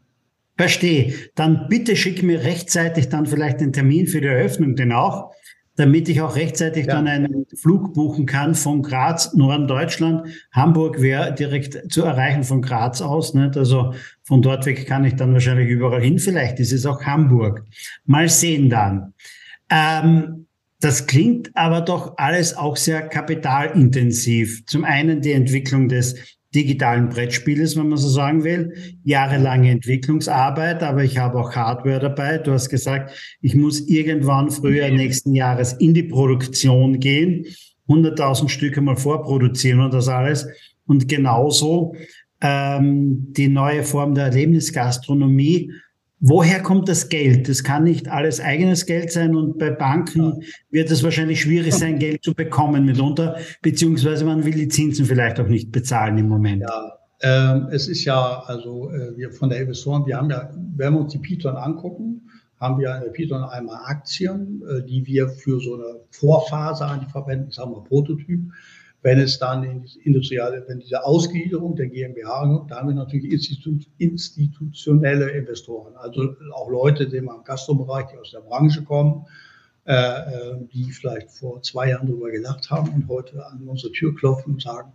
Verstehe. 0.57 1.13
Dann 1.35 1.67
bitte 1.69 1.95
schick 1.95 2.21
mir 2.21 2.43
rechtzeitig 2.43 3.09
dann 3.09 3.25
vielleicht 3.25 3.61
den 3.61 3.71
Termin 3.71 4.07
für 4.07 4.19
die 4.19 4.27
Eröffnung 4.27 4.75
denn 4.75 4.91
auch 4.91 5.33
damit 5.79 6.09
ich 6.09 6.19
auch 6.21 6.35
rechtzeitig 6.35 6.87
ja. 6.87 6.95
dann 6.95 7.07
einen 7.07 7.45
Flug 7.55 7.93
buchen 7.93 8.25
kann 8.25 8.53
von 8.53 8.83
Graz, 8.83 9.33
Norden 9.33 9.67
Deutschland. 9.67 10.27
Hamburg 10.51 11.01
wäre 11.01 11.33
direkt 11.33 11.91
zu 11.91 12.03
erreichen 12.03 12.43
von 12.43 12.61
Graz 12.61 13.01
aus. 13.01 13.33
Nicht? 13.33 13.55
Also 13.55 13.93
von 14.23 14.41
dort 14.41 14.65
weg 14.65 14.85
kann 14.85 15.05
ich 15.05 15.15
dann 15.15 15.33
wahrscheinlich 15.33 15.69
überall 15.69 16.01
hin. 16.01 16.19
Vielleicht 16.19 16.59
ist 16.59 16.73
es 16.73 16.85
auch 16.85 17.03
Hamburg. 17.03 17.63
Mal 18.05 18.27
sehen 18.27 18.69
dann. 18.69 19.13
Ähm, 19.69 20.45
Das 20.81 21.07
klingt 21.07 21.51
aber 21.55 21.81
doch 21.81 22.17
alles 22.17 22.55
auch 22.55 22.77
sehr 22.77 23.01
kapitalintensiv. 23.01 24.65
Zum 24.65 24.85
einen 24.85 25.19
die 25.21 25.33
Entwicklung 25.33 25.89
des 25.89 26.15
digitalen 26.55 27.09
Brettspieles, 27.09 27.77
wenn 27.77 27.89
man 27.89 27.97
so 27.97 28.09
sagen 28.09 28.43
will, 28.43 28.73
jahrelange 29.03 29.69
Entwicklungsarbeit, 29.69 30.81
aber 30.81 31.03
ich 31.03 31.17
habe 31.17 31.39
auch 31.39 31.55
Hardware 31.55 31.99
dabei. 31.99 32.39
Du 32.39 32.51
hast 32.51 32.69
gesagt, 32.69 33.37
ich 33.41 33.55
muss 33.55 33.87
irgendwann 33.87 34.49
früher 34.49 34.89
nächsten 34.89 35.35
Jahres 35.35 35.73
in 35.73 35.93
die 35.93 36.03
Produktion 36.03 36.99
gehen, 36.99 37.45
100.000 37.87 38.49
Stücke 38.49 38.81
mal 38.81 38.95
vorproduzieren 38.95 39.81
und 39.81 39.93
das 39.93 40.07
alles. 40.07 40.47
Und 40.85 41.07
genauso 41.07 41.95
ähm, 42.41 43.27
die 43.33 43.47
neue 43.47 43.83
Form 43.83 44.15
der 44.15 44.25
Erlebnisgastronomie 44.25 45.71
Woher 46.21 46.61
kommt 46.61 46.89
das 46.89 47.07
Geld? 47.07 47.47
Das 47.47 47.63
kann 47.63 47.85
nicht 47.85 48.09
alles 48.09 48.41
eigenes 48.41 48.85
Geld 48.85 49.11
sein 49.11 49.35
und 49.35 49.57
bei 49.57 49.69
Banken 49.69 50.43
wird 50.69 50.91
es 50.91 51.01
wahrscheinlich 51.03 51.41
schwierig 51.41 51.73
sein, 51.73 51.97
Geld 51.97 52.23
zu 52.23 52.33
bekommen 52.33 52.85
mitunter, 52.85 53.37
beziehungsweise 53.61 54.25
man 54.25 54.43
will 54.43 54.53
die 54.53 54.67
Zinsen 54.67 55.05
vielleicht 55.05 55.39
auch 55.39 55.47
nicht 55.47 55.71
bezahlen 55.71 56.17
im 56.17 56.27
Moment. 56.27 56.63
Ja, 56.63 56.99
ähm, 57.21 57.67
es 57.71 57.87
ist 57.87 58.03
ja, 58.03 58.43
also 58.45 58.91
äh, 58.91 59.15
wir 59.15 59.31
von 59.31 59.49
der 59.49 59.61
Investoren, 59.61 60.05
wir 60.05 60.17
haben 60.17 60.29
ja, 60.29 60.49
wenn 60.75 60.93
wir 60.93 60.99
uns 60.99 61.13
die 61.13 61.19
Python 61.19 61.55
angucken, 61.55 62.29
haben 62.59 62.79
wir 62.79 62.93
in 62.95 63.03
der 63.03 63.11
Python 63.11 63.43
einmal 63.43 63.81
Aktien, 63.85 64.61
äh, 64.69 64.85
die 64.85 65.05
wir 65.05 65.29
für 65.29 65.61
so 65.61 65.75
eine 65.75 66.01
Vorphase 66.11 66.85
an 66.85 66.99
die 66.99 67.11
verwenden, 67.11 67.47
ich 67.49 67.55
sage 67.55 67.69
mal 67.69 67.83
Prototyp, 67.83 68.41
wenn 69.01 69.19
es 69.19 69.39
dann 69.39 69.63
in 69.63 69.81
die 69.81 69.99
industrielle, 70.03 70.65
wenn 70.67 70.79
diese 70.79 71.03
Ausgliederung 71.03 71.75
der 71.75 71.87
GmbH 71.87 72.41
kommt, 72.41 72.71
da 72.71 72.77
haben 72.77 72.89
wir 72.89 72.95
natürlich 72.95 73.31
Institu 73.31 73.79
institutionelle 73.97 75.29
Investoren, 75.31 75.95
also 75.95 76.35
auch 76.53 76.69
Leute, 76.69 77.07
die 77.07 77.17
im 77.17 77.29
Gastrobereich, 77.45 78.07
die 78.11 78.17
aus 78.17 78.31
der 78.31 78.41
Branche 78.41 78.83
kommen, 78.83 79.25
äh, 79.85 79.93
äh, 79.93 80.67
die 80.73 80.91
vielleicht 80.91 81.31
vor 81.31 81.61
zwei 81.61 81.89
Jahren 81.89 82.07
darüber 82.07 82.29
gedacht 82.29 82.69
haben 82.69 82.89
und 82.89 83.07
heute 83.07 83.45
an 83.45 83.67
unsere 83.67 83.91
Tür 83.93 84.13
klopfen 84.15 84.53
und 84.53 84.61
sagen, 84.61 84.91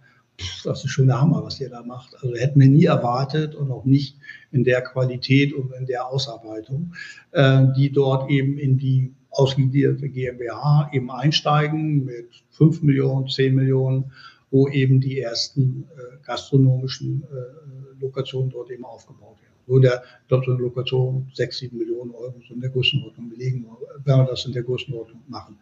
das 0.64 0.84
ist 0.84 0.90
schon 0.90 1.06
der 1.06 1.20
Hammer, 1.20 1.42
was 1.44 1.60
ihr 1.60 1.70
da 1.70 1.82
macht. 1.82 2.14
Also 2.20 2.34
hätten 2.34 2.60
wir 2.60 2.68
nie 2.68 2.84
erwartet 2.84 3.54
und 3.54 3.70
auch 3.70 3.84
nicht 3.84 4.16
in 4.50 4.64
der 4.64 4.82
Qualität 4.82 5.52
und 5.52 5.72
in 5.72 5.86
der 5.86 6.06
Ausarbeitung, 6.08 6.94
äh, 7.32 7.66
die 7.76 7.92
dort 7.92 8.30
eben 8.30 8.58
in 8.58 8.78
die 8.78 9.14
ausgegliederte 9.34 10.08
GmbH 10.08 10.90
eben 10.92 11.10
einsteigen 11.10 12.04
mit 12.04 12.28
5 12.50 12.82
Millionen, 12.82 13.28
10 13.28 13.54
Millionen, 13.54 14.12
wo 14.50 14.68
eben 14.68 15.00
die 15.00 15.20
ersten 15.20 15.84
äh, 15.96 16.16
gastronomischen 16.24 17.24
äh, 17.24 18.00
Lokationen 18.00 18.50
dort 18.50 18.70
eben 18.70 18.84
aufgebaut 18.84 19.36
werden. 19.42 19.54
Wo 19.66 19.78
der, 19.78 20.02
dort 20.28 20.44
so 20.44 20.52
eine 20.52 20.60
Lokation 20.60 21.30
6, 21.34 21.58
7 21.58 21.78
Millionen 21.78 22.10
Euro 22.12 22.34
so 22.46 22.54
in 22.54 22.60
der 22.60 22.70
Größenordnung 22.70 23.30
belegen, 23.30 23.66
wenn 24.04 24.18
wir 24.18 24.24
das 24.26 24.44
in 24.44 24.52
der 24.52 24.62
Größenordnung 24.62 25.22
machen. 25.26 25.56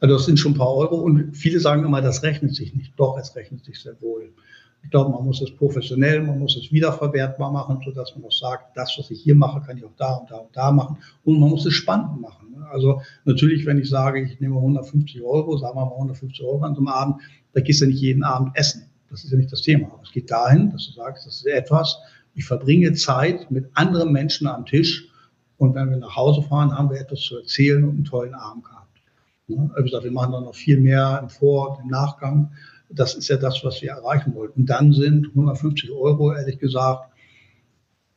Also 0.00 0.14
das 0.14 0.26
sind 0.26 0.38
schon 0.38 0.52
ein 0.52 0.58
paar 0.58 0.74
Euro 0.74 0.96
und 0.96 1.36
viele 1.36 1.60
sagen 1.60 1.84
immer, 1.84 2.00
das 2.00 2.22
rechnet 2.22 2.54
sich 2.54 2.74
nicht. 2.74 2.92
Doch, 2.96 3.18
es 3.18 3.34
rechnet 3.34 3.64
sich 3.64 3.80
sehr 3.80 4.00
wohl. 4.00 4.32
Ich 4.84 4.90
glaube, 4.90 5.10
man 5.10 5.24
muss 5.24 5.40
es 5.40 5.54
professionell, 5.54 6.22
man 6.22 6.38
muss 6.38 6.56
es 6.56 6.72
wiederverwertbar 6.72 7.52
machen, 7.52 7.80
sodass 7.84 8.14
man 8.16 8.24
auch 8.24 8.32
sagt, 8.32 8.76
das, 8.76 8.96
was 8.98 9.10
ich 9.10 9.22
hier 9.22 9.34
mache, 9.34 9.60
kann 9.60 9.78
ich 9.78 9.84
auch 9.84 9.94
da 9.96 10.16
und 10.16 10.30
da 10.30 10.36
und 10.38 10.56
da 10.56 10.72
machen. 10.72 10.98
Und 11.24 11.38
man 11.38 11.50
muss 11.50 11.66
es 11.66 11.74
spannend 11.74 12.20
machen. 12.20 12.41
Also 12.70 13.02
natürlich, 13.24 13.66
wenn 13.66 13.78
ich 13.78 13.88
sage, 13.88 14.22
ich 14.22 14.40
nehme 14.40 14.56
150 14.56 15.22
Euro, 15.22 15.56
sagen 15.56 15.76
wir 15.76 15.84
mal 15.84 15.92
150 15.92 16.44
Euro 16.44 16.62
an 16.62 16.74
so 16.74 16.80
einem 16.80 16.88
Abend, 16.88 17.16
da 17.52 17.60
gehst 17.60 17.80
du 17.80 17.86
nicht 17.86 18.00
jeden 18.00 18.24
Abend 18.24 18.52
essen. 18.54 18.90
Das 19.10 19.24
ist 19.24 19.30
ja 19.30 19.36
nicht 19.36 19.52
das 19.52 19.62
Thema. 19.62 19.88
Aber 19.92 20.02
es 20.02 20.12
geht 20.12 20.30
dahin, 20.30 20.70
dass 20.70 20.86
du 20.86 20.92
sagst, 20.92 21.26
das 21.26 21.36
ist 21.36 21.46
etwas, 21.46 21.98
ich 22.34 22.44
verbringe 22.44 22.92
Zeit 22.94 23.50
mit 23.50 23.70
anderen 23.74 24.12
Menschen 24.12 24.46
am 24.46 24.64
Tisch 24.64 25.08
und 25.58 25.74
wenn 25.74 25.90
wir 25.90 25.96
nach 25.96 26.16
Hause 26.16 26.42
fahren, 26.42 26.76
haben 26.76 26.90
wir 26.90 26.98
etwas 26.98 27.20
zu 27.20 27.36
erzählen 27.36 27.84
und 27.84 27.90
einen 27.90 28.04
tollen 28.04 28.34
Abend 28.34 28.64
gehabt. 28.64 29.00
Ja, 29.48 29.70
wie 29.76 29.82
gesagt, 29.82 30.04
wir 30.04 30.10
machen 30.10 30.32
dann 30.32 30.44
noch 30.44 30.54
viel 30.54 30.80
mehr 30.80 31.20
im 31.22 31.28
Vor- 31.28 31.76
und 31.76 31.84
im 31.84 31.88
Nachgang. 31.88 32.52
Das 32.88 33.14
ist 33.14 33.28
ja 33.28 33.36
das, 33.36 33.62
was 33.64 33.80
wir 33.82 33.90
erreichen 33.90 34.34
wollten. 34.34 34.66
Dann 34.66 34.92
sind 34.92 35.28
150 35.28 35.90
Euro, 35.92 36.32
ehrlich 36.32 36.58
gesagt, 36.58 37.11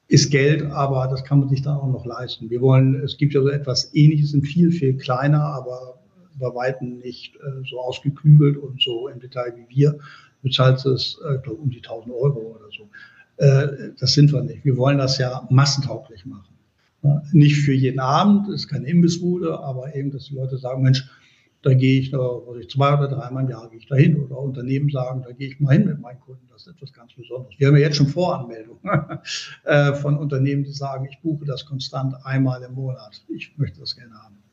ist 0.08 0.30
Geld, 0.30 0.64
aber 0.72 1.08
das 1.08 1.24
kann 1.24 1.40
man 1.40 1.50
sich 1.50 1.62
dann 1.62 1.78
auch 1.78 1.88
noch 1.88 2.06
leisten. 2.06 2.50
Wir 2.50 2.62
wollen, 2.62 2.96
es 3.04 3.18
gibt 3.18 3.34
ja 3.34 3.42
so 3.42 3.50
etwas 3.50 3.94
Ähnliches, 3.94 4.32
sind 4.32 4.44
viel, 4.46 4.72
viel 4.72 4.98
kleiner, 4.98 5.42
aber 5.42 6.00
bei 6.40 6.54
Weitem 6.54 7.00
nicht 7.00 7.36
äh, 7.38 7.68
so 7.70 7.80
ausgeklügelt 7.80 8.58
und 8.58 8.82
so 8.82 9.08
im 9.08 9.20
Detail 9.20 9.54
wie 9.56 9.76
wir. 9.76 9.98
Du 10.44 10.50
zahlst 10.50 10.86
es, 10.86 11.20
äh, 11.28 11.40
glaube 11.40 11.62
um 11.62 11.70
die 11.70 11.78
1000 11.78 12.14
Euro 12.14 12.58
oder 12.58 12.70
so. 12.76 12.90
Äh, 13.38 13.94
das 14.00 14.14
sind 14.14 14.32
wir 14.32 14.44
nicht. 14.44 14.64
Wir 14.64 14.78
wollen 14.78 14.98
das 14.98 15.18
ja 15.18 15.48
massentauglich 15.50 16.26
machen. 16.26 16.54
Ja, 17.04 17.22
nicht 17.32 17.58
für 17.58 17.74
jeden 17.74 18.00
Abend, 18.00 18.50
ist 18.50 18.68
keine 18.68 18.88
Imbissbude, 18.88 19.60
aber 19.60 19.96
eben, 19.96 20.12
dass 20.12 20.26
die 20.26 20.36
Leute 20.36 20.58
sagen, 20.58 20.84
Mensch, 20.84 21.08
da 21.66 21.74
gehe 21.74 22.00
ich, 22.00 22.14
also 22.14 22.60
zwei 22.70 22.94
oder 22.94 23.08
dreimal 23.08 23.44
im 23.44 23.50
Jahr 23.50 23.68
gehe 23.70 23.80
ich 23.80 23.88
dahin 23.88 24.22
oder 24.22 24.38
Unternehmen 24.38 24.88
sagen, 24.92 25.24
da 25.26 25.32
gehe 25.32 25.48
ich 25.48 25.60
mal 25.60 25.72
hin 25.72 25.88
mit 25.88 26.00
meinen 26.00 26.20
Kunden. 26.20 26.48
Das 26.52 26.68
ist 26.68 26.76
etwas 26.76 26.94
ganz 26.94 27.12
Besonderes. 27.16 27.56
Wir 27.58 27.68
haben 27.68 27.76
ja 27.76 27.82
jetzt 27.82 27.98
schon 27.98 28.08
Voranmeldungen 28.08 28.82
äh, 29.64 29.94
von 29.96 30.16
Unternehmen, 30.16 30.64
die 30.64 30.72
sagen, 30.72 31.08
ich 31.10 31.20
buche 31.22 31.44
das 31.46 31.66
konstant 31.66 32.24
einmal 32.24 32.62
im 32.62 32.76
Monat. 32.76 33.26
Ich 33.30 33.58
möchte 33.58 33.80
das 33.80 33.96
gerne 33.96 34.14
haben. 34.14 34.45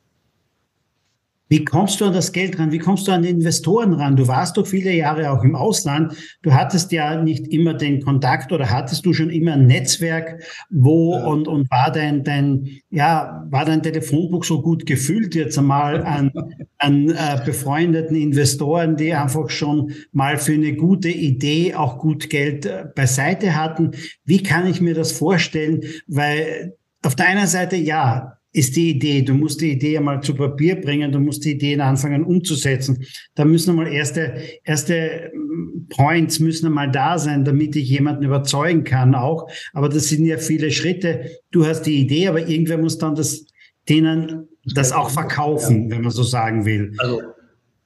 Wie 1.52 1.66
kommst 1.66 2.00
du 2.00 2.06
an 2.06 2.14
das 2.14 2.32
Geld 2.32 2.58
ran? 2.58 2.72
Wie 2.72 2.78
kommst 2.78 3.06
du 3.06 3.12
an 3.12 3.24
die 3.24 3.28
Investoren 3.28 3.92
ran? 3.92 4.16
Du 4.16 4.26
warst 4.26 4.56
doch 4.56 4.66
viele 4.66 4.90
Jahre 4.90 5.30
auch 5.30 5.44
im 5.44 5.54
Ausland. 5.54 6.14
Du 6.40 6.54
hattest 6.54 6.92
ja 6.92 7.22
nicht 7.22 7.46
immer 7.48 7.74
den 7.74 8.02
Kontakt 8.02 8.52
oder 8.52 8.70
hattest 8.70 9.04
du 9.04 9.12
schon 9.12 9.28
immer 9.28 9.52
ein 9.52 9.66
Netzwerk, 9.66 10.42
wo 10.70 11.12
ja. 11.14 11.26
und, 11.26 11.48
und 11.48 11.70
war 11.70 11.92
dein, 11.92 12.24
dein, 12.24 12.70
ja, 12.88 13.46
war 13.50 13.66
dein 13.66 13.82
Telefonbuch 13.82 14.44
so 14.44 14.62
gut 14.62 14.86
gefüllt 14.86 15.34
jetzt 15.34 15.58
einmal 15.58 16.02
an, 16.04 16.32
an 16.78 17.10
äh, 17.10 17.42
befreundeten 17.44 18.16
Investoren, 18.16 18.96
die 18.96 19.12
einfach 19.12 19.50
schon 19.50 19.92
mal 20.10 20.38
für 20.38 20.54
eine 20.54 20.74
gute 20.74 21.10
Idee 21.10 21.74
auch 21.74 21.98
gut 21.98 22.30
Geld 22.30 22.64
äh, 22.64 22.86
beiseite 22.96 23.54
hatten? 23.56 23.90
Wie 24.24 24.42
kann 24.42 24.66
ich 24.66 24.80
mir 24.80 24.94
das 24.94 25.12
vorstellen? 25.12 25.82
Weil 26.06 26.78
auf 27.04 27.14
der 27.14 27.26
einen 27.26 27.46
Seite, 27.46 27.76
ja, 27.76 28.38
ist 28.52 28.76
die 28.76 28.90
Idee. 28.90 29.22
Du 29.22 29.34
musst 29.34 29.60
die 29.60 29.72
Idee 29.72 29.96
einmal 29.96 30.22
zu 30.22 30.34
Papier 30.34 30.80
bringen, 30.80 31.10
du 31.10 31.18
musst 31.18 31.44
die 31.44 31.52
Ideen 31.52 31.80
anfangen 31.80 32.24
umzusetzen. 32.24 33.04
Da 33.34 33.44
müssen 33.44 33.70
einmal 33.70 33.88
erste, 33.88 34.34
erste 34.64 35.32
mm, 35.34 35.88
Points 35.88 36.38
müssen 36.38 36.66
einmal 36.66 36.90
da 36.90 37.18
sein, 37.18 37.44
damit 37.44 37.76
ich 37.76 37.88
jemanden 37.88 38.24
überzeugen 38.24 38.84
kann 38.84 39.14
auch. 39.14 39.48
Aber 39.72 39.88
das 39.88 40.08
sind 40.08 40.26
ja 40.26 40.36
viele 40.36 40.70
Schritte. 40.70 41.30
Du 41.50 41.66
hast 41.66 41.82
die 41.82 42.00
Idee, 42.00 42.28
aber 42.28 42.46
irgendwer 42.46 42.78
muss 42.78 42.98
dann 42.98 43.14
das, 43.14 43.46
denen 43.88 44.48
das 44.74 44.92
auch 44.92 45.10
verkaufen, 45.10 45.90
wenn 45.90 46.02
man 46.02 46.12
so 46.12 46.22
sagen 46.22 46.64
will. 46.66 46.92
Also, 46.98 47.22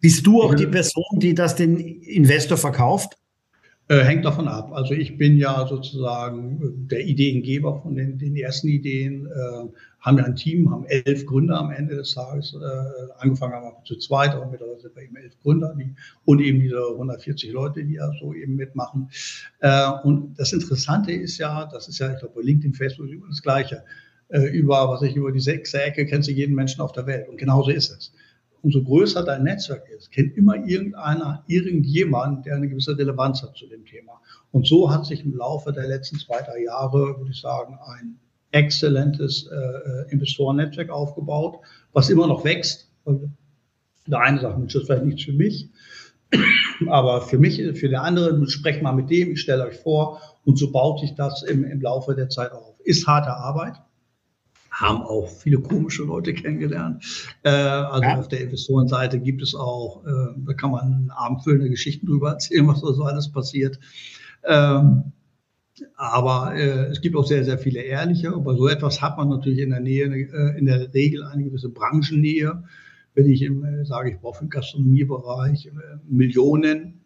Bist 0.01 0.27
du 0.27 0.43
auch 0.43 0.55
die 0.55 0.67
Person, 0.67 1.19
die 1.19 1.35
das 1.35 1.55
den 1.55 1.77
Investor 1.77 2.59
verkauft? 2.59 3.17
Äh, 3.89 4.03
hängt 4.03 4.25
davon 4.25 4.49
ab. 4.49 4.73
Also 4.73 4.95
ich 4.95 5.17
bin 5.17 5.37
ja 5.39 5.65
sozusagen 5.69 6.61
äh, 6.61 6.89
der 6.91 7.07
Ideengeber 7.07 7.81
von 7.83 7.95
den, 7.95 8.19
den 8.19 8.35
ersten 8.35 8.67
Ideen. 8.67 9.29
Haben 10.01 10.19
ja 10.19 10.25
ein 10.25 10.37
Team, 10.37 10.71
haben 10.71 10.85
elf 10.85 11.27
Gründer 11.27 11.59
am 11.59 11.71
Ende 11.71 11.97
des 11.97 12.15
Tages. 12.15 12.55
Äh, 12.55 13.13
angefangen 13.19 13.55
haben 13.55 13.65
wir 13.65 13.85
zu 13.85 13.97
zweit, 13.97 14.31
aber 14.35 14.47
mittlerweile 14.47 14.81
sind 14.81 14.95
wir 14.95 15.03
eben 15.03 15.17
elf 15.17 15.37
Gründer 15.43 15.75
die, 15.77 15.95
und 16.25 16.41
eben 16.41 16.61
diese 16.61 16.81
140 16.93 17.53
Leute, 17.53 17.85
die 17.85 17.95
ja 17.95 18.11
so 18.21 18.33
eben 18.33 18.55
mitmachen. 18.55 19.11
Äh, 19.61 19.91
und 20.05 20.39
das 20.39 20.53
Interessante 20.53 21.13
ist 21.13 21.39
ja, 21.39 21.67
das 21.67 21.89
ist 21.89 21.99
ja, 21.99 22.13
ich 22.13 22.19
glaube, 22.19 22.35
bei 22.37 22.43
LinkedIn, 22.43 22.75
Facebook 22.75 23.09
ist 23.09 23.23
das 23.29 23.43
Gleiche. 23.43 23.83
Äh, 24.29 24.47
über, 24.51 24.89
was 24.89 25.03
ich 25.03 25.17
über 25.17 25.33
die 25.33 25.41
sechste 25.41 25.83
Ecke 25.83 26.07
kennst 26.07 26.29
du 26.29 26.33
jeden 26.33 26.55
Menschen 26.55 26.81
auf 26.81 26.93
der 26.93 27.07
Welt. 27.07 27.29
Und 27.29 27.39
genauso 27.39 27.71
ist 27.71 27.91
es 27.91 28.13
umso 28.67 28.83
größer 28.83 29.23
dein 29.23 29.45
Netzwerk 29.45 29.89
ist, 29.91 30.11
kennt 30.11 30.37
immer 30.37 30.57
irgendeiner, 30.57 31.45
irgendjemand, 31.47 32.47
der 32.47 32.57
eine 32.57 32.69
gewisse 32.69 32.99
Relevanz 32.99 33.41
hat 33.41 33.57
zu 33.57 33.69
dem 33.69 33.85
Thema. 33.85 34.21
Und 34.51 34.67
so 34.67 34.91
hat 34.91 35.07
sich 35.07 35.25
im 35.25 35.37
Laufe 35.37 35.73
der 35.73 35.87
letzten 35.87 36.19
zwei, 36.19 36.43
drei 36.43 36.65
Jahre, 36.65 37.17
würde 37.17 37.31
ich 37.31 37.41
sagen, 37.41 37.79
ein 37.87 38.19
exzellentes 38.57 39.47
äh, 39.47 40.11
Investorennetzwerk 40.11 40.91
aufgebaut, 40.91 41.59
was 41.93 42.09
immer 42.09 42.27
noch 42.27 42.45
wächst. 42.45 42.89
Und 43.05 43.37
der 44.07 44.21
eine 44.21 44.41
sagt, 44.41 44.59
das 44.65 44.75
ist 44.75 44.87
vielleicht 44.87 45.05
nichts 45.05 45.25
für 45.25 45.33
mich, 45.33 45.69
aber 46.89 47.21
für 47.21 47.39
mich, 47.39 47.57
für 47.57 47.89
den 47.89 47.97
anderen, 47.97 48.49
sprecht 48.49 48.83
mal 48.83 48.93
mit 48.93 49.11
dem, 49.11 49.33
ich 49.33 49.41
stelle 49.41 49.67
euch 49.67 49.77
vor. 49.77 50.21
Und 50.45 50.59
so 50.59 50.71
baut 50.71 51.01
sich 51.01 51.15
das 51.15 51.43
im, 51.43 51.65
im 51.65 51.81
Laufe 51.81 52.15
der 52.15 52.29
Zeit 52.29 52.53
auf. 52.53 52.77
Ist 52.85 53.07
harte 53.07 53.31
Arbeit, 53.31 53.75
haben 54.71 55.03
auch 55.03 55.29
viele 55.29 55.59
komische 55.59 56.05
Leute 56.05 56.33
kennengelernt. 56.33 57.05
Äh, 57.43 57.51
also 57.51 58.03
ja. 58.03 58.19
auf 58.19 58.29
der 58.29 58.41
Investorenseite 58.41 59.21
gibt 59.21 59.43
es 59.43 59.55
auch, 59.55 60.05
äh, 60.07 60.35
da 60.47 60.53
kann 60.55 60.71
man 60.71 61.11
abendfüllende 61.15 61.69
Geschichten 61.69 62.07
drüber 62.07 62.31
erzählen, 62.31 62.67
was 62.67 62.81
da 62.81 62.93
so 62.93 63.03
alles 63.03 63.31
passiert. 63.31 63.79
Ähm, 64.45 65.13
aber 65.97 66.55
äh, 66.55 66.87
es 66.87 67.01
gibt 67.01 67.17
auch 67.17 67.27
sehr, 67.27 67.45
sehr 67.45 67.59
viele 67.59 67.81
ehrliche. 67.81 68.33
Aber 68.33 68.57
so 68.57 68.69
etwas 68.69 69.03
hat 69.03 69.17
man 69.17 69.29
natürlich 69.29 69.61
in 69.61 69.71
der 69.71 69.81
Nähe, 69.81 70.07
äh, 70.07 70.59
in 70.59 70.67
der 70.67 70.93
Regel 70.95 71.25
eine 71.25 71.45
gewisse 71.45 71.69
Branchennähe. 71.69 72.63
Wenn 73.15 73.31
ich 73.31 73.43
im, 73.43 73.65
äh, 73.65 73.85
sage, 73.85 74.11
ich 74.11 74.19
brauche 74.19 74.45
im 74.45 74.51
Gastronomiebereich 74.51 75.67
äh, 75.67 75.71
Millionen, 76.09 77.01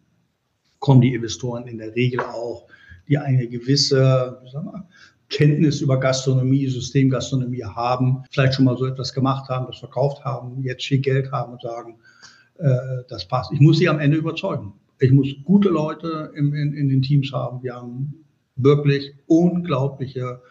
kommen 0.79 1.01
die 1.01 1.13
Investoren 1.13 1.67
in 1.67 1.77
der 1.77 1.95
Regel 1.95 2.21
auch, 2.21 2.67
die 3.07 3.17
eine 3.17 3.47
gewisse, 3.47 4.41
wir, 4.43 4.87
Kenntnis 5.29 5.79
über 5.79 5.99
Gastronomie, 5.99 6.67
Systemgastronomie 6.67 7.63
haben, 7.63 8.23
vielleicht 8.29 8.55
schon 8.55 8.65
mal 8.65 8.77
so 8.77 8.85
etwas 8.85 9.13
gemacht 9.13 9.49
haben, 9.49 9.67
das 9.67 9.79
verkauft 9.79 10.23
haben, 10.25 10.61
jetzt 10.63 10.85
viel 10.85 10.99
Geld 10.99 11.31
haben 11.31 11.53
und 11.53 11.61
sagen, 11.61 11.95
äh, 12.57 13.03
das 13.07 13.27
passt. 13.27 13.51
Ich 13.53 13.61
muss 13.61 13.77
sie 13.77 13.87
am 13.87 13.99
Ende 13.99 14.17
überzeugen. 14.17 14.73
Ich 14.99 15.11
muss 15.11 15.27
gute 15.45 15.69
Leute 15.69 16.31
in, 16.35 16.53
in, 16.53 16.73
in 16.73 16.89
den 16.89 17.01
Teams 17.01 17.31
haben. 17.31 17.63
Wir 17.63 17.75
haben 17.75 18.13
wirklich 18.63 19.13
unglaubliche 19.27 20.41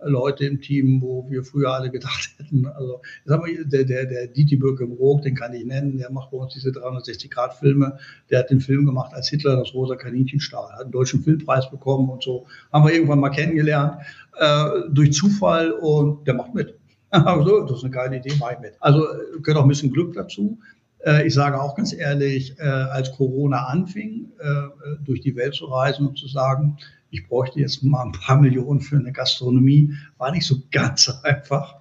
Leute 0.00 0.46
im 0.46 0.60
Team, 0.60 1.02
wo 1.02 1.28
wir 1.28 1.42
früher 1.42 1.72
alle 1.72 1.90
gedacht 1.90 2.30
hätten, 2.38 2.66
also 2.66 3.00
mal, 3.24 3.64
der, 3.64 3.84
der, 3.84 4.06
der 4.06 4.36
im 4.36 4.92
Rook, 4.92 5.22
den 5.22 5.34
kann 5.34 5.52
ich 5.54 5.64
nennen, 5.64 5.98
der 5.98 6.10
macht 6.10 6.30
bei 6.30 6.36
uns 6.36 6.54
diese 6.54 6.70
360-Grad-Filme, 6.70 7.98
der 8.30 8.40
hat 8.40 8.50
den 8.50 8.60
Film 8.60 8.86
gemacht, 8.86 9.12
als 9.12 9.28
Hitler 9.28 9.56
das 9.56 9.74
rosa 9.74 9.96
Kaninchen 9.96 10.40
stahl, 10.40 10.72
hat 10.72 10.82
einen 10.82 10.92
deutschen 10.92 11.22
Filmpreis 11.22 11.70
bekommen 11.70 12.08
und 12.10 12.22
so, 12.22 12.46
haben 12.72 12.86
wir 12.86 12.94
irgendwann 12.94 13.20
mal 13.20 13.30
kennengelernt, 13.30 13.96
äh, 14.38 14.66
durch 14.90 15.12
Zufall 15.12 15.72
und 15.72 16.26
der 16.26 16.34
macht 16.34 16.54
mit. 16.54 16.78
so, 17.12 17.60
das 17.62 17.78
ist 17.78 17.84
eine 17.84 17.92
geile 17.92 18.16
Idee, 18.18 18.34
mach 18.38 18.52
ich 18.52 18.60
mit. 18.60 18.74
Also 18.80 19.04
gehört 19.42 19.58
auch 19.58 19.64
ein 19.64 19.68
bisschen 19.68 19.92
Glück 19.92 20.12
dazu. 20.14 20.58
Äh, 21.04 21.26
ich 21.26 21.34
sage 21.34 21.60
auch 21.60 21.74
ganz 21.74 21.92
ehrlich, 21.92 22.54
äh, 22.58 22.62
als 22.64 23.12
Corona 23.12 23.66
anfing, 23.66 24.30
äh, 24.38 25.04
durch 25.04 25.22
die 25.22 25.34
Welt 25.34 25.54
zu 25.54 25.66
reisen 25.66 26.06
und 26.06 26.18
zu 26.18 26.28
sagen, 26.28 26.76
ich 27.10 27.26
bräuchte 27.26 27.60
jetzt 27.60 27.82
mal 27.82 28.04
ein 28.04 28.12
paar 28.12 28.40
Millionen 28.40 28.80
für 28.80 28.96
eine 28.96 29.12
Gastronomie, 29.12 29.94
war 30.18 30.30
nicht 30.30 30.46
so 30.46 30.56
ganz 30.70 31.08
einfach. 31.22 31.76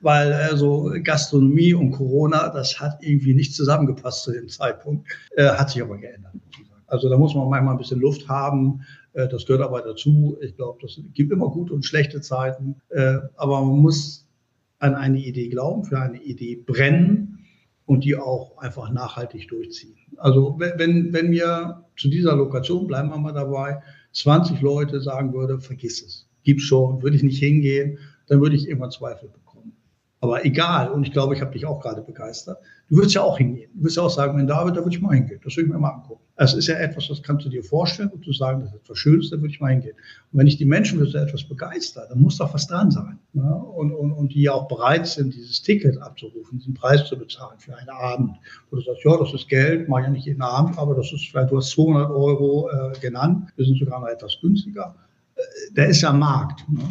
Weil 0.00 0.32
also 0.32 0.92
Gastronomie 1.02 1.74
und 1.74 1.90
Corona, 1.90 2.50
das 2.50 2.78
hat 2.78 2.98
irgendwie 3.00 3.34
nicht 3.34 3.54
zusammengepasst 3.54 4.22
zu 4.22 4.32
dem 4.32 4.48
Zeitpunkt, 4.48 5.08
äh, 5.36 5.48
hat 5.48 5.70
sich 5.70 5.82
aber 5.82 5.98
geändert. 5.98 6.34
Also 6.86 7.08
da 7.08 7.18
muss 7.18 7.34
man 7.34 7.48
manchmal 7.48 7.74
ein 7.74 7.78
bisschen 7.78 8.00
Luft 8.00 8.28
haben. 8.28 8.82
Äh, 9.12 9.28
das 9.28 9.46
gehört 9.46 9.64
aber 9.64 9.82
dazu. 9.82 10.36
Ich 10.40 10.54
glaube, 10.56 10.78
das 10.82 11.00
gibt 11.14 11.32
immer 11.32 11.48
gute 11.48 11.72
und 11.72 11.84
schlechte 11.84 12.20
Zeiten. 12.20 12.76
Äh, 12.90 13.18
aber 13.36 13.60
man 13.64 13.78
muss 13.78 14.28
an 14.78 14.94
eine 14.94 15.18
Idee 15.18 15.48
glauben, 15.48 15.84
für 15.84 15.98
eine 15.98 16.22
Idee 16.22 16.56
brennen 16.56 17.40
und 17.86 18.04
die 18.04 18.16
auch 18.16 18.56
einfach 18.58 18.90
nachhaltig 18.90 19.48
durchziehen. 19.48 19.96
Also 20.16 20.56
wenn, 20.58 21.12
wenn 21.12 21.30
wir 21.30 21.84
zu 21.96 22.08
dieser 22.08 22.36
Lokation, 22.36 22.86
bleiben 22.86 23.10
wir 23.10 23.18
mal 23.18 23.32
dabei, 23.32 23.82
20 24.12 24.60
Leute 24.60 25.00
sagen 25.00 25.32
würde, 25.32 25.60
vergiss 25.60 26.02
es, 26.02 26.28
gibt's 26.42 26.64
schon, 26.64 27.02
würde 27.02 27.16
ich 27.16 27.22
nicht 27.22 27.38
hingehen, 27.38 27.98
dann 28.26 28.40
würde 28.40 28.56
ich 28.56 28.68
irgendwann 28.68 28.90
Zweifel 28.90 29.28
bekommen. 29.28 29.49
Aber 30.22 30.44
egal, 30.44 30.90
und 30.90 31.02
ich 31.02 31.12
glaube, 31.12 31.34
ich 31.34 31.40
habe 31.40 31.52
dich 31.52 31.64
auch 31.64 31.80
gerade 31.80 32.02
begeistert, 32.02 32.58
du 32.90 32.96
würdest 32.96 33.14
ja 33.14 33.22
auch 33.22 33.38
hingehen. 33.38 33.70
Du 33.72 33.80
würdest 33.80 33.96
ja 33.96 34.02
auch 34.02 34.10
sagen, 34.10 34.36
wenn 34.36 34.46
David, 34.46 34.76
da 34.76 34.80
würde 34.80 34.94
ich 34.94 35.00
mal 35.00 35.14
hingehen. 35.14 35.40
Das 35.42 35.56
würde 35.56 35.68
ich 35.68 35.72
mir 35.72 35.78
mal 35.78 35.94
angucken. 35.94 36.20
Es 36.36 36.52
ist 36.52 36.66
ja 36.66 36.74
etwas, 36.74 37.08
das 37.08 37.22
kannst 37.22 37.46
du 37.46 37.48
dir 37.48 37.64
vorstellen 37.64 38.10
und 38.10 38.22
zu 38.22 38.32
sagen, 38.32 38.60
das 38.60 38.70
ist 38.70 38.80
etwas 38.82 38.98
Schönes, 38.98 39.30
da 39.30 39.36
würde 39.36 39.48
ich 39.48 39.60
mal 39.60 39.70
hingehen. 39.70 39.94
Und 40.30 40.38
wenn 40.38 40.46
ich 40.46 40.58
die 40.58 40.66
Menschen 40.66 40.98
für 40.98 41.06
so 41.06 41.16
etwas 41.16 41.44
begeister, 41.44 42.06
dann 42.06 42.20
muss 42.20 42.36
doch 42.36 42.52
was 42.52 42.66
dran 42.66 42.90
sein. 42.90 43.18
Ja? 43.32 43.50
Und, 43.50 43.92
und, 43.92 44.12
und 44.12 44.34
die 44.34 44.42
ja 44.42 44.52
auch 44.52 44.68
bereit 44.68 45.06
sind, 45.06 45.34
dieses 45.34 45.62
Ticket 45.62 45.96
abzurufen, 45.96 46.58
diesen 46.58 46.74
Preis 46.74 47.06
zu 47.06 47.18
bezahlen 47.18 47.58
für 47.58 47.74
einen 47.74 47.88
Abend. 47.88 48.36
Wo 48.70 48.76
du 48.76 48.82
sagst, 48.82 49.02
ja, 49.04 49.16
das 49.16 49.32
ist 49.32 49.48
Geld, 49.48 49.88
mache 49.88 50.02
ja 50.02 50.10
nicht 50.10 50.26
jeden 50.26 50.42
Abend, 50.42 50.76
aber 50.78 50.94
das 50.94 51.10
ist 51.14 51.28
vielleicht, 51.30 51.50
du 51.50 51.56
hast 51.56 51.70
200 51.70 52.10
Euro 52.10 52.68
äh, 52.68 52.98
genannt, 53.00 53.50
wir 53.56 53.64
sind 53.64 53.78
sogar 53.78 54.00
noch 54.00 54.08
etwas 54.08 54.36
günstiger. 54.42 54.94
Äh, 55.34 55.40
der 55.72 55.88
ist 55.88 56.02
ja 56.02 56.12
Markt. 56.12 56.68
Ne? 56.68 56.82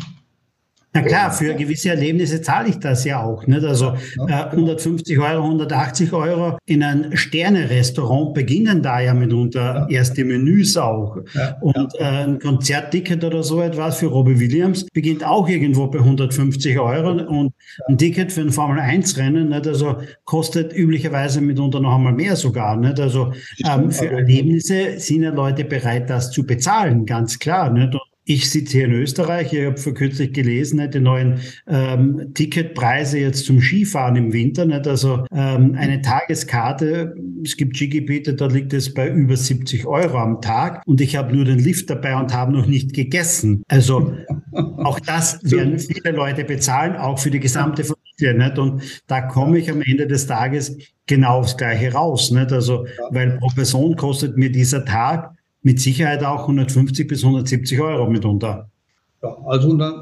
Na 0.91 1.03
klar, 1.03 1.31
für 1.31 1.53
gewisse 1.53 1.89
Erlebnisse 1.89 2.41
zahle 2.41 2.69
ich 2.69 2.79
das 2.79 3.05
ja 3.05 3.21
auch. 3.23 3.45
Nicht? 3.45 3.63
Also 3.63 3.93
äh, 4.27 4.33
150 4.33 5.19
Euro, 5.19 5.43
180 5.43 6.13
Euro 6.13 6.57
in 6.65 6.81
ein 6.81 7.15
Sterne-Restaurant 7.15 8.33
beginnen 8.33 8.81
da 8.81 8.99
ja 8.99 9.13
mitunter 9.13 9.85
erste 9.89 10.25
Menüs 10.25 10.77
auch. 10.77 11.17
Und 11.61 11.93
äh, 11.99 12.03
ein 12.03 12.39
Konzertticket 12.39 13.23
oder 13.23 13.43
so 13.43 13.61
etwas 13.61 13.97
für 13.97 14.07
Robbie 14.07 14.39
Williams 14.39 14.87
beginnt 14.91 15.23
auch 15.23 15.47
irgendwo 15.47 15.85
bei 15.87 15.99
150 15.99 16.79
Euro. 16.79 17.11
Und 17.11 17.53
ein 17.87 17.97
Ticket 17.99 18.31
für 18.31 18.41
ein 18.41 18.49
Formel-1-Rennen, 18.49 19.53
also 19.53 19.97
kostet 20.25 20.73
üblicherweise 20.73 21.39
mitunter 21.39 21.79
noch 21.81 21.95
einmal 21.95 22.13
mehr 22.13 22.35
sogar. 22.35 22.75
Nicht? 22.75 22.99
Also 22.99 23.31
ähm, 23.63 23.91
für 23.91 24.09
Erlebnisse 24.09 24.99
sind 24.99 25.21
ja 25.21 25.29
Leute 25.29 25.65
bereit, 25.65 26.09
das 26.09 26.31
zu 26.31 26.47
bezahlen, 26.47 27.05
ganz 27.05 27.37
klar. 27.37 27.69
Nicht? 27.69 27.95
Ich 28.31 28.51
sitze 28.51 28.77
hier 28.77 28.85
in 28.85 28.91
Österreich. 28.91 29.53
Ich 29.53 29.65
habe 29.65 29.77
vor 29.77 29.95
kürzlich 29.95 30.33
gelesen, 30.33 30.87
die 30.91 30.99
neuen 30.99 31.39
ähm, 31.65 32.31
Ticketpreise 32.35 33.17
jetzt 33.17 33.43
zum 33.43 33.59
Skifahren 33.59 34.15
im 34.17 34.33
Winter. 34.33 34.67
Nicht? 34.67 34.87
Also 34.87 35.25
ähm, 35.33 35.73
eine 35.75 35.99
Tageskarte, 36.03 37.15
es 37.43 37.57
gibt 37.57 37.75
Skigebiete, 37.75 38.35
da 38.35 38.45
liegt 38.45 38.71
es 38.73 38.93
bei 38.93 39.09
über 39.09 39.35
70 39.35 39.87
Euro 39.87 40.19
am 40.19 40.41
Tag 40.41 40.83
und 40.85 41.01
ich 41.01 41.15
habe 41.15 41.35
nur 41.35 41.43
den 41.43 41.57
Lift 41.57 41.89
dabei 41.89 42.15
und 42.17 42.31
habe 42.31 42.53
noch 42.53 42.67
nicht 42.67 42.93
gegessen. 42.93 43.63
Also 43.67 44.13
auch 44.51 44.99
das 44.99 45.39
werden 45.51 45.79
viele 45.79 46.11
Leute 46.11 46.43
bezahlen, 46.43 46.97
auch 46.97 47.17
für 47.17 47.31
die 47.31 47.39
gesamte 47.39 47.83
Familie. 47.83 48.37
Nicht? 48.37 48.59
Und 48.59 48.83
da 49.07 49.21
komme 49.21 49.57
ich 49.57 49.71
am 49.71 49.81
Ende 49.81 50.05
des 50.05 50.27
Tages 50.27 50.77
genau 51.07 51.39
aufs 51.39 51.57
Gleiche 51.57 51.93
raus. 51.93 52.29
Nicht? 52.29 52.51
Also, 52.51 52.85
weil 53.09 53.39
pro 53.39 53.47
Person 53.47 53.95
kostet 53.95 54.37
mir 54.37 54.51
dieser 54.51 54.85
Tag 54.85 55.33
mit 55.61 55.79
Sicherheit 55.79 56.23
auch 56.23 56.41
150 56.41 57.07
bis 57.07 57.23
170 57.23 57.79
Euro 57.81 58.09
mitunter. 58.09 58.69
Ja, 59.21 59.35
also 59.45 59.75
dann, 59.75 60.01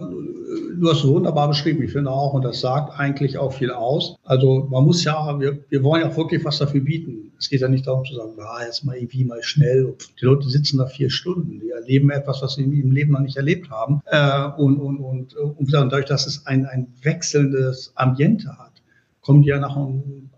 du 0.79 0.89
hast 0.89 0.99
es 0.99 1.07
wunderbar 1.07 1.47
beschrieben, 1.47 1.81
ich 1.81 1.91
finde 1.91 2.11
auch, 2.11 2.33
und 2.33 2.43
das 2.43 2.59
sagt 2.59 2.99
eigentlich 2.99 3.39
auch 3.39 3.51
viel 3.51 3.71
aus. 3.71 4.15
Also 4.23 4.67
man 4.69 4.83
muss 4.83 5.03
ja, 5.03 5.39
wir, 5.39 5.59
wir 5.69 5.83
wollen 5.83 6.03
ja 6.03 6.15
wirklich 6.15 6.45
was 6.45 6.59
dafür 6.59 6.81
bieten. 6.81 7.31
Es 7.39 7.49
geht 7.49 7.61
ja 7.61 7.67
nicht 7.67 7.87
darum 7.87 8.05
zu 8.05 8.13
sagen, 8.13 8.33
ah, 8.39 8.63
jetzt 8.63 8.85
mal 8.85 8.95
irgendwie 8.95 9.23
mal 9.23 9.41
schnell. 9.41 9.95
Die 10.21 10.25
Leute 10.25 10.47
sitzen 10.49 10.77
da 10.77 10.85
vier 10.85 11.09
Stunden, 11.09 11.59
die 11.59 11.71
erleben 11.71 12.11
etwas, 12.11 12.43
was 12.43 12.55
sie 12.55 12.63
im 12.63 12.91
Leben 12.91 13.13
noch 13.13 13.21
nicht 13.21 13.37
erlebt 13.37 13.71
haben. 13.71 14.01
Äh, 14.05 14.49
und, 14.57 14.77
und, 14.77 14.99
und, 14.99 15.35
und 15.35 15.73
dadurch, 15.73 16.05
dass 16.05 16.27
es 16.27 16.45
ein, 16.45 16.65
ein 16.67 16.87
wechselndes 17.01 17.93
Ambiente 17.95 18.49
hat, 18.49 18.73
kommen 19.21 19.41
die 19.41 19.49
ja 19.49 19.59
nach 19.59 19.75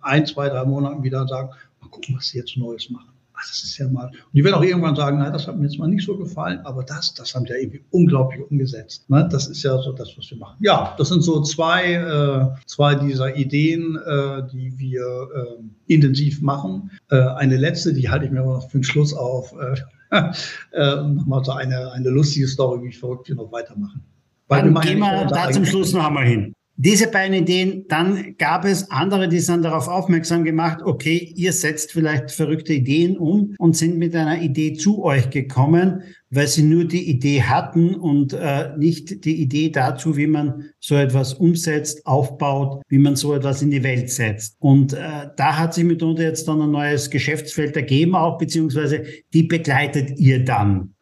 ein, 0.01 0.25
zwei, 0.25 0.47
drei 0.47 0.63
Monaten 0.63 1.03
wieder 1.03 1.21
und 1.21 1.27
sagen, 1.27 1.49
mal 1.81 1.89
gucken, 1.89 2.15
was 2.15 2.29
sie 2.29 2.37
jetzt 2.37 2.55
Neues 2.57 2.89
machen 2.89 3.18
ach, 3.39 3.47
das 3.47 3.63
ist 3.63 3.77
ja 3.77 3.87
mal. 3.87 4.07
Und 4.07 4.33
die 4.33 4.43
werden 4.43 4.55
auch 4.55 4.63
irgendwann 4.63 4.95
sagen, 4.95 5.19
nein, 5.19 5.31
das 5.31 5.47
hat 5.47 5.57
mir 5.57 5.63
jetzt 5.63 5.79
mal 5.79 5.87
nicht 5.87 6.05
so 6.05 6.17
gefallen, 6.17 6.59
aber 6.63 6.83
das, 6.83 7.13
das 7.13 7.33
haben 7.33 7.45
die 7.45 7.51
ja 7.51 7.57
irgendwie 7.57 7.81
unglaublich 7.91 8.41
umgesetzt. 8.49 9.09
Ne? 9.09 9.27
Das 9.31 9.47
ist 9.47 9.63
ja 9.63 9.77
so 9.81 9.93
das, 9.93 10.17
was 10.17 10.29
wir 10.29 10.37
machen. 10.37 10.57
Ja, 10.61 10.95
das 10.97 11.09
sind 11.09 11.21
so 11.21 11.41
zwei, 11.41 11.93
äh, 11.93 12.65
zwei 12.65 12.95
dieser 12.95 13.35
Ideen, 13.35 13.95
äh, 13.95 14.43
die 14.51 14.77
wir 14.77 15.29
äh, 15.35 15.93
intensiv 15.93 16.41
machen. 16.41 16.91
Äh, 17.09 17.19
eine 17.19 17.57
letzte, 17.57 17.93
die 17.93 18.09
halte 18.09 18.25
ich 18.25 18.31
mir 18.31 18.41
aber 18.41 18.55
noch 18.55 18.69
für 18.69 18.79
den 18.79 18.83
Schluss 18.83 19.13
auf. 19.13 19.53
Äh, 19.53 19.75
äh, 20.71 21.03
Nochmal 21.03 21.43
so 21.43 21.51
eine, 21.51 21.91
eine 21.91 22.09
lustige 22.09 22.47
Story, 22.47 22.83
wie 22.83 22.89
ich 22.89 22.99
verrückt 22.99 23.27
hier 23.27 23.35
noch 23.35 23.51
weitermachen. 23.51 24.03
Weil 24.47 24.63
Dann 24.63 24.81
gehen 24.81 24.99
wir 24.99 25.25
da 25.25 25.51
zum 25.51 25.65
Schluss 25.65 25.93
noch 25.93 26.07
einmal 26.07 26.25
hin. 26.25 26.53
Diese 26.81 27.11
beiden 27.11 27.35
Ideen, 27.35 27.83
dann 27.89 28.37
gab 28.37 28.63
es 28.63 28.89
andere, 28.89 29.27
die 29.27 29.41
sind 29.41 29.65
darauf 29.65 29.89
aufmerksam 29.89 30.45
gemacht, 30.45 30.79
okay, 30.81 31.33
ihr 31.35 31.51
setzt 31.51 31.91
vielleicht 31.91 32.31
verrückte 32.31 32.71
Ideen 32.71 33.17
um 33.17 33.53
und 33.57 33.75
sind 33.75 33.97
mit 33.97 34.15
einer 34.15 34.41
Idee 34.41 34.71
zu 34.71 35.03
euch 35.03 35.29
gekommen, 35.29 36.03
weil 36.29 36.47
sie 36.47 36.63
nur 36.63 36.85
die 36.85 37.09
Idee 37.09 37.41
hatten 37.41 37.95
und 37.95 38.31
äh, 38.31 38.69
nicht 38.77 39.25
die 39.25 39.41
Idee 39.41 39.71
dazu, 39.71 40.15
wie 40.15 40.27
man 40.27 40.69
so 40.79 40.95
etwas 40.95 41.33
umsetzt, 41.33 42.05
aufbaut, 42.05 42.81
wie 42.87 42.99
man 42.99 43.17
so 43.17 43.33
etwas 43.33 43.61
in 43.61 43.71
die 43.71 43.83
Welt 43.83 44.09
setzt. 44.09 44.55
Und 44.59 44.93
äh, 44.93 45.27
da 45.35 45.57
hat 45.57 45.73
sich 45.73 45.83
mitunter 45.83 46.23
jetzt 46.23 46.47
dann 46.47 46.61
ein 46.61 46.71
neues 46.71 47.09
Geschäftsfeld 47.09 47.75
ergeben, 47.75 48.15
auch 48.15 48.37
beziehungsweise 48.37 49.03
die 49.33 49.43
begleitet 49.43 50.17
ihr 50.17 50.45
dann. 50.45 50.93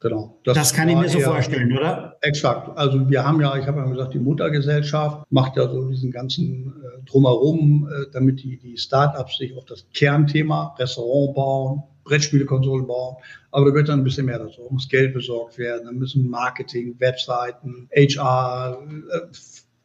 Genau. 0.00 0.38
Das, 0.44 0.56
das 0.56 0.72
kann 0.72 0.88
ich 0.88 0.96
mir 0.96 1.10
so 1.10 1.20
vorstellen, 1.20 1.76
oder? 1.76 2.16
Exakt. 2.22 2.76
Also 2.76 3.10
wir 3.10 3.22
haben 3.22 3.38
ja, 3.38 3.54
ich 3.58 3.66
habe 3.66 3.80
ja 3.80 3.84
gesagt, 3.84 4.14
die 4.14 4.18
Muttergesellschaft 4.18 5.30
macht 5.30 5.56
ja 5.56 5.68
so 5.68 5.84
diesen 5.88 6.10
ganzen 6.10 6.72
äh, 6.82 7.04
drumherum, 7.04 7.86
äh, 7.86 8.06
damit 8.10 8.42
die, 8.42 8.56
die 8.56 8.78
Startups 8.78 9.36
sich 9.36 9.54
auf 9.54 9.66
das 9.66 9.86
Kernthema 9.92 10.74
Restaurant 10.78 11.34
bauen, 11.34 11.82
Brettspielekonsolen 12.04 12.86
bauen. 12.86 13.16
Aber 13.50 13.66
da 13.66 13.74
wird 13.74 13.90
dann 13.90 14.00
ein 14.00 14.04
bisschen 14.04 14.24
mehr 14.24 14.38
dazu. 14.38 14.62
Muss 14.70 14.88
Geld 14.88 15.12
besorgt 15.12 15.58
werden, 15.58 15.84
dann 15.84 15.96
müssen 15.96 16.30
Marketing, 16.30 16.98
Webseiten, 16.98 17.90
HR, 17.94 18.78
äh, 19.12 19.18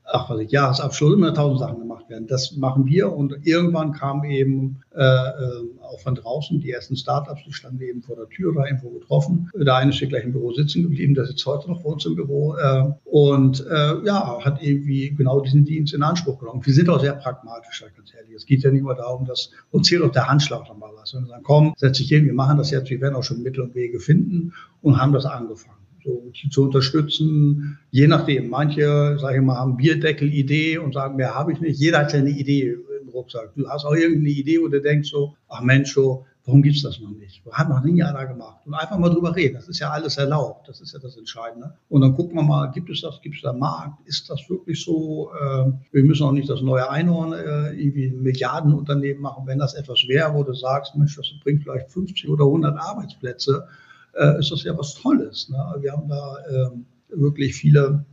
ach 0.06 0.30
was 0.30 0.40
ich, 0.40 0.50
Jahresabschluss, 0.52 1.14
immer 1.14 1.34
tausend 1.34 1.60
Sachen 1.60 1.80
gemacht 1.80 2.08
werden. 2.10 2.28
Das 2.28 2.56
machen 2.56 2.86
wir 2.86 3.12
und 3.12 3.36
irgendwann 3.44 3.92
kam 3.92 4.24
eben 4.24 4.82
äh, 4.96 5.02
äh, 5.04 5.64
auch 5.86 6.00
von 6.00 6.16
draußen 6.16 6.60
die 6.60 6.72
ersten 6.72 6.96
Startups, 6.96 7.44
die 7.46 7.54
standen 7.54 7.82
eben 7.82 8.02
vor 8.02 8.16
der 8.16 8.28
Tür 8.30 8.52
oder 8.52 8.66
irgendwo 8.66 8.90
getroffen. 8.90 9.50
Der 9.56 9.76
eine 9.76 9.92
hier 9.92 10.08
gleich 10.08 10.24
im 10.24 10.32
Büro 10.32 10.52
sitzen 10.54 10.84
geblieben, 10.84 11.14
der 11.14 11.26
sitzt 11.26 11.46
heute 11.46 11.70
noch 11.70 11.82
bei 11.82 11.90
uns 11.90 12.06
im 12.06 12.16
Büro 12.16 12.56
äh, 12.56 12.92
und 13.06 13.66
äh, 13.66 14.06
ja, 14.06 14.40
hat 14.44 14.62
irgendwie 14.62 15.14
genau 15.16 15.40
diesen 15.40 15.66
Dienst 15.66 15.94
in 15.94 16.04
Anspruch 16.04 16.40
genommen. 16.40 16.66
Wir 16.66 16.74
sind 16.74 16.90
auch 16.90 17.00
sehr 17.00 17.14
pragmatisch, 17.14 17.84
ganz 17.96 18.14
ehrlich. 18.14 18.36
Es 18.36 18.46
geht 18.46 18.64
ja 18.64 18.72
nicht 18.72 18.84
nur 18.84 18.96
darum, 18.96 19.26
dass 19.26 19.52
uns 19.72 19.88
hier 19.88 20.00
doch 20.00 20.12
der 20.12 20.28
Handschlag 20.28 20.68
nochmal 20.68 20.92
was. 20.96 21.14
Wenn 21.14 21.24
wir 21.24 21.30
sagen, 21.30 21.44
komm, 21.44 21.74
setz 21.78 21.98
dich 21.98 22.10
hin, 22.10 22.26
wir 22.26 22.34
machen 22.34 22.58
das 22.58 22.72
jetzt, 22.72 22.90
wir 22.90 23.02
werden 23.02 23.16
auch 23.16 23.24
schon 23.24 23.44
Mittel 23.44 23.62
und 23.62 23.76
Wege 23.76 24.00
finden 24.00 24.54
und 24.82 25.00
haben 25.02 25.14
das 25.14 25.26
angefangen 25.26 25.76
so, 26.06 26.32
zu 26.50 26.64
unterstützen. 26.64 27.80
Je 27.92 28.08
nachdem, 28.08 28.50
manche, 28.50 29.18
sage 29.20 29.38
ich 29.38 29.44
mal, 29.44 29.58
haben 29.58 29.78
Bierdeckel-Idee 29.78 30.78
und 30.78 30.94
sagen, 30.94 31.16
mehr 31.16 31.36
habe 31.36 31.52
ich 31.52 31.60
nicht. 31.60 31.80
Jeder 31.80 32.00
hat 32.00 32.14
ja 32.14 32.20
eine 32.20 32.30
Idee 32.30 32.78
Rucksack. 33.16 33.54
Du 33.56 33.68
hast 33.68 33.86
auch 33.86 33.96
irgendeine 33.96 34.30
Idee, 34.30 34.58
du 34.58 34.70
denkst 34.70 35.10
so, 35.10 35.36
ach 35.48 35.62
Mensch, 35.62 35.94
so, 35.94 36.26
Warum 36.46 36.62
gibt 36.62 36.76
es 36.76 36.84
das 36.84 37.00
noch 37.00 37.10
nicht? 37.10 37.42
Hat 37.52 37.70
noch 37.70 37.84
nie 37.84 38.04
einer 38.04 38.28
gemacht. 38.28 38.60
Und 38.66 38.76
einfach 38.76 39.00
mal 39.00 39.10
drüber 39.10 39.36
reden. 39.36 39.56
Das 39.56 39.68
ist 39.68 39.80
ja 39.80 39.90
alles 39.90 40.18
erlaubt. 40.18 40.70
Das 40.70 40.80
ist 40.80 40.94
ja 40.94 41.00
das 41.00 41.18
Entscheidende. 41.18 41.74
Und 41.90 42.02
dann 42.02 42.14
gucken 42.14 42.36
wir 42.36 42.44
mal, 42.44 42.68
gibt 42.68 42.92
es 42.92 43.02
das, 43.02 43.20
gibt 43.22 43.36
es 43.36 43.42
da 43.42 43.52
Markt? 43.52 44.08
Ist 44.08 44.30
das 44.30 44.48
wirklich 44.48 44.84
so? 44.84 45.32
Äh, 45.34 45.72
wir 45.92 46.04
müssen 46.04 46.24
auch 46.24 46.32
nicht 46.32 46.48
das 46.48 46.62
neue 46.62 46.88
Einhorn 46.88 47.34
äh, 47.34 47.72
irgendwie 47.72 48.08
ein 48.08 48.22
Milliardenunternehmen 48.22 49.24
machen. 49.24 49.48
Wenn 49.48 49.58
das 49.58 49.74
etwas 49.74 50.08
wäre, 50.08 50.36
wo 50.36 50.44
du 50.44 50.54
sagst, 50.54 50.96
Mensch, 50.96 51.16
das 51.16 51.26
bringt 51.44 51.64
vielleicht 51.64 51.90
50 51.90 52.30
oder 52.30 52.46
100 52.46 52.78
Arbeitsplätze, 52.78 53.68
äh, 54.14 54.38
ist 54.38 54.52
das 54.52 54.64
ja 54.64 54.78
was 54.78 54.94
Tolles. 54.94 55.50
Ne? 55.50 55.58
Wir 55.80 55.94
haben 55.94 56.08
da 56.08 56.38
ähm, 56.48 56.86
wirklich 57.10 57.56
viele 57.56 58.06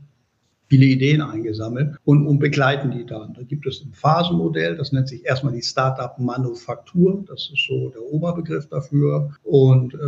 viele 0.73 0.87
Ideen 0.87 1.21
eingesammelt 1.21 1.97
und, 2.07 2.27
und 2.27 2.39
begleiten 2.39 2.93
die 2.93 3.05
dann. 3.05 3.35
Da 3.35 3.43
gibt 3.43 3.67
es 3.67 3.85
ein 3.85 3.93
Phasenmodell, 3.93 4.75
das 4.75 4.91
nennt 4.91 5.07
sich 5.07 5.23
erstmal 5.23 5.53
die 5.53 5.61
Startup-Manufaktur, 5.61 7.27
das 7.29 7.51
ist 7.53 7.67
so 7.69 7.91
der 7.91 8.01
Oberbegriff 8.01 8.71
dafür. 8.71 9.33
Und 9.43 9.93
äh, 9.93 9.99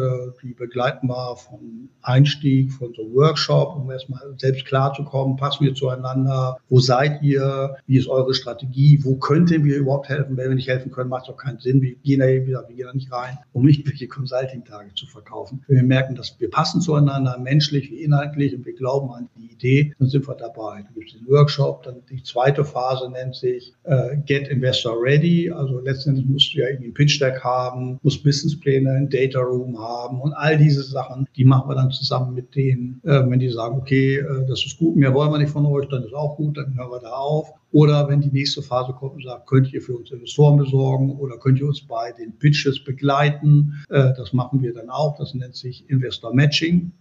die 0.42 0.54
begleiten 0.54 1.08
wir 1.08 1.36
vom 1.36 1.90
Einstieg, 2.00 2.72
von 2.72 2.94
so 2.94 3.02
einem 3.02 3.12
Workshop, 3.12 3.76
um 3.76 3.90
erstmal 3.90 4.22
selbst 4.38 4.64
klarzukommen, 4.64 5.36
passen 5.36 5.66
wir 5.66 5.74
zueinander, 5.74 6.56
wo 6.70 6.80
seid 6.80 7.22
ihr, 7.22 7.76
wie 7.86 7.98
ist 7.98 8.08
eure 8.08 8.32
Strategie, 8.32 9.00
wo 9.02 9.16
könnten 9.16 9.64
wir 9.64 9.76
überhaupt 9.76 10.08
helfen, 10.08 10.38
wenn 10.38 10.48
wir 10.48 10.54
nicht 10.54 10.68
helfen 10.68 10.90
können, 10.90 11.10
macht 11.10 11.24
es 11.24 11.34
auch 11.34 11.36
keinen 11.36 11.58
Sinn, 11.58 11.82
wir 11.82 11.94
gehen 11.96 12.20
da, 12.20 12.26
wir 12.26 12.40
gehen 12.40 12.86
da 12.86 12.94
nicht 12.94 13.12
rein, 13.12 13.36
um 13.52 13.66
nicht 13.66 13.86
welche 13.86 14.08
Consulting-Tage 14.08 14.94
zu 14.94 15.06
verkaufen. 15.06 15.62
Wenn 15.68 15.76
wir 15.76 15.84
merken, 15.84 16.14
dass 16.14 16.40
wir 16.40 16.48
passen 16.48 16.80
zueinander, 16.80 17.38
menschlich 17.38 17.90
wie 17.90 18.02
inhaltlich 18.02 18.54
und 18.56 18.64
wir 18.64 18.74
glauben 18.74 19.10
an 19.12 19.28
die 19.36 19.52
Idee, 19.52 19.92
dann 19.98 20.08
sind 20.08 20.26
wir 20.26 20.34
dabei 20.34 20.53
Da 20.56 20.80
gibt 20.94 21.08
es 21.08 21.18
den 21.18 21.26
Workshop, 21.28 21.82
dann 21.82 22.02
die 22.10 22.22
zweite 22.22 22.64
Phase 22.64 23.10
nennt 23.10 23.34
sich 23.34 23.72
äh, 23.84 24.16
Get 24.24 24.48
Investor 24.48 24.96
Ready. 25.00 25.50
Also 25.50 25.80
letztendlich 25.80 26.26
musst 26.26 26.54
du 26.54 26.58
ja 26.58 26.68
irgendwie 26.68 26.88
ein 26.88 26.94
Pitch 26.94 27.20
Deck 27.20 27.40
haben, 27.42 27.98
musst 28.02 28.22
Businesspläne, 28.24 28.90
ein 28.90 29.08
Data 29.08 29.40
Room 29.40 29.78
haben 29.78 30.20
und 30.20 30.32
all 30.32 30.56
diese 30.56 30.82
Sachen, 30.82 31.26
die 31.36 31.44
machen 31.44 31.68
wir 31.68 31.74
dann 31.74 31.90
zusammen 31.90 32.34
mit 32.34 32.54
denen. 32.54 33.00
Äh, 33.04 33.22
wenn 33.28 33.40
die 33.40 33.50
sagen, 33.50 33.78
okay, 33.78 34.16
äh, 34.16 34.46
das 34.46 34.64
ist 34.64 34.78
gut, 34.78 34.96
mehr 34.96 35.14
wollen 35.14 35.30
wir 35.30 35.38
nicht 35.38 35.50
von 35.52 35.66
euch, 35.66 35.88
dann 35.88 36.04
ist 36.04 36.14
auch 36.14 36.36
gut, 36.36 36.56
dann 36.56 36.76
hören 36.76 36.90
wir 36.90 37.00
da 37.00 37.12
auf. 37.12 37.52
Oder 37.72 38.08
wenn 38.08 38.20
die 38.20 38.30
nächste 38.30 38.62
Phase 38.62 38.92
kommt 38.92 39.14
und 39.14 39.24
sagt, 39.24 39.48
könnt 39.48 39.72
ihr 39.72 39.82
für 39.82 39.96
uns 39.96 40.10
Investoren 40.12 40.58
besorgen 40.58 41.10
oder 41.18 41.38
könnt 41.38 41.58
ihr 41.58 41.66
uns 41.66 41.84
bei 41.84 42.12
den 42.12 42.38
Pitches 42.38 42.84
begleiten? 42.84 43.84
Äh, 43.90 44.12
das 44.16 44.32
machen 44.32 44.62
wir 44.62 44.72
dann 44.72 44.90
auch. 44.90 45.16
Das 45.16 45.34
nennt 45.34 45.56
sich 45.56 45.84
Investor 45.90 46.32
Matching. 46.32 46.92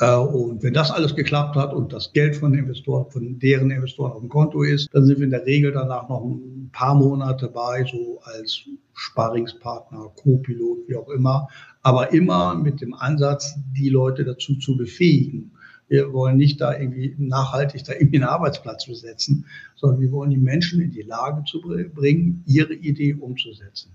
Äh, 0.00 0.16
und 0.16 0.62
wenn 0.62 0.74
das 0.74 0.90
alles 0.90 1.14
geklappt 1.14 1.56
hat 1.56 1.72
und 1.72 1.92
das 1.92 2.12
Geld 2.12 2.36
von 2.36 2.54
Investoren, 2.54 3.10
von 3.10 3.38
deren 3.38 3.70
Investoren 3.70 4.12
auf 4.12 4.20
dem 4.20 4.28
Konto 4.28 4.62
ist, 4.62 4.88
dann 4.92 5.04
sind 5.04 5.18
wir 5.18 5.24
in 5.24 5.30
der 5.30 5.46
Regel 5.46 5.72
danach 5.72 6.08
noch 6.08 6.24
ein 6.24 6.70
paar 6.72 6.94
Monate 6.94 7.48
bei, 7.48 7.84
so 7.84 8.20
als 8.22 8.64
Sparingspartner, 8.94 10.12
Co-Pilot, 10.16 10.88
wie 10.88 10.96
auch 10.96 11.08
immer, 11.10 11.48
aber 11.82 12.12
immer 12.12 12.54
mit 12.54 12.80
dem 12.80 12.94
Ansatz, 12.94 13.54
die 13.76 13.90
Leute 13.90 14.24
dazu 14.24 14.56
zu 14.56 14.76
befähigen. 14.76 15.52
Wir 15.88 16.12
wollen 16.12 16.36
nicht 16.36 16.60
da 16.60 16.78
irgendwie 16.78 17.14
nachhaltig 17.18 17.82
da 17.84 17.92
irgendwie 17.92 18.18
einen 18.18 18.28
Arbeitsplatz 18.28 18.86
besetzen, 18.86 19.46
sondern 19.74 20.00
wir 20.00 20.12
wollen 20.12 20.30
die 20.30 20.36
Menschen 20.36 20.80
in 20.80 20.92
die 20.92 21.02
Lage 21.02 21.42
zu 21.44 21.60
bringen, 21.60 22.44
ihre 22.46 22.74
Idee 22.74 23.14
umzusetzen. 23.14 23.90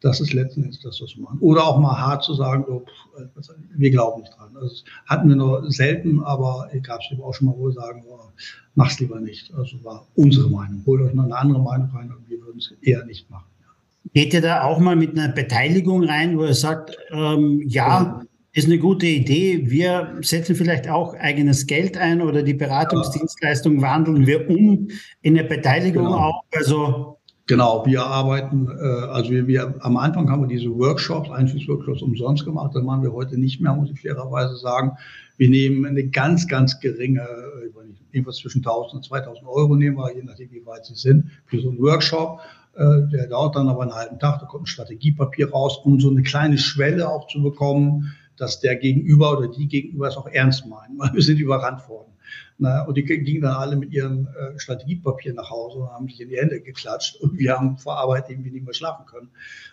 Das 0.00 0.20
ist 0.20 0.32
letzten 0.32 0.64
Endes 0.64 0.80
das, 0.80 1.00
was 1.02 1.14
wir 1.16 1.24
machen. 1.24 1.38
Oder 1.40 1.64
auch 1.64 1.78
mal 1.78 1.98
hart 1.98 2.24
zu 2.24 2.34
sagen, 2.34 2.64
so, 2.66 2.80
pff, 2.80 3.50
wir 3.76 3.90
glauben 3.90 4.22
nicht 4.22 4.32
dran. 4.36 4.54
Das 4.54 4.84
hatten 5.06 5.28
wir 5.28 5.36
nur 5.36 5.70
selten, 5.70 6.20
aber 6.22 6.70
ich 6.72 6.82
gab 6.82 7.00
es 7.00 7.12
eben 7.12 7.22
auch 7.22 7.34
schon 7.34 7.48
mal 7.48 7.56
wohl 7.58 7.72
sagen, 7.72 8.04
oh, 8.08 8.18
mach's 8.74 8.98
lieber 8.98 9.20
nicht. 9.20 9.52
Also 9.54 9.82
war 9.84 10.06
unsere 10.14 10.48
Meinung. 10.48 10.82
Holt 10.86 11.02
euch 11.02 11.14
noch 11.14 11.24
eine 11.24 11.36
andere 11.36 11.60
Meinung 11.60 11.90
rein 11.90 12.10
und 12.10 12.28
wir 12.28 12.40
würden 12.40 12.58
es 12.58 12.72
eher 12.80 13.04
nicht 13.04 13.28
machen. 13.30 13.44
Geht 14.14 14.32
ihr 14.32 14.40
da 14.40 14.64
auch 14.64 14.78
mal 14.78 14.96
mit 14.96 15.16
einer 15.16 15.28
Beteiligung 15.32 16.04
rein, 16.04 16.38
wo 16.38 16.44
ihr 16.44 16.54
sagt, 16.54 16.96
ähm, 17.12 17.62
ja, 17.66 18.22
ist 18.52 18.66
eine 18.66 18.78
gute 18.78 19.06
Idee. 19.06 19.70
Wir 19.70 20.18
setzen 20.22 20.56
vielleicht 20.56 20.88
auch 20.88 21.14
eigenes 21.14 21.66
Geld 21.66 21.96
ein 21.96 22.20
oder 22.20 22.42
die 22.42 22.54
Beratungsdienstleistung 22.54 23.80
wandeln 23.80 24.26
wir 24.26 24.50
um 24.50 24.88
in 25.22 25.38
eine 25.38 25.46
Beteiligung 25.46 26.06
genau. 26.06 26.18
auch. 26.18 26.42
Also 26.52 27.19
Genau, 27.50 27.84
wir 27.84 28.06
arbeiten, 28.06 28.68
äh, 28.68 29.06
also 29.08 29.32
wir, 29.32 29.48
wir 29.48 29.74
am 29.80 29.96
Anfang 29.96 30.30
haben 30.30 30.42
wir 30.42 30.46
diese 30.46 30.70
Workshops, 30.70 31.30
Einstiegsworkshops 31.30 32.00
umsonst 32.00 32.44
gemacht, 32.44 32.70
das 32.76 32.84
machen 32.84 33.02
wir 33.02 33.12
heute 33.12 33.36
nicht 33.36 33.60
mehr, 33.60 33.74
muss 33.74 33.90
ich 33.90 34.00
fairerweise 34.00 34.54
sagen. 34.54 34.92
Wir 35.36 35.50
nehmen 35.50 35.84
eine 35.84 36.06
ganz, 36.06 36.46
ganz 36.46 36.78
geringe, 36.78 37.22
äh, 37.22 38.12
irgendwas 38.12 38.36
zwischen 38.36 38.60
1000 38.60 38.94
und 38.94 39.04
2000 39.04 39.48
Euro 39.48 39.74
nehmen 39.74 39.96
wir, 39.96 40.14
je 40.14 40.22
nachdem, 40.22 40.52
wie 40.52 40.64
weit 40.64 40.84
sie 40.84 40.94
sind, 40.94 41.32
für 41.46 41.60
so 41.60 41.70
einen 41.70 41.80
Workshop. 41.80 42.38
Äh, 42.76 43.08
der 43.12 43.26
dauert 43.26 43.56
dann 43.56 43.68
aber 43.68 43.82
einen 43.82 43.96
halben 43.96 44.20
Tag, 44.20 44.38
da 44.38 44.46
kommt 44.46 44.62
ein 44.62 44.66
Strategiepapier 44.66 45.50
raus, 45.50 45.80
um 45.82 45.98
so 45.98 46.08
eine 46.08 46.22
kleine 46.22 46.56
Schwelle 46.56 47.08
auch 47.08 47.26
zu 47.26 47.42
bekommen, 47.42 48.14
dass 48.36 48.60
der 48.60 48.76
Gegenüber 48.76 49.36
oder 49.36 49.48
die 49.48 49.66
Gegenüber 49.66 50.06
es 50.06 50.16
auch 50.16 50.28
ernst 50.28 50.68
meinen, 50.68 50.96
weil 50.98 51.12
wir 51.14 51.22
sind 51.22 51.40
überrannt 51.40 51.88
worden. 51.88 52.09
Na, 52.62 52.82
und 52.82 52.94
die 52.94 53.04
gingen 53.04 53.40
dann 53.40 53.54
alle 53.54 53.74
mit 53.74 53.90
ihrem 53.90 54.28
äh, 54.28 54.58
Strategiepapier 54.58 55.32
nach 55.32 55.48
Hause 55.48 55.78
und 55.78 55.88
haben 55.88 56.06
sich 56.08 56.20
in 56.20 56.28
die 56.28 56.36
Hände 56.36 56.60
geklatscht. 56.60 57.16
Und 57.16 57.38
wir 57.38 57.56
haben 57.56 57.78
vor 57.78 57.96
Arbeit 57.96 58.28
irgendwie 58.28 58.50
nicht 58.50 58.66
mehr 58.66 58.74
schlafen 58.74 59.06
können. 59.06 59.30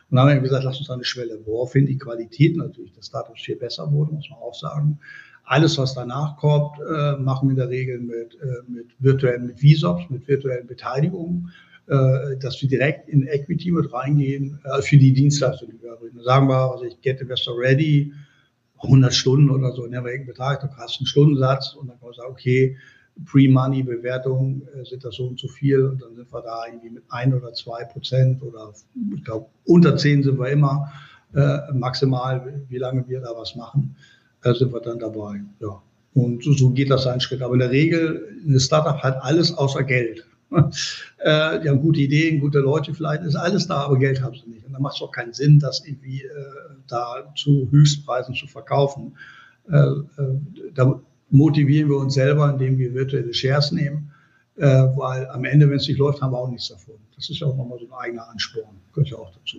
Und 0.09 0.15
dann 0.15 0.29
haben 0.29 0.35
wir 0.35 0.41
gesagt, 0.41 0.63
lass 0.63 0.79
uns 0.79 0.89
eine 0.89 1.03
Schwelle. 1.03 1.37
Woraufhin 1.45 1.85
die 1.85 1.97
Qualität 1.97 2.55
natürlich 2.55 2.93
des 2.93 3.07
Startups 3.07 3.41
viel 3.41 3.57
besser 3.57 3.91
wurde, 3.91 4.13
muss 4.13 4.29
man 4.29 4.39
auch 4.39 4.55
sagen. 4.55 4.99
Alles, 5.43 5.77
was 5.77 5.95
danach 5.95 6.37
kommt, 6.37 6.79
äh, 6.79 7.17
machen 7.17 7.49
wir 7.49 7.51
in 7.51 7.57
der 7.57 7.69
Regel 7.69 7.99
mit, 7.99 8.35
äh, 8.35 8.71
mit 8.71 8.87
virtuellen, 8.99 9.47
mit 9.47 9.59
VSOPs, 9.59 10.09
mit 10.09 10.25
virtuellen 10.25 10.65
Beteiligungen, 10.65 11.51
äh, 11.87 12.37
dass 12.39 12.61
wir 12.61 12.69
direkt 12.69 13.09
in 13.09 13.27
Equity 13.27 13.69
mit 13.71 13.91
reingehen 13.91 14.61
äh, 14.63 14.81
für 14.81 14.95
die 14.97 15.11
Dienstleistung, 15.11 15.71
die 15.71 15.81
wir 15.81 15.89
erbringen. 15.89 16.23
Sagen 16.23 16.47
wir, 16.47 16.71
also 16.71 16.85
ich 16.85 17.01
Get 17.01 17.19
Investor 17.19 17.59
Ready, 17.59 18.13
100 18.81 19.13
Stunden 19.13 19.49
oder 19.49 19.71
so, 19.71 19.83
nehmen 19.83 20.05
wir 20.05 20.11
irgendeinen 20.11 20.27
Betrag, 20.27 20.61
du 20.61 20.67
hast 20.77 20.99
einen 20.99 21.07
Stundensatz 21.07 21.73
und 21.73 21.87
dann 21.87 21.99
kann 21.99 22.09
man 22.09 22.15
sagen, 22.15 22.31
okay, 22.31 22.77
Pre-Money-Bewertung 23.25 24.61
äh, 24.75 24.85
sind 24.85 25.03
das 25.03 25.15
so 25.15 25.27
und 25.27 25.39
so 25.39 25.47
viel 25.47 25.85
und 25.85 26.01
dann 26.01 26.15
sind 26.15 26.31
wir 26.31 26.41
da 26.41 26.65
irgendwie 26.67 26.91
mit 26.91 27.03
ein 27.09 27.33
oder 27.33 27.53
zwei 27.53 27.83
Prozent 27.85 28.43
oder 28.43 28.73
ich 29.15 29.23
glaube 29.23 29.47
unter 29.65 29.97
zehn 29.97 30.21
sind 30.21 30.39
wir 30.39 30.49
immer 30.49 30.91
äh, 31.33 31.57
maximal, 31.73 32.63
wie 32.69 32.77
lange 32.77 33.07
wir 33.07 33.21
da 33.21 33.31
was 33.35 33.55
machen, 33.55 33.95
äh, 34.43 34.53
sind 34.53 34.71
wir 34.71 34.81
dann 34.81 34.99
dabei. 34.99 35.41
Ja. 35.59 35.81
Und 36.13 36.43
so, 36.43 36.53
so 36.53 36.69
geht 36.71 36.89
das 36.89 37.05
ein 37.05 37.19
Schritt. 37.19 37.41
Aber 37.41 37.53
in 37.53 37.59
der 37.59 37.71
Regel, 37.71 38.27
eine 38.45 38.59
Startup 38.59 39.01
hat 39.03 39.21
alles 39.23 39.55
außer 39.55 39.83
Geld. 39.83 40.26
äh, 41.17 41.59
die 41.59 41.69
haben 41.69 41.81
gute 41.81 41.99
Ideen, 41.99 42.39
gute 42.39 42.59
Leute 42.59 42.93
vielleicht, 42.93 43.23
ist 43.23 43.35
alles 43.35 43.67
da, 43.67 43.81
aber 43.81 43.97
Geld 43.97 44.21
haben 44.21 44.35
sie 44.35 44.49
nicht. 44.49 44.65
Und 44.65 44.73
dann 44.73 44.81
macht 44.81 44.95
es 44.95 45.01
auch 45.01 45.11
keinen 45.11 45.33
Sinn, 45.33 45.59
das 45.59 45.85
irgendwie 45.85 46.23
äh, 46.23 46.29
da 46.87 47.31
zu 47.35 47.67
Höchstpreisen 47.71 48.33
zu 48.33 48.47
verkaufen. 48.47 49.17
Äh, 49.69 49.77
äh, 49.77 50.39
da 50.73 51.01
motivieren 51.29 51.89
wir 51.89 51.97
uns 51.97 52.13
selber, 52.13 52.49
indem 52.49 52.77
wir 52.77 52.93
virtuelle 52.93 53.33
Shares 53.33 53.71
nehmen, 53.71 54.11
äh, 54.55 54.65
weil 54.65 55.27
am 55.27 55.43
Ende, 55.43 55.69
wenn 55.69 55.77
es 55.77 55.87
nicht 55.87 55.97
läuft, 55.97 56.21
haben 56.21 56.31
wir 56.31 56.39
auch 56.39 56.49
nichts 56.49 56.69
davon. 56.69 56.95
Das 57.15 57.29
ist 57.29 57.39
ja 57.39 57.47
auch 57.47 57.57
nochmal 57.57 57.79
so 57.79 57.85
ein 57.85 57.93
eigener 57.93 58.29
Ansporn, 58.29 58.75
gehört 58.93 59.09
ja 59.09 59.17
auch 59.17 59.31
dazu. 59.31 59.57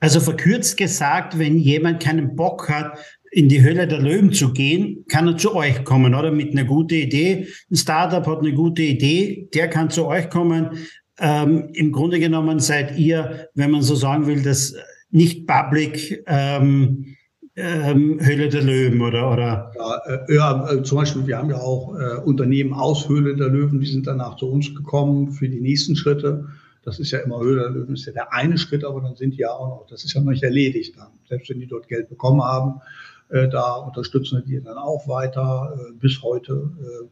Also 0.00 0.18
verkürzt 0.18 0.76
gesagt, 0.78 1.38
wenn 1.38 1.58
jemand 1.58 2.02
keinen 2.02 2.34
Bock 2.34 2.68
hat, 2.70 2.98
in 3.30 3.48
die 3.48 3.62
Hölle 3.62 3.86
der 3.86 4.00
Löwen 4.00 4.32
zu 4.32 4.52
gehen, 4.52 5.04
kann 5.08 5.28
er 5.28 5.36
zu 5.36 5.54
euch 5.54 5.84
kommen, 5.84 6.14
oder? 6.14 6.32
Mit 6.32 6.52
einer 6.52 6.64
guten 6.64 6.94
Idee. 6.94 7.46
Ein 7.70 7.76
Startup 7.76 8.26
hat 8.26 8.40
eine 8.40 8.52
gute 8.52 8.82
Idee, 8.82 9.48
der 9.54 9.68
kann 9.68 9.90
zu 9.90 10.06
euch 10.06 10.28
kommen. 10.30 10.70
Ähm, 11.18 11.68
Im 11.74 11.92
Grunde 11.92 12.18
genommen 12.18 12.58
seid 12.60 12.98
ihr, 12.98 13.48
wenn 13.54 13.70
man 13.70 13.82
so 13.82 13.94
sagen 13.94 14.26
will, 14.26 14.42
das 14.42 14.74
nicht 15.10 15.46
public 15.46 16.24
ähm, 16.26 17.16
ähm, 17.56 18.18
Höhle 18.20 18.48
der 18.48 18.62
Löwen, 18.62 19.00
oder? 19.00 19.32
oder? 19.32 19.72
Ja, 19.76 19.96
äh, 20.06 20.34
ja 20.34 20.72
äh, 20.72 20.82
zum 20.82 20.98
Beispiel, 20.98 21.26
wir 21.26 21.38
haben 21.38 21.50
ja 21.50 21.58
auch 21.58 21.94
äh, 21.98 22.16
Unternehmen 22.24 22.72
aus 22.72 23.08
Höhle 23.08 23.36
der 23.36 23.48
Löwen, 23.48 23.80
die 23.80 23.86
sind 23.86 24.06
danach 24.06 24.36
zu 24.36 24.50
uns 24.50 24.74
gekommen 24.74 25.32
für 25.32 25.48
die 25.48 25.60
nächsten 25.60 25.94
Schritte. 25.94 26.46
Das 26.82 26.98
ist 26.98 27.10
ja 27.10 27.18
immer 27.18 27.40
Höhle 27.40 27.62
der 27.62 27.70
Löwen, 27.70 27.94
ist 27.94 28.06
ja 28.06 28.12
der 28.12 28.32
eine 28.32 28.56
Schritt, 28.56 28.84
aber 28.84 29.00
dann 29.02 29.14
sind 29.14 29.34
die 29.34 29.40
ja 29.40 29.50
auch 29.50 29.68
noch, 29.68 29.86
das 29.88 30.04
ist 30.04 30.14
ja 30.14 30.20
noch 30.20 30.30
nicht 30.30 30.42
erledigt 30.42 30.96
dann. 30.96 31.08
Selbst 31.28 31.50
wenn 31.50 31.60
die 31.60 31.66
dort 31.66 31.88
Geld 31.88 32.08
bekommen 32.08 32.42
haben, 32.42 32.80
da 33.30 33.74
unterstützen 33.74 34.38
wir 34.38 34.44
die 34.44 34.64
dann 34.64 34.78
auch 34.78 35.06
weiter. 35.08 35.76
Äh, 35.76 35.92
bis 35.94 36.22
heute 36.22 36.70
äh, 36.80 37.08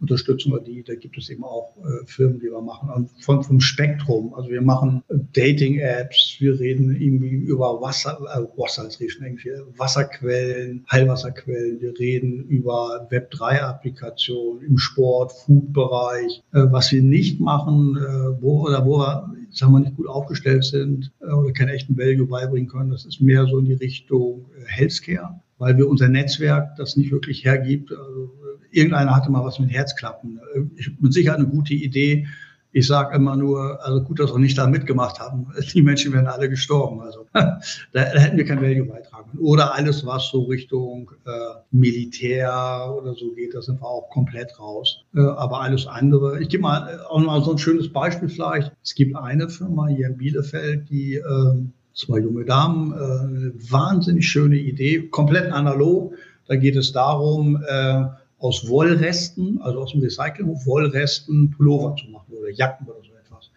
unterstützen 0.00 0.52
wir 0.52 0.60
die. 0.60 0.82
Da 0.82 0.96
gibt 0.96 1.16
es 1.16 1.30
eben 1.30 1.44
auch 1.44 1.76
Firmen, 2.06 2.40
die 2.40 2.50
wir 2.50 2.60
machen. 2.60 2.90
Und 2.90 3.10
von, 3.22 3.44
vom 3.44 3.60
Spektrum. 3.60 4.34
Also 4.34 4.50
wir 4.50 4.60
machen 4.60 5.04
Dating-Apps, 5.32 6.38
wir 6.40 6.58
reden 6.58 7.00
irgendwie 7.00 7.36
über 7.36 7.80
Wasser, 7.80 8.18
äh, 8.34 8.58
Wasser 8.58 8.88
ist 8.88 9.00
irgendwie 9.00 9.50
Wasserquellen, 9.76 10.84
Heilwasserquellen. 10.90 11.80
Wir 11.80 11.96
reden 12.00 12.42
über 12.48 13.08
Web3-Applikationen 13.12 14.62
im 14.66 14.76
Sport, 14.76 15.32
Food-Bereich. 15.32 16.42
was 16.50 16.90
wir 16.90 17.02
nicht 17.02 17.40
machen, 17.40 17.96
wo 18.40 18.66
oder 18.66 18.84
wo 18.84 18.98
wir 18.98 19.32
sagen 19.50 19.72
wir, 19.72 19.80
nicht 19.80 19.96
gut 19.96 20.08
aufgestellt 20.08 20.64
sind 20.64 21.12
oder 21.20 21.52
keinen 21.52 21.68
echten 21.68 21.96
Value 21.96 22.26
beibringen 22.26 22.68
können, 22.68 22.90
das 22.90 23.04
ist 23.04 23.20
mehr 23.20 23.46
so 23.46 23.58
in 23.58 23.66
die 23.66 23.74
Richtung 23.74 24.46
Healthcare 24.66 25.40
weil 25.58 25.76
wir 25.76 25.88
unser 25.88 26.08
Netzwerk 26.08 26.76
das 26.76 26.96
nicht 26.96 27.12
wirklich 27.12 27.44
hergibt. 27.44 27.90
Also, 27.92 28.32
irgendeiner 28.70 29.14
hatte 29.14 29.30
mal 29.30 29.44
was 29.44 29.58
mit 29.58 29.70
Herzklappen. 29.70 30.40
Ich, 30.76 30.90
mit 31.00 31.12
Sicherheit 31.12 31.38
eine 31.38 31.48
gute 31.48 31.74
Idee, 31.74 32.26
Ich 32.74 32.86
sage 32.86 33.14
immer 33.14 33.36
nur, 33.36 33.84
also 33.84 34.02
gut, 34.02 34.18
dass 34.18 34.32
wir 34.32 34.38
nicht 34.38 34.56
da 34.56 34.66
mitgemacht 34.66 35.20
haben. 35.20 35.46
Die 35.74 35.82
Menschen 35.82 36.12
wären 36.12 36.26
alle 36.26 36.48
gestorben. 36.48 37.00
Also 37.00 37.26
da, 37.32 37.60
da 37.92 38.02
hätten 38.02 38.38
wir 38.38 38.46
kein 38.46 38.62
Value 38.62 38.86
beitragen. 38.86 39.38
Oder 39.38 39.74
alles, 39.74 40.06
was 40.06 40.28
so 40.30 40.44
Richtung 40.44 41.10
äh, 41.26 41.30
Militär 41.70 42.50
oder 42.98 43.14
so 43.14 43.32
geht, 43.32 43.54
da 43.54 43.60
sind 43.60 43.80
wir 43.80 43.86
auch 43.86 44.08
komplett 44.08 44.58
raus. 44.58 45.04
Äh, 45.14 45.20
aber 45.20 45.60
alles 45.60 45.86
andere, 45.86 46.40
ich 46.40 46.48
gebe 46.48 46.62
mal 46.62 47.00
auch 47.08 47.20
mal 47.20 47.44
so 47.44 47.52
ein 47.52 47.58
schönes 47.58 47.92
Beispiel 47.92 48.30
vielleicht. 48.30 48.72
Es 48.82 48.94
gibt 48.94 49.16
eine 49.16 49.50
Firma 49.50 49.88
hier 49.88 50.06
in 50.06 50.16
Bielefeld, 50.16 50.88
die 50.88 51.16
äh, 51.16 51.54
zwei 51.94 52.18
junge 52.20 52.44
Damen, 52.44 52.92
äh, 52.92 53.70
wahnsinnig 53.70 54.26
schöne 54.26 54.56
Idee, 54.56 55.08
komplett 55.08 55.52
analog. 55.52 56.14
Da 56.46 56.56
geht 56.56 56.76
es 56.76 56.92
darum, 56.92 57.62
äh, 57.66 58.04
aus 58.38 58.68
Wollresten, 58.68 59.60
also 59.62 59.80
aus 59.80 59.92
dem 59.92 60.02
Recycling, 60.02 60.48
Wollresten 60.66 61.50
Pullover 61.50 61.94
zu 61.96 62.10
machen 62.10 62.32
oder 62.32 62.50
Jacken 62.50 62.86
oder 62.88 62.98
so 63.02 63.12
etwas. 63.14 63.50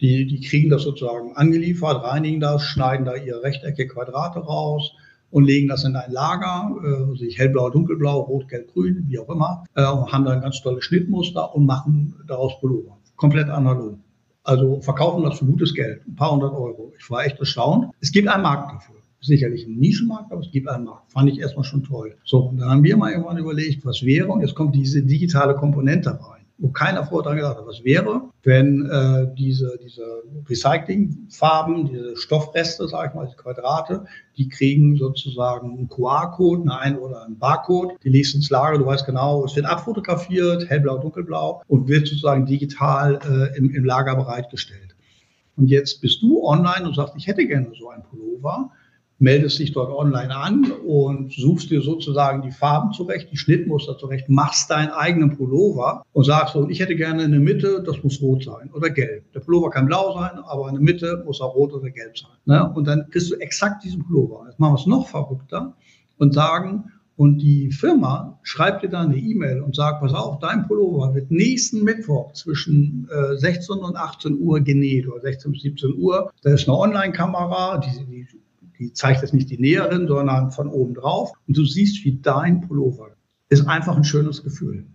Die, 0.00 0.26
die 0.26 0.40
kriegen 0.40 0.68
das 0.68 0.82
sozusagen 0.82 1.36
angeliefert, 1.36 2.02
reinigen 2.02 2.40
das, 2.40 2.64
schneiden 2.64 3.06
da 3.06 3.14
ihre 3.14 3.42
Rechtecke, 3.42 3.86
Quadrate 3.86 4.40
raus 4.40 4.92
und 5.30 5.44
legen 5.44 5.68
das 5.68 5.84
in 5.84 5.94
ein 5.94 6.10
Lager, 6.10 6.74
äh, 6.82 7.10
also 7.10 7.24
hellblau, 7.24 7.70
dunkelblau, 7.70 8.20
rot, 8.20 8.48
gelb, 8.48 8.72
grün, 8.72 9.04
wie 9.08 9.18
auch 9.18 9.28
immer, 9.28 9.64
äh, 9.74 9.82
haben 9.82 10.24
dann 10.24 10.40
ganz 10.40 10.60
tolle 10.60 10.82
Schnittmuster 10.82 11.54
und 11.54 11.66
machen 11.66 12.14
daraus 12.26 12.58
Pullover. 12.60 12.98
Komplett 13.16 13.48
analog. 13.48 13.98
Also 14.44 14.80
verkaufen 14.80 15.22
das 15.22 15.38
für 15.38 15.46
gutes 15.46 15.74
Geld, 15.74 16.06
ein 16.06 16.16
paar 16.16 16.32
hundert 16.32 16.52
Euro. 16.52 16.92
Ich 16.98 17.10
war 17.10 17.24
echt 17.24 17.38
erstaunt. 17.38 17.92
Es 18.00 18.10
gibt 18.10 18.28
einen 18.28 18.42
Markt 18.42 18.72
dafür 18.72 19.02
sicherlich 19.22 19.66
ein 19.66 19.76
Nischenmarkt, 19.76 20.32
aber 20.32 20.40
es 20.40 20.50
gibt 20.50 20.68
einen 20.68 20.84
Markt. 20.84 21.12
Fand 21.12 21.30
ich 21.30 21.38
erstmal 21.38 21.64
schon 21.64 21.84
toll. 21.84 22.16
So, 22.24 22.38
und 22.38 22.58
dann 22.58 22.68
haben 22.68 22.82
wir 22.82 22.96
mal 22.96 23.12
irgendwann 23.12 23.38
überlegt, 23.38 23.86
was 23.86 24.02
wäre, 24.02 24.28
und 24.28 24.40
jetzt 24.40 24.54
kommt 24.54 24.74
diese 24.74 25.02
digitale 25.02 25.54
Komponente 25.54 26.10
rein, 26.10 26.31
wo 26.58 26.68
keiner 26.68 27.04
vorher 27.04 27.24
dran 27.24 27.36
gedacht 27.36 27.58
hat, 27.58 27.66
was 27.66 27.82
wäre, 27.84 28.22
wenn 28.42 28.86
äh, 28.86 29.34
diese, 29.36 29.78
diese 29.82 30.22
Recyclingfarben, 30.48 31.86
diese 31.86 32.16
Stoffreste, 32.16 32.86
sage 32.88 33.08
ich 33.08 33.14
mal, 33.14 33.26
die 33.26 33.36
Quadrate, 33.36 34.04
die 34.36 34.48
kriegen 34.48 34.96
sozusagen 34.96 35.72
einen 35.72 35.88
QR-Code, 35.88 36.64
nein, 36.64 36.98
oder 36.98 37.24
einen 37.24 37.38
Barcode, 37.38 37.94
die 38.04 38.10
legst 38.10 38.34
ins 38.34 38.50
Lager, 38.50 38.78
du 38.78 38.86
weißt 38.86 39.06
genau, 39.06 39.44
es 39.44 39.56
wird 39.56 39.66
abfotografiert, 39.66 40.68
hellblau, 40.68 40.98
dunkelblau 40.98 41.62
und 41.66 41.88
wird 41.88 42.06
sozusagen 42.06 42.46
digital 42.46 43.18
äh, 43.24 43.56
im, 43.56 43.74
im 43.74 43.84
Lager 43.84 44.14
bereitgestellt. 44.14 44.94
Und 45.56 45.68
jetzt 45.68 46.00
bist 46.00 46.22
du 46.22 46.44
online 46.44 46.86
und 46.86 46.94
sagst, 46.94 47.14
ich 47.16 47.26
hätte 47.26 47.46
gerne 47.46 47.72
so 47.78 47.90
ein 47.90 48.02
Pullover 48.02 48.70
meldest 49.22 49.60
dich 49.60 49.72
dort 49.72 49.92
online 49.92 50.34
an 50.34 50.72
und 50.84 51.32
suchst 51.32 51.70
dir 51.70 51.80
sozusagen 51.80 52.42
die 52.42 52.50
Farben 52.50 52.92
zurecht, 52.92 53.28
die 53.30 53.36
Schnittmuster 53.36 53.96
zurecht, 53.96 54.28
machst 54.28 54.68
deinen 54.70 54.90
eigenen 54.90 55.36
Pullover 55.36 56.04
und 56.12 56.24
sagst 56.24 56.54
so, 56.54 56.68
ich 56.68 56.80
hätte 56.80 56.96
gerne 56.96 57.22
eine 57.22 57.38
Mitte, 57.38 57.84
das 57.86 58.02
muss 58.02 58.20
rot 58.20 58.42
sein 58.42 58.70
oder 58.72 58.90
gelb. 58.90 59.32
Der 59.32 59.40
Pullover 59.40 59.70
kann 59.70 59.86
blau 59.86 60.12
sein, 60.14 60.42
aber 60.44 60.66
eine 60.66 60.80
Mitte 60.80 61.22
muss 61.24 61.40
auch 61.40 61.54
rot 61.54 61.72
oder 61.72 61.90
gelb 61.90 62.18
sein. 62.18 62.32
Ne? 62.46 62.68
Und 62.74 62.88
dann 62.88 63.08
kriegst 63.10 63.30
du 63.30 63.36
exakt 63.36 63.84
diesen 63.84 64.04
Pullover. 64.04 64.46
Jetzt 64.48 64.58
machen 64.58 64.74
wir 64.74 64.80
es 64.80 64.86
noch 64.86 65.08
verrückter 65.08 65.74
und 66.18 66.34
sagen, 66.34 66.90
und 67.14 67.38
die 67.38 67.70
Firma 67.70 68.40
schreibt 68.42 68.82
dir 68.82 68.88
dann 68.88 69.10
eine 69.10 69.18
E-Mail 69.18 69.60
und 69.60 69.76
sagt, 69.76 70.00
pass 70.00 70.14
auf, 70.14 70.40
dein 70.40 70.66
Pullover 70.66 71.14
wird 71.14 71.30
nächsten 71.30 71.84
Mittwoch 71.84 72.32
zwischen 72.32 73.08
äh, 73.12 73.36
16 73.36 73.76
und 73.76 73.94
18 73.96 74.40
Uhr 74.40 74.60
genäht 74.60 75.06
oder 75.06 75.20
16 75.20 75.52
bis 75.52 75.62
17 75.62 75.94
Uhr. 75.98 76.32
Da 76.42 76.54
ist 76.54 76.68
eine 76.68 76.76
Online-Kamera, 76.76 77.78
die, 77.78 78.04
die 78.06 78.41
die 78.82 78.92
zeigt 78.92 79.22
jetzt 79.22 79.34
nicht 79.34 79.50
die 79.50 79.58
Näherin, 79.58 80.08
sondern 80.08 80.50
von 80.50 80.68
oben 80.68 80.94
drauf. 80.94 81.32
Und 81.46 81.56
du 81.56 81.64
siehst, 81.64 82.04
wie 82.04 82.20
dein 82.20 82.62
Pullover 82.62 83.10
ist 83.48 83.66
einfach 83.68 83.96
ein 83.96 84.04
schönes 84.04 84.42
Gefühl. 84.42 84.86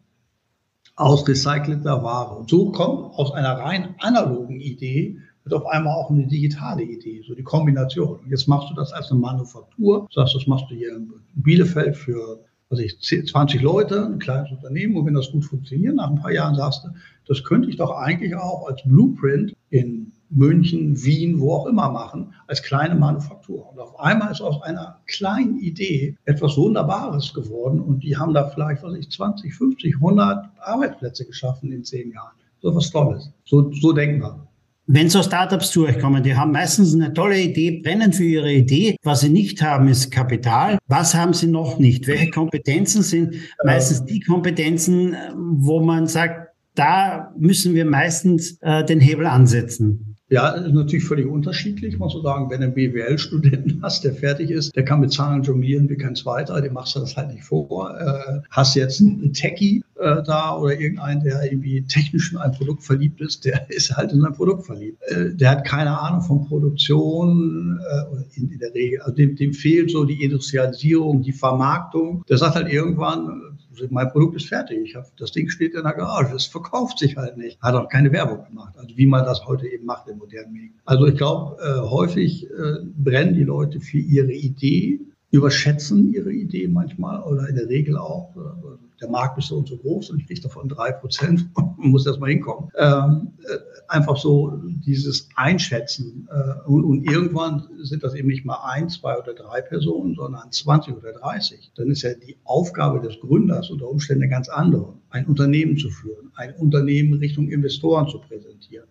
Aus 0.96 1.28
recycelter 1.28 2.04
Ware. 2.04 2.36
Und 2.36 2.50
so 2.50 2.72
kommt 2.72 3.14
aus 3.14 3.32
einer 3.32 3.54
rein 3.54 3.96
analogen 4.00 4.60
Idee 4.60 5.20
wird 5.44 5.54
auf 5.54 5.66
einmal 5.68 5.96
auch 5.96 6.10
eine 6.10 6.28
digitale 6.28 6.84
Idee, 6.84 7.24
so 7.26 7.34
die 7.34 7.44
Kombination. 7.44 8.20
Und 8.20 8.30
jetzt 8.30 8.50
machst 8.50 8.70
du 8.70 8.74
das 8.74 8.92
als 8.92 9.12
eine 9.12 9.22
Manufaktur, 9.22 10.08
sagst, 10.12 10.36
das 10.36 10.46
machst 10.46 10.66
du 10.70 10.76
hier 10.76 10.94
in 10.94 11.10
Bielefeld 11.36 11.96
für 11.96 12.44
also 12.70 12.84
ich 12.84 13.00
20 13.00 13.62
Leute, 13.62 14.06
ein 14.06 14.20
kleines 14.20 14.52
Unternehmen, 14.52 14.98
und 14.98 15.06
wenn 15.06 15.14
das 15.14 15.32
gut 15.32 15.46
funktioniert, 15.46 15.96
nach 15.96 16.10
ein 16.10 16.20
paar 16.20 16.34
Jahren 16.34 16.56
sagst 16.56 16.84
du, 16.84 16.90
das 17.26 17.44
könnte 17.44 17.70
ich 17.70 17.78
doch 17.78 17.92
eigentlich 17.92 18.36
auch 18.36 18.68
als 18.68 18.82
Blueprint 18.84 19.56
in 19.70 20.12
München, 20.30 21.04
Wien, 21.04 21.40
wo 21.40 21.54
auch 21.54 21.66
immer 21.68 21.90
machen, 21.90 22.34
als 22.48 22.62
kleine 22.62 22.96
Manufaktur. 22.96 23.72
Und 23.72 23.80
auf 23.80 24.00
einmal 24.00 24.32
ist 24.32 24.42
aus 24.42 24.62
einer 24.64 25.00
kleinen 25.08 25.60
Idee 25.60 26.18
etwas 26.26 26.58
Wunderbares 26.58 27.34
geworden 27.34 27.80
und 27.80 28.04
die 28.04 28.18
haben 28.18 28.34
da 28.34 28.50
vielleicht, 28.50 28.84
was 28.84 28.96
ich, 28.96 29.10
20, 29.10 29.54
50, 29.54 29.96
100 29.96 30.50
Arbeitsplätze 30.60 31.26
geschaffen 31.26 31.72
in 31.72 31.84
zehn 31.84 32.12
Jahren. 32.12 32.36
So 32.62 32.76
was 32.76 32.90
Tolles. 32.90 33.32
So, 33.46 33.72
so 33.72 33.94
denken 33.94 34.22
wir. 34.22 34.48
Wenn 34.90 35.10
so 35.10 35.22
Startups 35.22 35.72
zu 35.72 35.86
euch 35.86 36.00
kommen, 36.00 36.24
die 36.24 36.34
haben 36.34 36.54
meistens 36.54 36.94
eine 36.94 37.14
tolle 37.14 37.42
Idee, 37.42 37.82
brennen 37.84 38.14
für 38.14 38.24
ihre 38.24 38.54
Idee. 38.54 38.96
Was 39.04 39.20
sie 39.20 39.28
nicht 39.30 39.62
haben, 39.62 39.90
ist 39.90 40.12
Kapital. 40.12 40.78
Was 40.88 41.14
haben 41.14 41.34
sie 41.34 41.48
noch 41.48 41.78
nicht? 41.78 42.08
Welche 42.08 42.32
Kompetenzen 42.32 43.02
sind 43.02 43.36
meistens 43.66 44.06
die 44.06 44.22
Kompetenzen, 44.22 45.14
wo 45.36 45.82
man 45.82 46.08
sagt, 46.08 46.54
da 46.74 47.34
müssen 47.38 47.74
wir 47.74 47.84
meistens 47.84 48.60
äh, 48.62 48.86
den 48.86 49.02
Hebel 49.02 49.26
ansetzen? 49.26 50.07
Ja, 50.30 50.50
ist 50.50 50.74
natürlich 50.74 51.06
völlig 51.06 51.26
unterschiedlich, 51.26 51.98
muss 51.98 52.14
man 52.14 52.24
sagen. 52.24 52.50
Wenn 52.50 52.60
du 52.60 52.66
einen 52.66 52.74
BWL-Studenten 52.74 53.80
hast, 53.82 54.04
der 54.04 54.14
fertig 54.14 54.52
ist, 54.52 54.76
der 54.76 54.84
kann 54.84 55.00
mit 55.00 55.14
Zahlen 55.14 55.44
jonglieren 55.44 55.88
wie 55.90 55.96
kein 55.96 56.16
zweiter, 56.16 56.60
dem 56.60 56.74
machst 56.74 56.96
du 56.96 57.00
das 57.00 57.16
halt 57.16 57.32
nicht 57.32 57.46
vor. 57.46 57.98
Äh, 57.98 58.42
hast 58.50 58.76
jetzt 58.76 59.00
einen 59.00 59.32
Techie 59.32 59.84
äh, 59.96 60.22
da 60.24 60.58
oder 60.58 60.78
irgendeinen, 60.78 61.24
der 61.24 61.44
irgendwie 61.44 61.82
technisch 61.84 62.34
in 62.34 62.40
ein 62.40 62.52
Produkt 62.52 62.84
verliebt 62.84 63.22
ist, 63.22 63.46
der 63.46 63.70
ist 63.70 63.96
halt 63.96 64.12
in 64.12 64.20
sein 64.20 64.34
Produkt 64.34 64.66
verliebt. 64.66 65.02
Äh, 65.04 65.34
der 65.34 65.52
hat 65.52 65.66
keine 65.66 65.98
Ahnung 65.98 66.22
von 66.22 66.46
Produktion, 66.46 67.80
äh, 67.80 68.38
in, 68.38 68.52
in, 68.52 68.60
der 68.60 68.74
Regel, 68.74 69.00
also 69.02 69.16
dem, 69.16 69.38
dem 69.38 69.54
fehlt 69.54 69.92
so 69.92 70.04
die 70.04 70.24
Industrialisierung, 70.24 71.22
die 71.22 71.32
Vermarktung. 71.32 72.26
Der 72.28 72.38
sagt 72.38 72.56
halt 72.56 72.72
irgendwann, 72.72 73.58
mein 73.90 74.10
Produkt 74.10 74.36
ist 74.36 74.48
fertig. 74.48 74.80
Ich 74.84 74.96
hab, 74.96 75.16
das 75.18 75.32
Ding 75.32 75.50
steht 75.50 75.74
in 75.74 75.84
der 75.84 75.94
Garage. 75.94 76.36
Es 76.36 76.46
verkauft 76.46 77.00
sich 77.00 77.18
halt 77.18 77.38
nicht. 77.38 77.62
Hat 77.62 77.76
auch 77.76 77.90
keine 77.90 78.12
Werbung 78.12 78.46
gemacht. 78.46 78.76
Also 78.78 78.96
wie 78.98 79.06
man 79.06 79.26
das 79.26 79.46
heute 79.46 79.68
eben 79.68 79.86
macht 79.86 80.08
im 80.08 80.18
modernen 80.18 80.54
Medien. 80.54 80.74
Also 80.86 81.06
ich 81.08 81.16
glaube, 81.16 81.62
äh, 81.62 81.90
häufig 81.90 82.50
äh, 82.50 82.78
brennen 82.98 83.34
die 83.34 83.44
Leute 83.44 83.80
für 83.80 84.00
ihre 84.00 84.34
Idee, 84.34 85.00
überschätzen 85.32 86.14
ihre 86.14 86.32
Idee 86.32 86.68
manchmal 86.68 87.22
oder 87.24 87.48
in 87.50 87.56
der 87.56 87.68
Regel 87.68 87.98
auch. 87.98 88.36
Äh, 88.36 88.78
der 89.00 89.10
Markt 89.10 89.38
ist 89.38 89.48
so 89.48 89.58
und 89.58 89.68
so 89.68 89.78
groß 89.78 90.10
und 90.10 90.22
ich 90.22 90.28
kriege 90.28 90.42
davon 90.42 90.70
drei 90.70 90.92
Prozent 90.92 91.48
und 91.56 91.78
muss 91.78 92.06
erst 92.06 92.20
mal 92.20 92.30
hinkommen. 92.30 92.70
Ähm, 92.78 93.34
äh, 93.44 93.58
einfach 93.88 94.18
so 94.18 94.60
dieses 94.64 95.30
Einschätzen. 95.36 96.28
Äh, 96.32 96.70
und, 96.70 96.84
und, 96.84 97.04
irgendwann 97.10 97.68
sind 97.82 98.04
das 98.04 98.16
eben 98.16 98.28
nicht 98.28 98.46
mal 98.46 98.60
ein, 98.64 98.90
zwei 98.90 99.18
oder 99.18 99.34
drei 99.34 99.62
Personen, 99.62 100.16
sondern 100.16 100.52
20 100.52 100.96
oder 100.96 101.14
30. 101.14 101.72
Dann 101.76 101.90
ist 101.90 102.02
ja 102.02 102.14
die 102.14 102.38
Aufgabe 102.44 103.00
des 103.00 103.20
Gründers 103.20 103.70
unter 103.70 103.90
Umständen 103.90 104.24
eine 104.24 104.32
ganz 104.32 104.50
andere. 104.50 104.94
Ein 105.10 105.26
Unternehmen 105.26 105.78
zu 105.78 105.90
führen, 105.90 106.32
ein 106.36 106.54
Unternehmen 106.56 107.14
Richtung 107.14 107.50
Investoren 107.50 108.08
zu 108.08 108.20
präsentieren. 108.20 108.88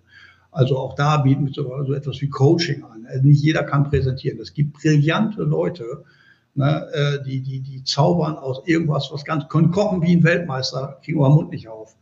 Also 0.50 0.78
auch 0.78 0.94
da 0.94 1.18
bieten 1.18 1.46
wir 1.46 1.52
so 1.52 1.92
etwas 1.92 2.20
wie 2.22 2.28
Coaching 2.28 2.82
an. 2.82 3.06
Also 3.06 3.26
nicht 3.26 3.42
jeder 3.42 3.62
kann 3.62 3.84
präsentieren. 3.84 4.40
Es 4.40 4.54
gibt 4.54 4.72
brillante 4.72 5.42
Leute, 5.42 6.04
ne, 6.54 6.88
äh, 6.92 7.24
die, 7.24 7.42
die, 7.42 7.60
die 7.60 7.84
zaubern 7.84 8.36
aus 8.36 8.62
irgendwas, 8.66 9.10
was 9.12 9.24
ganz, 9.24 9.48
können 9.48 9.70
kochen 9.70 10.00
wie 10.00 10.16
ein 10.16 10.24
Weltmeister, 10.24 10.98
kriegen 11.04 11.18
aber 11.18 11.34
Mund 11.34 11.50
nicht 11.50 11.68
auf. 11.68 11.96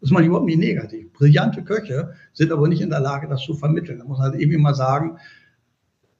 Das 0.00 0.08
ist 0.08 0.14
man 0.14 0.24
überhaupt 0.24 0.46
nicht 0.46 0.58
negativ. 0.58 1.12
Brillante 1.12 1.62
Köche 1.62 2.14
sind 2.32 2.52
aber 2.52 2.68
nicht 2.68 2.80
in 2.80 2.90
der 2.90 3.00
Lage, 3.00 3.28
das 3.28 3.42
zu 3.42 3.54
vermitteln. 3.54 3.98
Da 3.98 4.04
muss 4.04 4.18
man 4.18 4.30
halt 4.30 4.40
irgendwie 4.40 4.58
mal 4.58 4.74
sagen, 4.74 5.18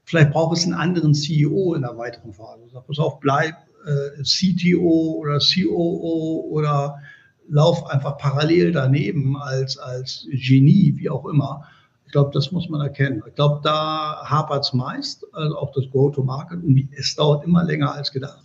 vielleicht 0.04 0.32
braucht 0.32 0.58
es 0.58 0.64
einen 0.64 0.74
anderen 0.74 1.14
CEO 1.14 1.74
in 1.74 1.82
der 1.82 1.96
weiteren 1.96 2.34
Phase. 2.34 2.64
Sag, 2.72 2.86
pass 2.86 2.98
auf, 2.98 3.20
bleib 3.20 3.54
äh, 3.86 4.22
CTO 4.22 5.16
oder 5.18 5.38
COO 5.38 6.46
oder 6.50 6.98
lauf 7.48 7.86
einfach 7.86 8.18
parallel 8.18 8.72
daneben 8.72 9.36
als, 9.36 9.78
als 9.78 10.26
Genie, 10.30 10.94
wie 10.96 11.08
auch 11.08 11.26
immer. 11.26 11.64
Ich 12.04 12.12
glaube, 12.12 12.30
das 12.34 12.52
muss 12.52 12.68
man 12.68 12.80
erkennen. 12.80 13.22
Ich 13.26 13.34
glaube, 13.34 13.60
da 13.62 14.24
hapert 14.24 14.64
es 14.64 14.72
meist, 14.72 15.24
also 15.32 15.56
auch 15.56 15.72
das 15.72 15.88
Go-to-Market. 15.90 16.62
Und 16.62 16.88
es 16.96 17.14
dauert 17.14 17.44
immer 17.44 17.64
länger 17.64 17.94
als 17.94 18.12
gedacht. 18.12 18.44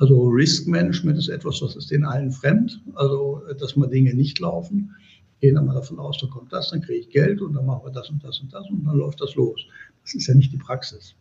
Also 0.00 0.28
Risk 0.28 0.66
Management 0.66 1.18
ist 1.18 1.28
etwas, 1.28 1.60
was 1.60 1.76
ist 1.76 1.90
den 1.90 2.04
allen 2.04 2.32
fremd. 2.32 2.80
Also, 2.94 3.42
dass 3.58 3.76
mal 3.76 3.86
Dinge 3.86 4.14
nicht 4.14 4.38
laufen. 4.38 4.96
Gehen 5.40 5.54
dann 5.54 5.66
mal 5.66 5.74
davon 5.74 5.98
aus, 5.98 6.18
da 6.18 6.26
kommt 6.26 6.52
das, 6.52 6.70
dann 6.70 6.80
kriege 6.80 7.00
ich 7.00 7.10
Geld 7.10 7.40
und 7.40 7.54
dann 7.54 7.66
machen 7.66 7.82
wir 7.84 7.92
das 7.92 8.10
und 8.10 8.24
das 8.24 8.40
und 8.40 8.52
das 8.52 8.68
und 8.70 8.84
dann 8.84 8.96
läuft 8.96 9.20
das 9.20 9.34
los. 9.34 9.60
Das 10.02 10.14
ist 10.14 10.26
ja 10.26 10.34
nicht 10.34 10.52
die 10.52 10.58
Praxis. 10.58 11.14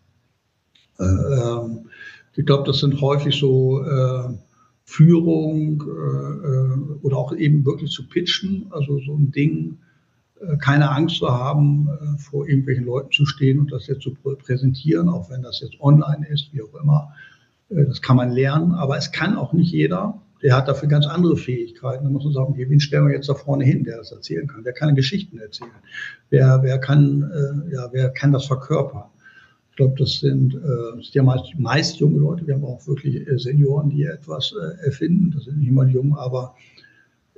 Äh, 0.97 1.03
ähm, 1.03 1.89
ich 2.35 2.45
glaube, 2.45 2.63
das 2.65 2.79
sind 2.79 2.99
häufig 3.01 3.35
so 3.35 3.83
äh, 3.83 4.29
Führung 4.85 5.83
äh, 5.83 6.47
äh, 6.47 7.05
oder 7.05 7.17
auch 7.17 7.33
eben 7.33 7.65
wirklich 7.65 7.91
zu 7.91 8.07
pitchen, 8.07 8.67
also 8.71 8.99
so 8.99 9.13
ein 9.13 9.31
Ding 9.31 9.77
äh, 10.41 10.57
keine 10.57 10.89
Angst 10.89 11.17
zu 11.17 11.29
haben, 11.29 11.89
äh, 11.89 12.17
vor 12.17 12.47
irgendwelchen 12.47 12.85
Leuten 12.85 13.11
zu 13.11 13.25
stehen 13.25 13.59
und 13.59 13.71
das 13.71 13.87
jetzt 13.87 14.03
zu 14.03 14.13
präsentieren, 14.13 15.09
auch 15.09 15.29
wenn 15.29 15.41
das 15.41 15.59
jetzt 15.61 15.79
online 15.81 16.27
ist, 16.29 16.53
wie 16.53 16.61
auch 16.61 16.73
immer. 16.81 17.13
Äh, 17.69 17.85
das 17.85 18.01
kann 18.01 18.17
man 18.17 18.31
lernen, 18.31 18.73
aber 18.73 18.97
es 18.97 19.11
kann 19.11 19.35
auch 19.35 19.53
nicht 19.53 19.71
jeder. 19.71 20.21
der 20.41 20.55
hat 20.55 20.67
dafür 20.67 20.87
ganz 20.87 21.05
andere 21.05 21.35
Fähigkeiten. 21.35 22.05
Da 22.05 22.09
muss 22.09 22.23
man 22.23 22.33
sagen, 22.33 22.53
wen 22.55 22.79
stellen 22.79 23.07
wir 23.07 23.13
jetzt 23.13 23.27
da 23.27 23.33
vorne 23.33 23.65
hin, 23.65 23.83
der 23.83 23.97
das 23.97 24.11
erzählen 24.11 24.47
kann? 24.47 24.63
Wer 24.63 24.73
kann 24.73 24.95
Geschichten 24.95 25.37
erzählen? 25.37 25.71
Wer, 26.29 26.61
wer, 26.63 26.79
kann, 26.79 27.23
äh, 27.23 27.73
ja, 27.73 27.89
wer 27.91 28.09
kann 28.09 28.31
das 28.31 28.45
verkörpern? 28.45 29.03
Ich 29.71 29.75
glaube, 29.75 29.95
das 29.97 30.19
sind, 30.19 30.55
äh, 30.55 31.01
sind 31.01 31.13
ja 31.13 31.23
meist, 31.23 31.45
meist 31.57 31.97
junge 31.97 32.19
Leute. 32.19 32.47
Wir 32.47 32.55
haben 32.55 32.65
auch 32.65 32.85
wirklich 32.87 33.27
äh, 33.27 33.37
Senioren, 33.37 33.89
die 33.89 34.03
etwas 34.03 34.53
äh, 34.53 34.85
erfinden. 34.85 35.31
Das 35.31 35.45
sind 35.45 35.59
nicht 35.59 35.69
immer 35.69 35.85
die 35.85 35.93
Jungen, 35.93 36.13
aber 36.13 36.55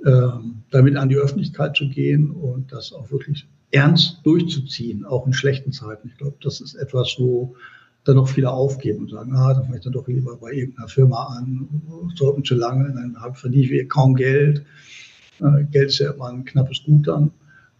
äh, 0.03 0.27
damit 0.71 0.95
an 0.97 1.09
die 1.09 1.17
Öffentlichkeit 1.17 1.75
zu 1.75 1.87
gehen 1.89 2.31
und 2.31 2.71
das 2.71 2.93
auch 2.93 3.11
wirklich 3.11 3.47
ernst 3.71 4.19
durchzuziehen, 4.23 5.05
auch 5.05 5.25
in 5.25 5.33
schlechten 5.33 5.71
Zeiten. 5.71 6.09
Ich 6.09 6.17
glaube, 6.17 6.37
das 6.41 6.61
ist 6.61 6.75
etwas, 6.75 7.15
wo 7.17 7.55
dann 8.03 8.15
noch 8.15 8.27
viele 8.27 8.51
aufgeben 8.51 9.03
und 9.03 9.11
sagen, 9.11 9.35
ah, 9.35 9.53
dann 9.53 9.63
fange 9.63 9.77
ich 9.77 9.83
dann 9.83 9.93
doch 9.93 10.07
lieber 10.07 10.35
bei 10.37 10.51
irgendeiner 10.51 10.87
Firma 10.87 11.23
an, 11.37 11.67
sollten 12.15 12.43
zu 12.43 12.55
lange, 12.55 12.93
dann 12.93 13.15
verdiene 13.35 13.81
ich 13.81 13.89
kaum 13.89 14.15
Geld. 14.15 14.65
Äh, 15.39 15.65
Geld 15.71 15.89
ist 15.89 15.99
ja 15.99 16.11
immer 16.11 16.29
ein 16.29 16.45
knappes 16.45 16.83
Gut 16.83 17.07
dann. 17.07 17.31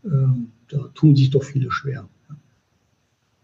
Ähm, 0.03 0.51
da 0.69 0.77
tun 0.93 1.15
sich 1.15 1.29
doch 1.29 1.43
viele 1.43 1.71
schwer. 1.71 2.07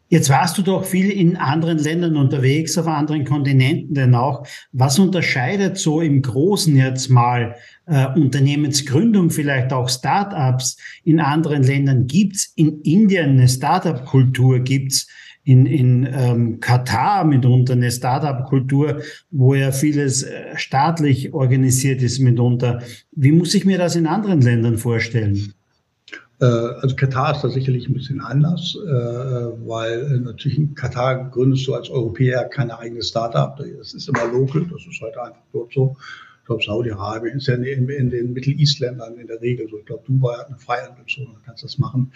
Jetzt 0.10 0.30
warst 0.30 0.58
du 0.58 0.62
doch 0.62 0.86
viel 0.86 1.10
in 1.10 1.36
anderen 1.36 1.80
Ländern 1.80 2.16
unterwegs, 2.16 2.78
auf 2.78 2.88
anderen 2.88 3.26
Kontinenten 3.26 3.94
denn 3.94 4.16
auch. 4.16 4.48
Was 4.72 5.00
unterscheidet 5.00 5.78
so 5.78 6.00
im 6.00 6.22
Großen 6.22 6.74
jetzt 6.78 7.10
mal 7.10 7.56
äh, 7.88 8.08
Unternehmensgründung, 8.16 9.32
vielleicht 9.32 9.74
auch 9.74 9.90
Startups 9.90 10.78
in 11.04 11.20
anderen 11.20 11.64
Ländern? 11.64 12.08
Gibt's 12.08 12.54
in 12.56 12.80
Indien 12.84 13.32
eine 13.32 13.50
Startup-Kultur? 13.50 14.60
Gibt's 14.60 15.08
in, 15.48 15.66
in 15.66 16.06
ähm, 16.12 16.60
Katar 16.60 17.24
mitunter 17.24 17.72
eine 17.72 17.90
Startup-Kultur, 17.90 19.02
wo 19.32 19.56
ja 19.56 19.72
vieles 19.72 20.24
äh, 20.24 20.58
staatlich 20.58 21.34
organisiert 21.34 22.02
ist 22.02 22.20
mitunter. 22.20 22.82
Wie 23.14 23.32
muss 23.32 23.56
ich 23.56 23.64
mir 23.64 23.78
das 23.78 23.96
in 23.96 24.08
anderen 24.08 24.42
Ländern 24.42 24.78
vorstellen? 24.78 25.54
Äh, 26.42 26.46
also 26.46 26.98
Katar 26.98 27.34
ist 27.34 27.46
da 27.46 27.50
sicherlich 27.50 27.88
ein 27.88 27.94
bisschen 27.94 28.20
anders, 28.20 28.76
äh, 28.76 28.90
weil 28.90 30.20
natürlich 30.20 30.58
in 30.58 30.76
Katar 30.76 31.30
gründest 31.30 31.66
du 31.66 31.76
als 31.76 31.90
Europäer 31.90 32.44
keine 32.50 32.78
eigene 32.78 33.02
Startup. 33.02 33.56
Das 33.56 33.94
ist 33.94 34.10
immer 34.10 34.30
local, 34.30 34.68
das 34.70 34.86
ist 34.86 35.02
halt 35.02 35.18
einfach 35.18 35.44
dort 35.54 35.72
so. 35.72 35.96
Ich 36.48 36.50
glaube, 36.50 36.64
Saudi-Arabien 36.64 37.40
ist 37.40 37.48
ja 37.48 37.56
in, 37.56 37.90
in 37.90 38.10
den 38.10 38.32
Middle 38.32 38.54
East-Ländern 38.54 39.18
in 39.18 39.28
der 39.28 39.42
Regel 39.42 39.68
so. 39.70 39.80
Ich 39.80 39.86
glaube, 39.86 40.04
Dubai 40.08 40.38
hat 40.38 40.48
eine 40.48 40.58
Freihandelszone, 40.58 41.28
da 41.34 41.40
kannst 41.46 41.62
du 41.62 41.68
das 41.68 41.78
machen. 41.78 42.14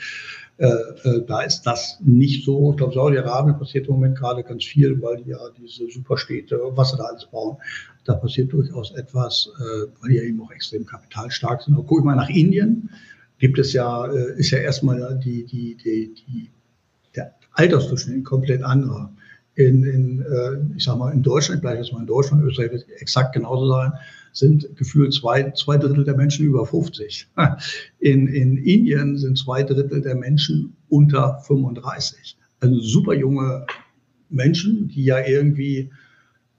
Äh, 0.56 0.68
äh, 0.68 1.26
da 1.28 1.42
ist 1.42 1.64
das 1.64 2.00
nicht 2.00 2.46
so. 2.46 2.72
Ich 2.72 2.78
glaube, 2.78 2.94
Saudi-Arabien 2.94 3.60
passiert 3.60 3.88
im 3.88 3.96
Moment 3.96 4.18
gerade 4.18 4.42
ganz 4.42 4.64
viel, 4.64 5.02
weil 5.02 5.18
die 5.18 5.32
ja 5.32 5.38
diese 5.62 5.92
Superstädte, 5.92 6.58
was 6.76 6.92
sie 6.92 6.98
da 6.98 7.04
alles 7.04 7.26
bauen, 7.26 7.58
da 8.06 8.16
passiert 8.16 8.54
durchaus 8.54 8.92
etwas, 8.92 9.50
äh, 9.60 9.88
weil 10.00 10.12
die 10.12 10.16
ja 10.16 10.24
eben 10.24 10.42
auch 10.42 10.52
extrem 10.52 10.86
kapitalstark 10.86 11.64
sind. 11.64 11.74
Aber 11.74 11.84
guck 11.84 12.06
mal 12.06 12.16
nach 12.16 12.30
Indien, 12.30 12.90
gibt 13.38 13.60
es 13.60 13.74
ja, 13.74 14.06
äh, 14.06 14.40
ist 14.40 14.52
ja 14.52 14.60
erstmal 14.60 15.20
die, 15.22 15.44
die, 15.44 15.76
die, 15.76 16.14
die, 16.26 16.50
der 17.18 17.36
Altersdurchschnitt 17.52 18.24
komplett 18.24 18.64
anderer 18.64 19.12
in, 19.56 19.84
in 19.84 20.22
äh, 20.22 20.78
ich 20.78 20.84
sag 20.84 20.98
mal, 20.98 21.12
in 21.12 21.22
Deutschland, 21.22 21.62
gleich 21.62 21.78
jetzt 21.78 21.92
mal 21.92 22.00
in 22.00 22.08
Deutschland, 22.08 22.44
Österreich 22.44 22.72
wird 22.72 22.86
exakt 23.00 23.34
genauso 23.34 23.68
sein, 23.70 23.94
sind 24.34 24.76
gefühlt 24.76 25.14
zwei, 25.14 25.52
zwei 25.52 25.78
Drittel 25.78 26.04
der 26.04 26.16
Menschen 26.16 26.46
über 26.46 26.66
50. 26.66 27.28
In, 28.00 28.28
in 28.28 28.58
Indien 28.58 29.18
sind 29.18 29.38
zwei 29.38 29.64
Drittel 29.64 30.02
der 30.02 30.16
Menschen 30.16 30.76
unter 30.90 31.40
35. 31.40 32.38
Also 32.60 32.80
super 32.80 33.14
junge 33.14 33.66
Menschen, 34.30 34.88
die 34.88 35.04
ja 35.04 35.20
irgendwie, 35.26 35.92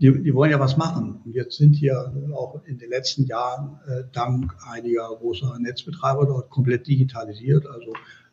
die, 0.00 0.22
die 0.22 0.34
wollen 0.34 0.50
ja 0.50 0.60
was 0.60 0.76
machen. 0.76 1.20
Und 1.24 1.34
jetzt 1.34 1.56
sind 1.56 1.74
hier 1.74 2.12
auch 2.34 2.60
in 2.66 2.78
den 2.78 2.90
letzten 2.90 3.24
Jahren 3.24 3.78
äh, 3.86 4.04
dank 4.12 4.54
einiger 4.70 5.08
großer 5.16 5.58
Netzbetreiber 5.58 6.26
dort 6.26 6.50
komplett 6.50 6.86
digitalisiert. 6.86 7.66
Also 7.66 7.92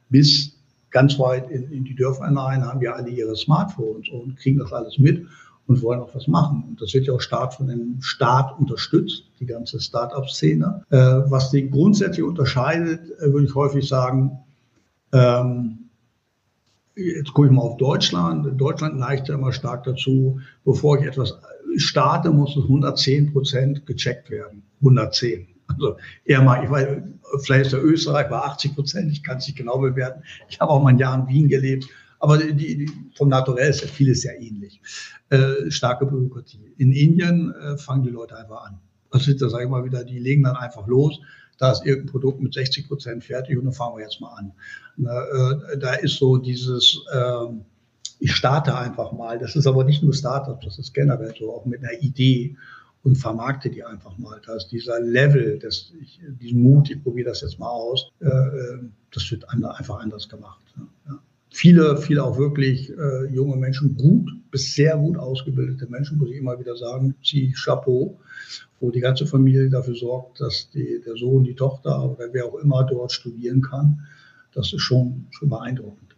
bis 0.10 0.60
ganz 0.92 1.18
weit 1.20 1.50
in, 1.50 1.72
in 1.72 1.84
die 1.84 1.96
Dörfer 1.96 2.26
hinein 2.28 2.66
haben 2.66 2.82
ja 2.82 2.94
alle 2.94 3.10
ihre 3.10 3.36
Smartphones 3.36 4.10
und 4.10 4.36
kriegen 4.38 4.60
das 4.60 4.74
alles 4.74 4.98
mit 4.98 5.26
und 5.70 5.84
wollen 5.84 6.00
auch 6.00 6.16
was 6.16 6.28
machen. 6.28 6.66
Und 6.68 6.82
das 6.82 6.96
wird 6.96 7.06
ja 7.06 7.14
auch 7.14 7.22
Staat 7.22 7.54
von 7.54 7.68
dem 7.68 8.02
Staat 8.02 8.58
unterstützt, 8.58 9.26
die 9.40 9.46
ganze 9.46 9.80
Start-up-Szene. 9.80 10.84
Äh, 10.90 10.98
was 10.98 11.52
die 11.52 11.70
grundsätzlich 11.70 12.26
unterscheidet, 12.26 13.02
äh, 13.20 13.32
würde 13.32 13.46
ich 13.46 13.54
häufig 13.54 13.88
sagen, 13.88 14.40
ähm, 15.14 15.90
jetzt 16.96 17.34
gucke 17.34 17.50
ich 17.50 17.54
mal 17.54 17.62
auf 17.62 17.78
Deutschland. 17.78 18.60
Deutschland 18.60 18.98
neigt 18.98 19.28
ja 19.28 19.36
immer 19.36 19.54
stark 19.54 19.84
dazu, 19.84 20.40
bevor 20.66 20.98
ich 20.98 21.06
etwas 21.06 21.38
starte, 21.78 22.32
muss 22.32 22.58
es 22.58 22.64
110 22.64 23.32
Prozent 23.32 23.86
gecheckt 23.86 24.32
werden. 24.32 24.64
110. 24.80 25.48
Also 25.68 25.98
eher 26.26 26.42
mal, 26.42 26.64
ich 26.64 26.72
weiß, 26.72 26.88
vielleicht 27.44 27.66
ist 27.66 27.74
der 27.74 27.84
Österreich 27.84 28.28
bei 28.28 28.38
80 28.38 28.74
Prozent, 28.74 29.12
ich 29.12 29.22
kann 29.22 29.38
es 29.38 29.46
nicht 29.46 29.56
genau 29.56 29.78
bewerten. 29.78 30.24
Ich 30.50 30.60
habe 30.60 30.72
auch 30.72 30.82
mal 30.82 30.90
ein 30.90 30.98
Jahr 30.98 31.14
in 31.14 31.28
Wien 31.28 31.48
gelebt. 31.48 31.88
Aber 32.20 32.38
die, 32.38 32.54
die, 32.54 32.92
vom 33.16 33.30
Naturell 33.30 33.70
ist 33.70 33.82
ja 33.82 33.88
vieles 33.88 34.22
sehr 34.22 34.40
ähnlich. 34.40 34.82
Äh, 35.30 35.72
starke 35.72 36.06
Bürokratie. 36.06 36.74
In 36.78 36.92
Indien 36.92 37.54
äh, 37.54 37.78
fangen 37.78 38.04
die 38.04 38.10
Leute 38.10 38.38
einfach 38.38 38.66
an. 38.66 38.80
Also 39.10 39.34
da 39.34 39.50
sage 39.50 39.64
ich 39.64 39.70
mal 39.70 39.86
wieder, 39.86 40.04
die 40.04 40.20
legen 40.20 40.44
dann 40.44 40.56
einfach 40.56 40.86
los. 40.88 41.20
Da 41.58 41.72
ist 41.72 41.86
irgendein 41.86 42.12
Produkt 42.12 42.42
mit 42.42 42.54
60 42.54 42.88
Prozent 42.88 43.24
fertig 43.24 43.58
und 43.58 43.66
dann 43.66 43.74
fangen 43.74 43.98
wir 43.98 44.04
jetzt 44.04 44.22
mal 44.22 44.34
an. 44.34 44.52
Na, 44.98 45.24
äh, 45.24 45.78
da 45.78 45.94
ist 45.94 46.18
so 46.18 46.38
dieses, 46.38 47.02
ähm, 47.14 47.66
ich 48.20 48.34
starte 48.34 48.76
einfach 48.76 49.12
mal. 49.12 49.40
Das 49.40 49.56
ist 49.56 49.68
aber 49.68 49.84
nicht 49.84 50.04
nur 50.04 50.14
Startup, 50.14 50.60
das 50.62 50.78
ist 50.78 50.94
generell 50.94 51.34
so, 51.38 51.54
auch 51.54 51.66
mit 51.66 51.84
einer 51.84 52.02
Idee 52.02 52.56
und 53.04 53.18
vermarkte 53.18 53.70
die 53.70 53.84
einfach 53.84 54.18
mal. 54.18 54.42
Da 54.46 54.56
ist 54.56 54.68
dieser 54.68 55.00
Level, 55.00 55.58
das, 55.60 55.94
ich, 56.02 56.20
diesen 56.40 56.62
Mut, 56.62 56.90
ich 56.90 57.02
probiere 57.02 57.30
das 57.30 57.42
jetzt 57.42 57.60
mal 57.60 57.70
aus, 57.70 58.12
äh, 58.20 58.28
äh 58.28 58.80
das 59.12 59.32
wird 59.32 59.50
einfach 59.50 60.00
anders 60.00 60.30
gemacht. 60.30 60.62
Ja. 61.08 61.20
Viele, 61.52 61.98
viele 61.98 62.24
auch 62.24 62.38
wirklich 62.38 62.92
äh, 62.92 63.26
junge 63.34 63.56
Menschen, 63.56 63.96
gut 63.98 64.30
bis 64.52 64.74
sehr 64.74 64.98
gut 64.98 65.18
ausgebildete 65.18 65.88
Menschen, 65.88 66.18
muss 66.18 66.30
ich 66.30 66.38
immer 66.38 66.60
wieder 66.60 66.76
sagen, 66.76 67.16
sie 67.24 67.54
Chapeau, 67.54 68.18
wo 68.80 68.92
die 68.92 69.00
ganze 69.00 69.26
Familie 69.26 69.70
dafür 69.70 69.96
sorgt, 69.96 70.42
dass 70.42 70.70
die, 70.72 71.02
der 71.06 71.16
Sohn, 71.16 71.44
die 71.44 71.56
Tochter 71.56 72.04
oder 72.04 72.30
wer 72.32 72.46
auch 72.46 72.56
immer 72.56 72.84
dort 72.84 73.12
studieren 73.12 73.62
kann. 73.62 74.00
Das 74.54 74.74
ist 74.74 74.82
schon, 74.82 75.28
schon 75.32 75.50
beeindruckend. 75.50 76.16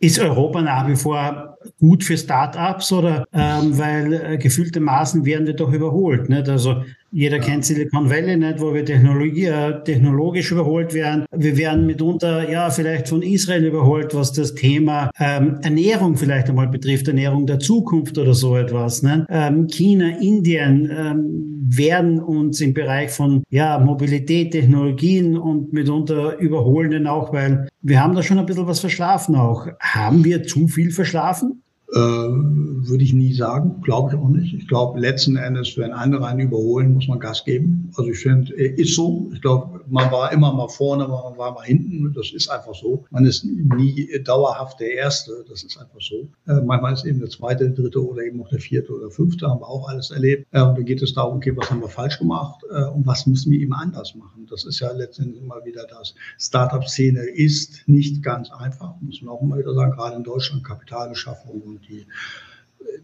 Ist 0.00 0.18
Europa 0.18 0.62
nach 0.62 0.88
wie 0.88 0.96
vor 0.96 1.51
gut 1.78 2.04
für 2.04 2.16
Start-ups 2.16 2.92
oder 2.92 3.24
ähm, 3.32 3.78
weil 3.78 4.12
äh, 4.12 4.38
gefühlte 4.38 4.80
Maßen 4.80 5.24
werden 5.24 5.46
wir 5.46 5.54
doch 5.54 5.72
überholt? 5.72 6.28
Nicht? 6.28 6.48
Also 6.48 6.82
jeder 7.14 7.36
ja. 7.36 7.42
kennt 7.42 7.66
Silicon 7.66 8.08
Valley 8.08 8.38
nicht, 8.38 8.60
wo 8.60 8.72
wir 8.72 8.86
Technologie, 8.86 9.44
äh, 9.44 9.84
technologisch 9.84 10.50
überholt 10.50 10.94
werden. 10.94 11.26
Wir 11.30 11.58
werden 11.58 11.84
mitunter 11.84 12.50
ja 12.50 12.70
vielleicht 12.70 13.08
von 13.08 13.20
Israel 13.20 13.66
überholt, 13.66 14.14
was 14.14 14.32
das 14.32 14.54
Thema 14.54 15.10
ähm, 15.20 15.58
Ernährung 15.60 16.16
vielleicht 16.16 16.48
einmal 16.48 16.68
betrifft, 16.68 17.08
Ernährung 17.08 17.46
der 17.46 17.58
Zukunft 17.58 18.16
oder 18.16 18.32
so 18.32 18.56
etwas. 18.56 19.02
Ne? 19.02 19.26
Ähm, 19.28 19.66
China, 19.66 20.08
Indien 20.20 20.90
ähm, 20.90 21.68
werden 21.68 22.18
uns 22.18 22.62
im 22.62 22.72
Bereich 22.72 23.10
von 23.10 23.44
ja, 23.50 23.78
Mobilität, 23.78 24.52
Technologien 24.52 25.36
und 25.36 25.72
mitunter 25.72 26.38
überholen 26.38 26.92
denn 26.92 27.06
auch, 27.06 27.32
weil 27.32 27.68
wir 27.82 28.02
haben 28.02 28.14
da 28.14 28.22
schon 28.22 28.38
ein 28.38 28.46
bisschen 28.46 28.66
was 28.66 28.80
verschlafen 28.80 29.34
auch. 29.34 29.66
Haben 29.80 30.24
wir 30.24 30.44
zu 30.44 30.66
viel 30.66 30.90
verschlafen? 30.90 31.51
Äh, 31.94 31.98
würde 31.98 33.04
ich 33.04 33.12
nie 33.12 33.34
sagen, 33.34 33.80
glaube 33.82 34.10
ich 34.10 34.18
auch 34.18 34.28
nicht. 34.28 34.54
Ich 34.54 34.66
glaube, 34.66 34.98
letzten 34.98 35.36
Endes, 35.36 35.76
wenn 35.76 35.92
andere 35.92 36.26
einen 36.26 36.40
überholen, 36.40 36.94
muss 36.94 37.06
man 37.06 37.20
Gas 37.20 37.44
geben. 37.44 37.90
Also 37.96 38.10
ich 38.10 38.18
finde, 38.18 38.52
äh, 38.54 38.80
ist 38.80 38.94
so. 38.94 39.30
Ich 39.34 39.42
glaube, 39.42 39.80
man 39.88 40.10
war 40.10 40.32
immer 40.32 40.52
mal 40.52 40.68
vorne, 40.68 41.06
man 41.06 41.36
war 41.36 41.52
mal 41.52 41.64
hinten. 41.64 42.12
Das 42.14 42.32
ist 42.32 42.48
einfach 42.48 42.74
so. 42.74 43.04
Man 43.10 43.26
ist 43.26 43.44
nie 43.44 44.08
dauerhaft 44.24 44.80
der 44.80 44.94
Erste. 44.94 45.44
Das 45.48 45.62
ist 45.62 45.76
einfach 45.78 46.00
so. 46.00 46.28
Äh, 46.46 46.62
manchmal 46.64 46.94
ist 46.94 47.04
eben 47.04 47.20
der 47.20 47.28
zweite, 47.28 47.64
der 47.64 47.74
dritte 47.74 48.04
oder 48.04 48.22
eben 48.22 48.40
auch 48.42 48.48
der 48.48 48.60
vierte 48.60 48.92
oder 48.92 49.10
fünfte, 49.10 49.46
haben 49.46 49.60
wir 49.60 49.68
auch 49.68 49.88
alles 49.88 50.10
erlebt. 50.10 50.46
Äh, 50.52 50.62
und 50.62 50.76
dann 50.76 50.84
geht 50.84 51.02
es 51.02 51.12
darum, 51.12 51.36
okay, 51.36 51.54
was 51.56 51.70
haben 51.70 51.80
wir 51.80 51.88
falsch 51.88 52.18
gemacht 52.18 52.62
äh, 52.70 52.84
und 52.84 53.06
was 53.06 53.26
müssen 53.26 53.52
wir 53.52 53.60
eben 53.60 53.74
anders 53.74 54.14
machen. 54.14 54.46
Das 54.48 54.64
ist 54.64 54.80
ja 54.80 54.92
letztendlich 54.92 55.42
immer 55.42 55.64
wieder 55.64 55.86
das. 55.88 56.14
Startup-Szene 56.38 57.20
ist 57.20 57.86
nicht 57.86 58.22
ganz 58.22 58.50
einfach, 58.50 58.94
muss 59.00 59.20
man 59.22 59.34
auch 59.34 59.42
immer 59.42 59.58
wieder 59.58 59.74
sagen, 59.74 59.92
gerade 59.92 60.16
in 60.16 60.24
Deutschland 60.24 60.64
Kapitalbeschaffung 60.64 61.60
und 61.60 61.81
die, 61.88 62.06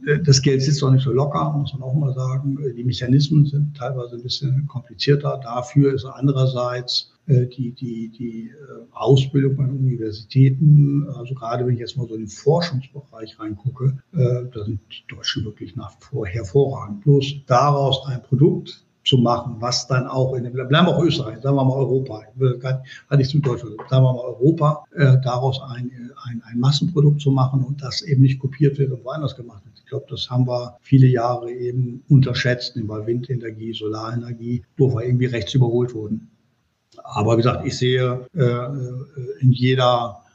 äh, 0.07 0.21
das 0.21 0.43
Geld 0.43 0.63
sitzt 0.63 0.83
auch 0.83 0.91
nicht 0.91 1.05
so 1.05 1.13
locker, 1.13 1.53
muss 1.53 1.73
man 1.73 1.83
auch 1.83 1.95
mal 1.95 2.15
sagen. 2.15 2.59
Die 2.77 2.85
Mechanismen 2.85 3.47
sind 3.47 3.77
teilweise 3.77 4.17
ein 4.17 4.23
bisschen 4.23 4.67
komplizierter. 4.67 5.41
Dafür 5.43 5.95
ist 5.95 6.05
andererseits 6.05 7.13
äh, 7.27 7.47
die, 7.47 7.73
die, 7.73 8.09
die 8.11 8.49
äh, 8.49 8.53
Ausbildung 8.93 9.57
bei 9.57 9.65
Universitäten, 9.65 11.09
also 11.11 11.35
gerade 11.35 11.67
wenn 11.67 11.75
ich 11.75 11.81
jetzt 11.81 11.97
mal 11.97 12.09
so 12.09 12.15
in 12.15 12.23
den 12.23 12.29
Forschungsbereich 12.29 13.39
reingucke, 13.39 13.99
da 14.13 14.65
sind 14.65 14.81
die 14.91 15.15
Deutschen 15.15 15.45
wirklich 15.45 15.77
nach 15.77 15.93
vor 16.01 16.27
hervorragend. 16.27 17.03
Bloß 17.03 17.45
daraus 17.47 18.07
ein 18.07 18.23
Produkt 18.23 18.85
zu 19.09 19.17
machen, 19.17 19.57
was 19.59 19.87
dann 19.87 20.07
auch 20.07 20.35
in 20.35 20.45
dem, 20.45 20.53
bleiben 20.53 20.87
wir 20.87 20.89
auch 20.89 21.03
Österreich, 21.03 21.41
sagen 21.41 21.57
wir 21.57 21.65
mal 21.65 21.77
Europa, 21.77 22.23
ich 23.19 23.29
zum 23.31 23.41
Deutschland, 23.41 23.77
sagen 23.89 24.05
wir 24.05 24.13
mal 24.13 24.21
Europa, 24.21 24.85
äh, 24.95 25.17
daraus 25.25 25.61
ein, 25.63 25.91
ein, 26.25 26.43
ein 26.45 26.61
Massenprodukt 26.61 27.21
zu 27.21 27.31
machen 27.31 27.65
und 27.65 27.83
das 27.83 28.03
eben 28.03 28.21
nicht 28.21 28.39
kopiert 28.39 28.79
wird 28.79 28.93
und 28.93 29.05
woanders 29.05 29.35
gemacht 29.35 29.65
wird. 29.65 29.79
Ich 29.79 29.87
glaube, 29.87 30.05
das 30.11 30.29
haben 30.29 30.47
wir 30.47 30.77
viele 30.83 31.07
Jahre 31.07 31.51
eben 31.51 32.05
unterschätzt, 32.11 32.77
über 32.77 33.07
Windenergie, 33.07 33.73
Solarenergie, 33.73 34.63
wo 34.77 34.95
wir 34.95 35.05
irgendwie 35.05 35.27
rechts 35.27 35.55
überholt 35.55 35.95
wurden. 35.95 36.31
Aber 37.03 37.33
wie 37.33 37.39
gesagt, 37.39 37.67
ich 37.67 37.79
sehe 37.79 38.27
äh, 38.35 38.43
äh 38.43 38.71
in 39.41 39.53
jeder 39.53 40.21
äh, 40.27 40.28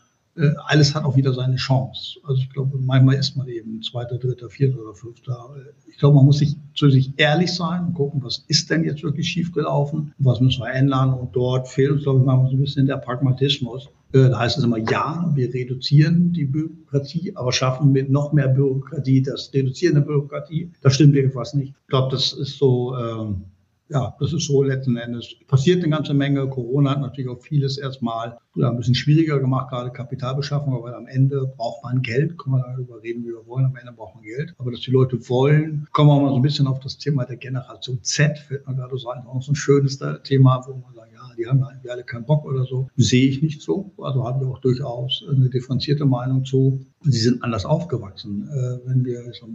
alles 0.65 0.95
hat 0.95 1.03
auch 1.05 1.15
wieder 1.15 1.33
seine 1.33 1.57
Chance. 1.57 2.19
Also 2.23 2.41
ich 2.41 2.49
glaube, 2.49 2.79
manchmal 2.79 3.15
ist 3.15 3.37
man 3.37 3.47
eben 3.47 3.81
zweiter, 3.83 4.17
dritter, 4.17 4.49
vierter 4.49 4.79
oder 4.79 4.95
fünfter. 4.95 5.55
Ich 5.87 5.97
glaube, 5.99 6.15
man 6.15 6.25
muss 6.25 6.39
sich 6.39 6.55
zu 6.73 6.89
sich 6.89 7.13
ehrlich 7.17 7.53
sein 7.53 7.85
und 7.85 7.93
gucken, 7.93 8.23
was 8.23 8.43
ist 8.47 8.69
denn 8.69 8.83
jetzt 8.83 9.03
wirklich 9.03 9.27
schiefgelaufen, 9.27 10.13
was 10.17 10.41
müssen 10.41 10.61
wir 10.61 10.71
ändern. 10.71 11.13
Und 11.13 11.35
dort 11.35 11.67
fehlt 11.67 11.91
uns, 11.91 12.03
glaube 12.03 12.19
ich, 12.19 12.25
mal 12.25 12.47
so 12.47 12.55
ein 12.55 12.61
bisschen 12.61 12.87
der 12.87 12.97
Pragmatismus. 12.97 13.89
Äh, 14.13 14.29
da 14.29 14.39
heißt 14.39 14.57
es 14.57 14.63
immer, 14.63 14.79
ja, 14.79 15.31
wir 15.35 15.53
reduzieren 15.53 16.33
die 16.33 16.45
Bürokratie, 16.45 17.33
aber 17.35 17.51
schaffen 17.51 17.91
mit 17.91 18.09
noch 18.09 18.33
mehr 18.33 18.47
Bürokratie 18.47 19.21
das 19.21 19.51
Reduzieren 19.53 19.95
der 19.95 20.01
Bürokratie. 20.01 20.71
Da 20.81 20.89
stimmt 20.89 21.15
irgendwas 21.15 21.53
nicht. 21.53 21.73
Ich 21.81 21.87
glaube, 21.87 22.09
das 22.11 22.33
ist 22.33 22.57
so, 22.57 22.95
ähm, 22.97 23.43
ja, 23.89 24.15
das 24.19 24.33
ist 24.33 24.47
so 24.47 24.63
letzten 24.63 24.97
Endes. 24.97 25.35
Passiert 25.47 25.83
eine 25.83 25.93
ganze 25.93 26.13
Menge. 26.13 26.47
Corona 26.49 26.91
hat 26.91 27.01
natürlich 27.01 27.29
auch 27.29 27.41
vieles 27.41 27.77
erstmal 27.77 28.37
ein 28.55 28.77
bisschen 28.77 28.95
schwieriger 28.95 29.39
gemacht, 29.39 29.69
gerade 29.69 29.91
Kapitalbeschaffung, 29.91 30.81
weil 30.83 30.93
am 30.93 31.07
Ende 31.07 31.51
braucht 31.57 31.83
man 31.83 32.01
Geld. 32.01 32.37
Können 32.37 32.55
wir 32.55 32.63
darüber 32.63 33.01
reden, 33.03 33.23
wie 33.23 33.29
wir 33.29 33.45
wollen. 33.45 33.65
Am 33.65 33.75
Ende 33.75 33.91
braucht 33.91 34.15
man 34.15 34.23
Geld. 34.23 34.53
Aber 34.57 34.71
dass 34.71 34.81
die 34.81 34.91
Leute 34.91 35.17
wollen, 35.29 35.87
kommen 35.91 36.09
wir 36.09 36.21
mal 36.21 36.29
so 36.29 36.35
ein 36.35 36.41
bisschen 36.41 36.67
auf 36.67 36.79
das 36.79 36.97
Thema 36.97 37.25
der 37.25 37.37
Generation 37.37 38.01
Z, 38.01 38.39
fällt 38.39 38.67
mir 38.67 38.75
gerade 38.75 38.97
so 38.97 39.09
ein. 39.09 39.25
Auch 39.27 39.41
so 39.41 39.51
ein 39.51 39.55
schönes 39.55 39.99
Thema, 40.23 40.63
wo 40.67 40.73
man 40.73 40.93
sagt, 40.93 41.11
ja, 41.13 41.21
die 41.37 41.47
haben 41.47 41.63
eigentlich 41.63 41.91
alle 41.91 42.03
keinen 42.03 42.25
Bock 42.25 42.45
oder 42.45 42.65
so. 42.65 42.89
Sehe 42.95 43.27
ich 43.27 43.41
nicht 43.41 43.61
so. 43.61 43.91
Also 43.97 44.23
haben 44.23 44.39
wir 44.39 44.47
auch 44.47 44.59
durchaus 44.59 45.23
eine 45.29 45.49
differenzierte 45.49 46.05
Meinung 46.05 46.45
zu. 46.45 46.85
Sie 47.01 47.19
sind 47.19 47.43
anders 47.43 47.65
aufgewachsen. 47.65 48.47
Äh, 48.47 48.87
wenn 48.87 49.03
wir 49.03 49.33
so 49.33 49.47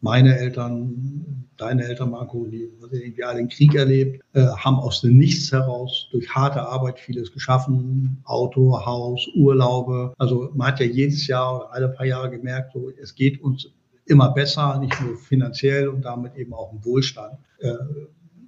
meine 0.00 0.38
Eltern, 0.38 1.46
deine 1.56 1.84
Eltern, 1.84 2.10
Marco, 2.10 2.46
die 2.46 2.70
irgendwie 2.90 3.24
alle 3.24 3.38
den 3.38 3.48
Krieg 3.48 3.74
erlebt, 3.74 4.22
äh, 4.32 4.46
haben 4.46 4.76
aus 4.76 5.02
dem 5.02 5.18
Nichts 5.18 5.52
heraus 5.52 6.08
durch 6.10 6.34
harte 6.34 6.62
Arbeit 6.62 6.98
vieles 6.98 7.32
geschaffen. 7.32 8.22
Auto, 8.24 8.84
Haus, 8.84 9.28
Urlaube. 9.34 10.14
Also 10.18 10.50
man 10.54 10.68
hat 10.68 10.80
ja 10.80 10.86
jedes 10.86 11.26
Jahr 11.26 11.68
alle 11.72 11.90
paar 11.90 12.06
Jahre 12.06 12.30
gemerkt, 12.30 12.72
so, 12.72 12.90
es 13.00 13.14
geht 13.14 13.42
uns 13.42 13.68
immer 14.06 14.32
besser, 14.32 14.78
nicht 14.78 15.00
nur 15.00 15.16
finanziell 15.16 15.88
und 15.88 16.04
damit 16.04 16.34
eben 16.36 16.52
auch 16.54 16.72
im 16.72 16.84
Wohlstand. 16.84 17.38
Äh, 17.58 17.74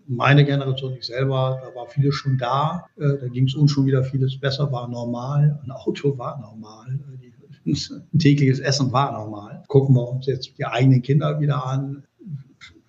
meine 0.08 0.44
Generation, 0.44 0.94
ich 0.94 1.06
selber, 1.06 1.60
da 1.62 1.74
war 1.78 1.86
vieles 1.86 2.14
schon 2.14 2.36
da. 2.38 2.86
Äh, 2.96 3.18
da 3.20 3.28
ging 3.28 3.46
es 3.46 3.54
uns 3.54 3.70
schon 3.70 3.86
wieder 3.86 4.02
vieles 4.02 4.38
besser, 4.38 4.70
war 4.72 4.88
normal. 4.88 5.60
Ein 5.62 5.70
Auto 5.70 6.16
war 6.18 6.40
normal. 6.40 6.98
Die 7.22 7.31
ein 7.66 8.18
tägliches 8.18 8.60
Essen 8.60 8.92
war 8.92 9.12
normal. 9.12 9.64
Gucken 9.68 9.94
wir 9.94 10.08
uns 10.08 10.26
jetzt 10.26 10.58
die 10.58 10.64
eigenen 10.64 11.02
Kinder 11.02 11.40
wieder 11.40 11.64
an, 11.66 12.04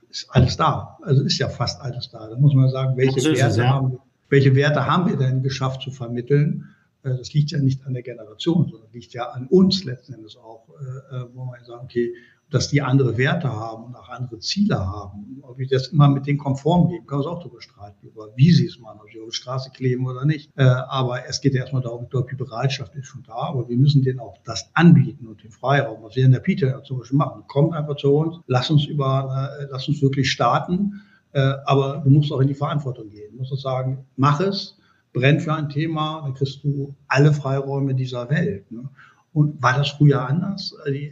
ist 0.09 0.27
alles 0.29 0.57
da. 0.57 0.97
Also 1.01 1.23
ist 1.23 1.39
ja 1.39 1.49
fast 1.49 1.81
alles 1.81 2.09
da. 2.11 2.27
Da 2.27 2.37
muss 2.37 2.53
man 2.53 2.69
sagen, 2.69 2.97
welche, 2.97 3.23
Werte, 3.23 3.47
es, 3.47 3.57
ja. 3.57 3.67
haben, 3.67 3.99
welche 4.29 4.55
Werte 4.55 4.85
haben 4.85 5.09
wir 5.09 5.17
denn 5.17 5.41
geschafft 5.41 5.81
zu 5.81 5.91
vermitteln? 5.91 6.69
Äh, 7.03 7.17
das 7.17 7.33
liegt 7.33 7.51
ja 7.51 7.59
nicht 7.59 7.85
an 7.85 7.93
der 7.93 8.03
Generation, 8.03 8.67
sondern 8.69 8.91
liegt 8.91 9.13
ja 9.13 9.29
an 9.29 9.47
uns 9.47 9.83
letzten 9.83 10.13
Endes 10.13 10.37
auch, 10.37 10.67
äh, 10.69 11.15
äh, 11.15 11.25
wo 11.33 11.45
man 11.45 11.63
sagen, 11.65 11.85
okay, 11.85 12.13
dass 12.53 12.69
die 12.69 12.83
andere 12.83 13.17
Werte 13.17 13.51
haben 13.51 13.85
und 13.85 13.95
auch 13.95 14.09
andere 14.09 14.37
Ziele 14.37 14.77
haben. 14.79 15.41
Ob 15.41 15.59
ich 15.59 15.69
das 15.69 15.87
immer 15.87 16.07
mit 16.07 16.27
denen 16.27 16.37
konform 16.37 16.87
gebe, 16.87 17.03
kann 17.05 17.19
man 17.19 17.27
auch 17.27 17.39
darüber 17.39 17.61
streiten, 17.61 18.05
über 18.05 18.29
wie 18.35 18.51
sie 18.51 18.67
es 18.67 18.77
machen, 18.79 18.99
ob 19.01 19.11
sie 19.11 19.19
auf 19.19 19.29
die 19.31 19.35
Straße 19.35 19.71
kleben 19.71 20.05
oder 20.05 20.23
nicht. 20.23 20.51
Äh, 20.55 20.63
aber 20.63 21.27
es 21.27 21.41
geht 21.41 21.55
ja 21.55 21.61
erstmal 21.61 21.81
darum, 21.81 22.03
ich 22.03 22.11
glaube, 22.11 22.27
die 22.29 22.35
Bereitschaft 22.35 22.93
ist 22.95 23.07
schon 23.07 23.23
da, 23.23 23.33
aber 23.33 23.67
wir 23.67 23.75
müssen 23.75 24.03
denen 24.03 24.19
auch 24.19 24.37
das 24.43 24.69
anbieten 24.75 25.25
und 25.25 25.41
den 25.43 25.49
Freiraum, 25.49 26.03
was 26.03 26.15
wir 26.15 26.25
in 26.25 26.31
der 26.31 26.41
Peter 26.41 26.67
ja 26.67 26.83
zum 26.83 26.99
Beispiel 26.99 27.17
machen. 27.17 27.43
Kommt 27.47 27.73
einfach 27.73 27.95
zu 27.95 28.13
uns, 28.13 28.37
lass 28.45 28.69
uns 28.69 28.85
über, 28.85 29.57
äh, 29.59 29.67
lass 29.71 29.87
uns 29.87 30.01
wirklich 30.03 30.31
starten, 30.31 31.01
äh, 31.31 31.53
aber 31.65 32.03
du 32.03 32.11
musst 32.11 32.31
auch 32.31 32.39
in 32.39 32.47
die 32.47 32.53
Verantwortung 32.53 33.09
gehen. 33.09 33.31
Du 33.31 33.39
musst 33.39 33.51
auch 33.51 33.57
sagen, 33.57 34.05
mach 34.15 34.39
es, 34.39 34.77
brenn 35.11 35.39
für 35.39 35.55
ein 35.55 35.69
Thema, 35.69 36.21
dann 36.21 36.35
kriegst 36.35 36.63
du 36.63 36.93
alle 37.07 37.33
Freiräume 37.33 37.95
dieser 37.95 38.29
Welt. 38.29 38.71
Ne? 38.71 38.87
Und 39.33 39.61
war 39.63 39.75
das 39.75 39.89
früher 39.89 40.27
anders? 40.27 40.75
Die, 40.87 41.11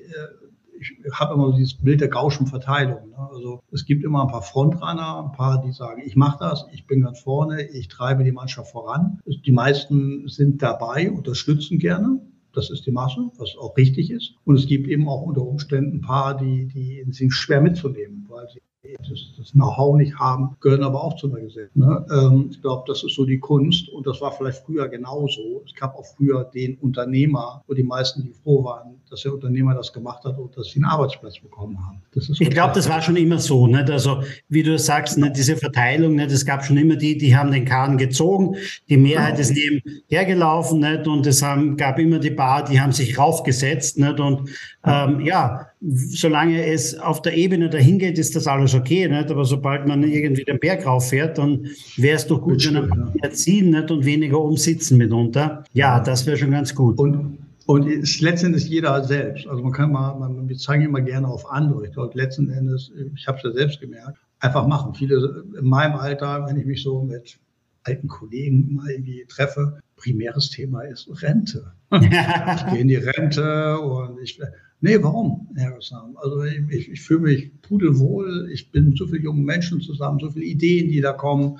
ich 0.81 1.19
habe 1.19 1.35
immer 1.35 1.53
dieses 1.53 1.75
Bild 1.75 2.01
der 2.01 2.07
gauschen 2.07 2.47
Verteilung. 2.47 3.09
Ne? 3.09 3.29
Also 3.31 3.61
es 3.71 3.85
gibt 3.85 4.03
immer 4.03 4.23
ein 4.23 4.31
paar 4.31 4.41
Frontrunner, 4.41 5.23
ein 5.23 5.31
paar, 5.31 5.61
die 5.61 5.71
sagen, 5.71 6.01
ich 6.03 6.15
mache 6.15 6.39
das, 6.39 6.65
ich 6.71 6.87
bin 6.87 7.01
ganz 7.01 7.19
vorne, 7.19 7.63
ich 7.69 7.87
treibe 7.87 8.23
die 8.23 8.31
Mannschaft 8.31 8.71
voran. 8.71 9.19
Die 9.25 9.51
meisten 9.51 10.27
sind 10.27 10.61
dabei, 10.61 11.11
unterstützen 11.11 11.77
gerne. 11.77 12.21
Das 12.53 12.69
ist 12.69 12.85
die 12.85 12.91
Masse, 12.91 13.31
was 13.37 13.55
auch 13.57 13.77
richtig 13.77 14.11
ist. 14.11 14.33
Und 14.43 14.55
es 14.55 14.67
gibt 14.67 14.87
eben 14.87 15.07
auch 15.07 15.21
unter 15.21 15.41
Umständen 15.41 15.97
ein 15.97 16.01
paar, 16.01 16.35
die, 16.35 16.67
die 16.67 17.05
sind 17.11 17.31
schwer 17.31 17.61
mitzunehmen, 17.61 18.25
weil 18.27 18.49
sie 18.49 18.61
das, 18.83 19.51
Know-how 19.51 19.97
nicht 19.97 20.17
haben, 20.17 20.55
gehören 20.59 20.83
aber 20.83 21.03
auch 21.03 21.15
zu 21.15 21.27
einer 21.27 21.41
Gesellschaft. 21.41 21.75
Ne? 21.75 22.05
Ähm, 22.11 22.47
ich 22.51 22.61
glaube, 22.61 22.83
das 22.87 23.03
ist 23.03 23.15
so 23.15 23.25
die 23.25 23.39
Kunst 23.39 23.89
und 23.89 24.07
das 24.07 24.21
war 24.21 24.31
vielleicht 24.31 24.59
früher 24.65 24.87
genauso. 24.87 25.61
Es 25.65 25.75
gab 25.75 25.95
auch 25.95 26.05
früher 26.05 26.45
den 26.45 26.77
Unternehmer, 26.77 27.63
wo 27.67 27.73
die 27.73 27.83
meisten, 27.83 28.23
die 28.23 28.33
froh 28.33 28.63
waren, 28.63 28.95
dass 29.09 29.21
der 29.21 29.33
Unternehmer 29.33 29.75
das 29.75 29.91
gemacht 29.91 30.23
hat 30.23 30.37
und 30.39 30.55
dass 30.57 30.67
sie 30.67 30.77
einen 30.77 30.85
Arbeitsplatz 30.85 31.39
bekommen 31.39 31.77
haben. 31.85 32.01
ich 32.15 32.49
glaube, 32.49 32.73
das 32.73 32.89
war 32.89 33.01
schon 33.01 33.17
immer 33.17 33.39
so. 33.39 33.67
Nicht? 33.67 33.89
Also 33.89 34.23
wie 34.49 34.63
du 34.63 34.79
sagst, 34.79 35.17
nicht? 35.17 35.35
diese 35.35 35.57
Verteilung, 35.57 36.15
nicht? 36.15 36.31
es 36.31 36.45
gab 36.45 36.63
schon 36.63 36.77
immer 36.77 36.95
die, 36.95 37.17
die 37.17 37.35
haben 37.35 37.51
den 37.51 37.65
Kahn 37.65 37.97
gezogen, 37.97 38.55
die 38.89 38.97
Mehrheit 38.97 39.35
genau. 39.35 39.41
ist 39.41 39.53
nebenhergelaufen 39.53 40.79
nicht? 40.79 41.07
und 41.07 41.27
es 41.27 41.43
haben, 41.43 41.77
gab 41.77 41.99
immer 41.99 42.19
die 42.19 42.31
paar, 42.31 42.63
die 42.63 42.79
haben 42.79 42.93
sich 42.93 43.17
raufgesetzt 43.17 43.99
nicht? 43.99 44.19
und 44.19 44.49
ähm, 44.83 45.19
ja, 45.21 45.67
solange 45.79 46.65
es 46.65 46.97
auf 46.97 47.21
der 47.21 47.35
Ebene 47.35 47.69
dahin 47.69 47.99
geht, 47.99 48.17
ist 48.17 48.35
das 48.35 48.47
alles 48.47 48.73
okay, 48.73 49.07
nicht? 49.07 49.29
aber 49.29 49.45
sobald 49.45 49.87
man 49.87 50.03
irgendwie 50.03 50.43
den 50.43 50.59
Berg 50.59 50.85
rauffährt, 50.85 51.37
dann 51.37 51.67
wäre 51.97 52.15
es 52.15 52.25
doch 52.25 52.41
gut, 52.41 52.65
wenn 52.65 52.87
man 52.87 53.13
mehr 53.13 53.31
ziehen 53.31 53.69
nicht? 53.71 53.91
und 53.91 54.05
weniger 54.05 54.39
umsitzen 54.39 54.97
mitunter. 54.97 55.63
Ja, 55.73 55.99
das 55.99 56.25
wäre 56.25 56.37
schon 56.37 56.51
ganz 56.51 56.73
gut. 56.73 56.97
Und 56.97 57.37
und 57.67 57.87
es 57.87 58.19
letztendlich 58.19 58.67
jeder 58.67 59.03
selbst. 59.03 59.47
Also 59.47 59.63
man 59.63 59.71
kann 59.71 59.91
mal, 59.91 60.17
man, 60.17 60.49
wir 60.49 60.57
zeigen 60.57 60.83
immer 60.83 60.99
gerne 60.99 61.27
auf 61.27 61.49
andere. 61.49 61.85
Ich 61.85 61.93
glaube, 61.93 62.17
letzten 62.17 62.49
Endes, 62.49 62.91
ich 63.15 63.27
habe 63.27 63.37
es 63.37 63.43
ja 63.43 63.51
selbst 63.51 63.79
gemerkt, 63.79 64.17
einfach 64.39 64.67
machen. 64.67 64.93
Viele 64.93 65.45
in 65.57 65.65
meinem 65.65 65.95
Alter, 65.95 66.45
wenn 66.47 66.57
ich 66.57 66.65
mich 66.65 66.83
so 66.83 67.01
mit 67.01 67.39
alten 67.83 68.07
Kollegen 68.07 68.75
mal 68.75 68.89
irgendwie 68.89 69.25
treffe, 69.27 69.79
primäres 69.95 70.49
Thema 70.49 70.81
ist 70.81 71.07
Rente. 71.21 71.71
ich 71.93 72.65
gehe 72.71 72.79
in 72.79 72.87
die 72.87 72.95
Rente 72.95 73.79
und 73.79 74.19
ich, 74.21 74.39
nee, 74.81 75.01
warum, 75.01 75.47
Herr 75.55 75.71
Gassam? 75.71 76.17
Also 76.17 76.43
ich, 76.43 76.89
ich, 76.89 77.01
fühle 77.01 77.21
mich 77.21 77.61
pudelwohl, 77.61 78.49
ich 78.51 78.71
bin 78.71 78.95
so 78.95 79.07
viele 79.07 79.23
junge 79.23 79.41
Menschen 79.41 79.81
zusammen, 79.81 80.19
so 80.19 80.29
viele 80.29 80.45
Ideen, 80.45 80.89
die 80.89 81.01
da 81.01 81.13
kommen. 81.13 81.59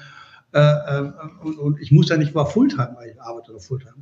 Äh, 0.54 0.60
äh, 0.60 1.12
und, 1.43 1.58
und, 1.60 1.82
ich 1.82 1.91
muss 1.91 2.10
ja 2.10 2.18
nicht 2.18 2.36
mal 2.36 2.45
Fulltime, 2.45 2.95
weil 2.97 3.12
ich 3.12 3.22
arbeite 3.22 3.52
oder 3.52 3.60
Fulltime. 3.60 3.93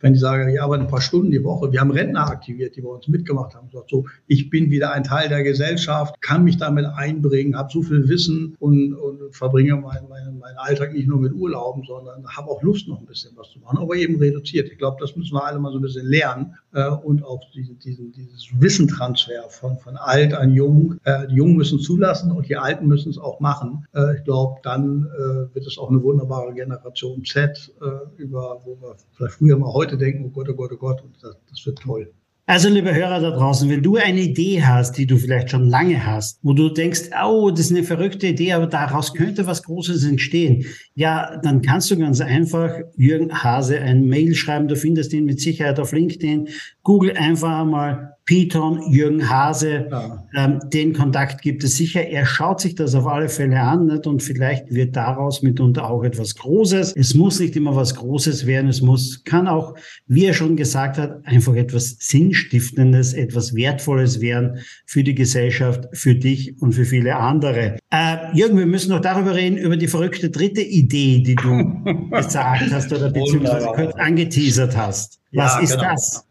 Wenn 0.00 0.14
ich 0.14 0.20
sage, 0.20 0.52
ich 0.52 0.60
arbeite 0.60 0.84
ein 0.84 0.90
paar 0.90 1.00
Stunden 1.00 1.30
die 1.30 1.42
Woche, 1.42 1.72
wir 1.72 1.80
haben 1.80 1.90
Rentner 1.90 2.28
aktiviert, 2.28 2.76
die 2.76 2.82
bei 2.82 2.90
uns 2.90 3.08
mitgemacht 3.08 3.54
haben, 3.54 3.70
sagt 3.72 3.90
so, 3.90 4.04
ich 4.26 4.50
bin 4.50 4.70
wieder 4.70 4.92
ein 4.92 5.04
Teil 5.04 5.28
der 5.28 5.42
Gesellschaft, 5.42 6.20
kann 6.20 6.44
mich 6.44 6.58
damit 6.58 6.84
einbringen, 6.84 7.56
habe 7.56 7.72
so 7.72 7.82
viel 7.82 8.08
Wissen 8.08 8.54
und, 8.58 8.94
und 8.94 9.34
verbringe 9.34 9.76
meinen 9.76 10.08
mein, 10.08 10.38
mein 10.38 10.56
Alltag 10.56 10.92
nicht 10.92 11.08
nur 11.08 11.18
mit 11.18 11.32
Urlauben, 11.32 11.84
sondern 11.84 12.26
habe 12.26 12.50
auch 12.50 12.62
Lust, 12.62 12.86
noch 12.88 13.00
ein 13.00 13.06
bisschen 13.06 13.32
was 13.36 13.50
zu 13.50 13.58
machen, 13.60 13.78
aber 13.78 13.96
eben 13.96 14.16
reduziert. 14.16 14.70
Ich 14.70 14.78
glaube, 14.78 14.98
das 15.00 15.16
müssen 15.16 15.34
wir 15.34 15.44
alle 15.44 15.58
mal 15.58 15.72
so 15.72 15.78
ein 15.78 15.82
bisschen 15.82 16.06
lernen 16.06 16.54
äh, 16.72 16.88
und 16.88 17.24
auch 17.24 17.40
diesen, 17.52 17.78
diesen, 17.78 18.12
dieses 18.12 18.48
Wissentransfer 18.58 19.48
von, 19.48 19.78
von 19.78 19.96
alt 19.96 20.34
an 20.34 20.52
jung. 20.52 20.98
Äh, 21.04 21.28
die 21.28 21.36
Jungen 21.36 21.56
müssen 21.56 21.78
zulassen 21.80 22.30
und 22.30 22.48
die 22.48 22.56
Alten 22.56 22.86
müssen 22.86 23.10
es 23.10 23.18
auch 23.18 23.40
machen. 23.40 23.86
Äh, 23.94 24.18
ich 24.18 24.24
glaube, 24.24 24.60
dann 24.62 25.06
äh, 25.06 25.54
wird 25.54 25.66
es 25.66 25.78
auch 25.78 25.90
eine 25.94 26.02
wunderbare 26.02 26.52
Generation 26.52 27.24
Z, 27.24 27.72
äh, 27.80 28.22
über, 28.22 28.60
wo 28.64 28.76
wir 28.80 28.96
vielleicht 29.12 29.34
früher 29.34 29.56
mal 29.56 29.72
heute 29.72 29.96
denken, 29.96 30.24
oh 30.26 30.30
Gott, 30.30 30.48
oh 30.48 30.54
Gott, 30.54 30.72
oh 30.72 30.76
Gott, 30.76 31.02
und 31.02 31.14
das, 31.22 31.36
das 31.50 31.66
wird 31.66 31.78
toll. 31.78 32.12
Also, 32.46 32.68
liebe 32.68 32.94
Hörer 32.94 33.20
da 33.20 33.30
draußen, 33.30 33.70
wenn 33.70 33.82
du 33.82 33.96
eine 33.96 34.20
Idee 34.20 34.62
hast, 34.62 34.98
die 34.98 35.06
du 35.06 35.16
vielleicht 35.16 35.48
schon 35.48 35.66
lange 35.66 36.04
hast, 36.04 36.40
wo 36.42 36.52
du 36.52 36.68
denkst, 36.68 37.08
oh, 37.24 37.50
das 37.50 37.60
ist 37.60 37.70
eine 37.70 37.84
verrückte 37.84 38.26
Idee, 38.26 38.52
aber 38.52 38.66
daraus 38.66 39.14
könnte 39.14 39.46
was 39.46 39.62
Großes 39.62 40.04
entstehen, 40.04 40.66
ja, 40.94 41.40
dann 41.42 41.62
kannst 41.62 41.90
du 41.90 41.96
ganz 41.96 42.20
einfach 42.20 42.70
Jürgen 42.96 43.32
Hase 43.32 43.80
ein 43.80 44.04
Mail 44.08 44.34
schreiben. 44.34 44.68
Du 44.68 44.76
findest 44.76 45.14
ihn 45.14 45.24
mit 45.24 45.40
Sicherheit 45.40 45.80
auf 45.80 45.92
LinkedIn. 45.92 46.48
Google 46.82 47.16
einfach 47.16 47.64
mal 47.64 48.13
Piton, 48.26 48.90
Jürgen 48.90 49.28
Hase, 49.28 49.86
ja. 49.90 50.26
ähm, 50.34 50.58
den 50.72 50.94
Kontakt 50.94 51.42
gibt 51.42 51.62
es 51.62 51.76
sicher. 51.76 52.06
Er 52.06 52.24
schaut 52.24 52.58
sich 52.58 52.74
das 52.74 52.94
auf 52.94 53.06
alle 53.06 53.28
Fälle 53.28 53.60
an 53.60 53.86
nicht? 53.86 54.06
und 54.06 54.22
vielleicht 54.22 54.72
wird 54.72 54.96
daraus 54.96 55.42
mitunter 55.42 55.90
auch 55.90 56.04
etwas 56.04 56.34
Großes. 56.34 56.94
Es 56.96 57.14
muss 57.14 57.38
nicht 57.38 57.54
immer 57.54 57.76
was 57.76 57.94
Großes 57.94 58.46
werden, 58.46 58.70
es 58.70 58.80
muss, 58.80 59.24
kann 59.24 59.46
auch, 59.46 59.74
wie 60.06 60.24
er 60.24 60.32
schon 60.32 60.56
gesagt 60.56 60.96
hat, 60.96 61.26
einfach 61.26 61.54
etwas 61.54 61.96
Sinnstiftendes, 61.98 63.12
etwas 63.12 63.54
Wertvolles 63.54 64.22
werden 64.22 64.58
für 64.86 65.04
die 65.04 65.14
Gesellschaft, 65.14 65.86
für 65.92 66.14
dich 66.14 66.54
und 66.62 66.72
für 66.72 66.86
viele 66.86 67.16
andere. 67.16 67.76
Äh, 67.90 68.16
Jürgen, 68.34 68.56
wir 68.56 68.66
müssen 68.66 68.90
noch 68.90 69.00
darüber 69.00 69.34
reden, 69.34 69.58
über 69.58 69.76
die 69.76 69.88
verrückte 69.88 70.30
dritte 70.30 70.62
Idee, 70.62 71.22
die 71.22 71.34
du 71.34 71.84
gesagt 72.10 72.72
hast 72.72 72.90
oder 72.90 73.10
beziehungsweise 73.10 73.66
kurz 73.66 73.94
angeteasert 73.96 74.74
hast. 74.74 75.20
Was 75.32 75.56
ja, 75.56 75.60
ist 75.60 75.70
genau. 75.72 75.90
das? 75.90 76.24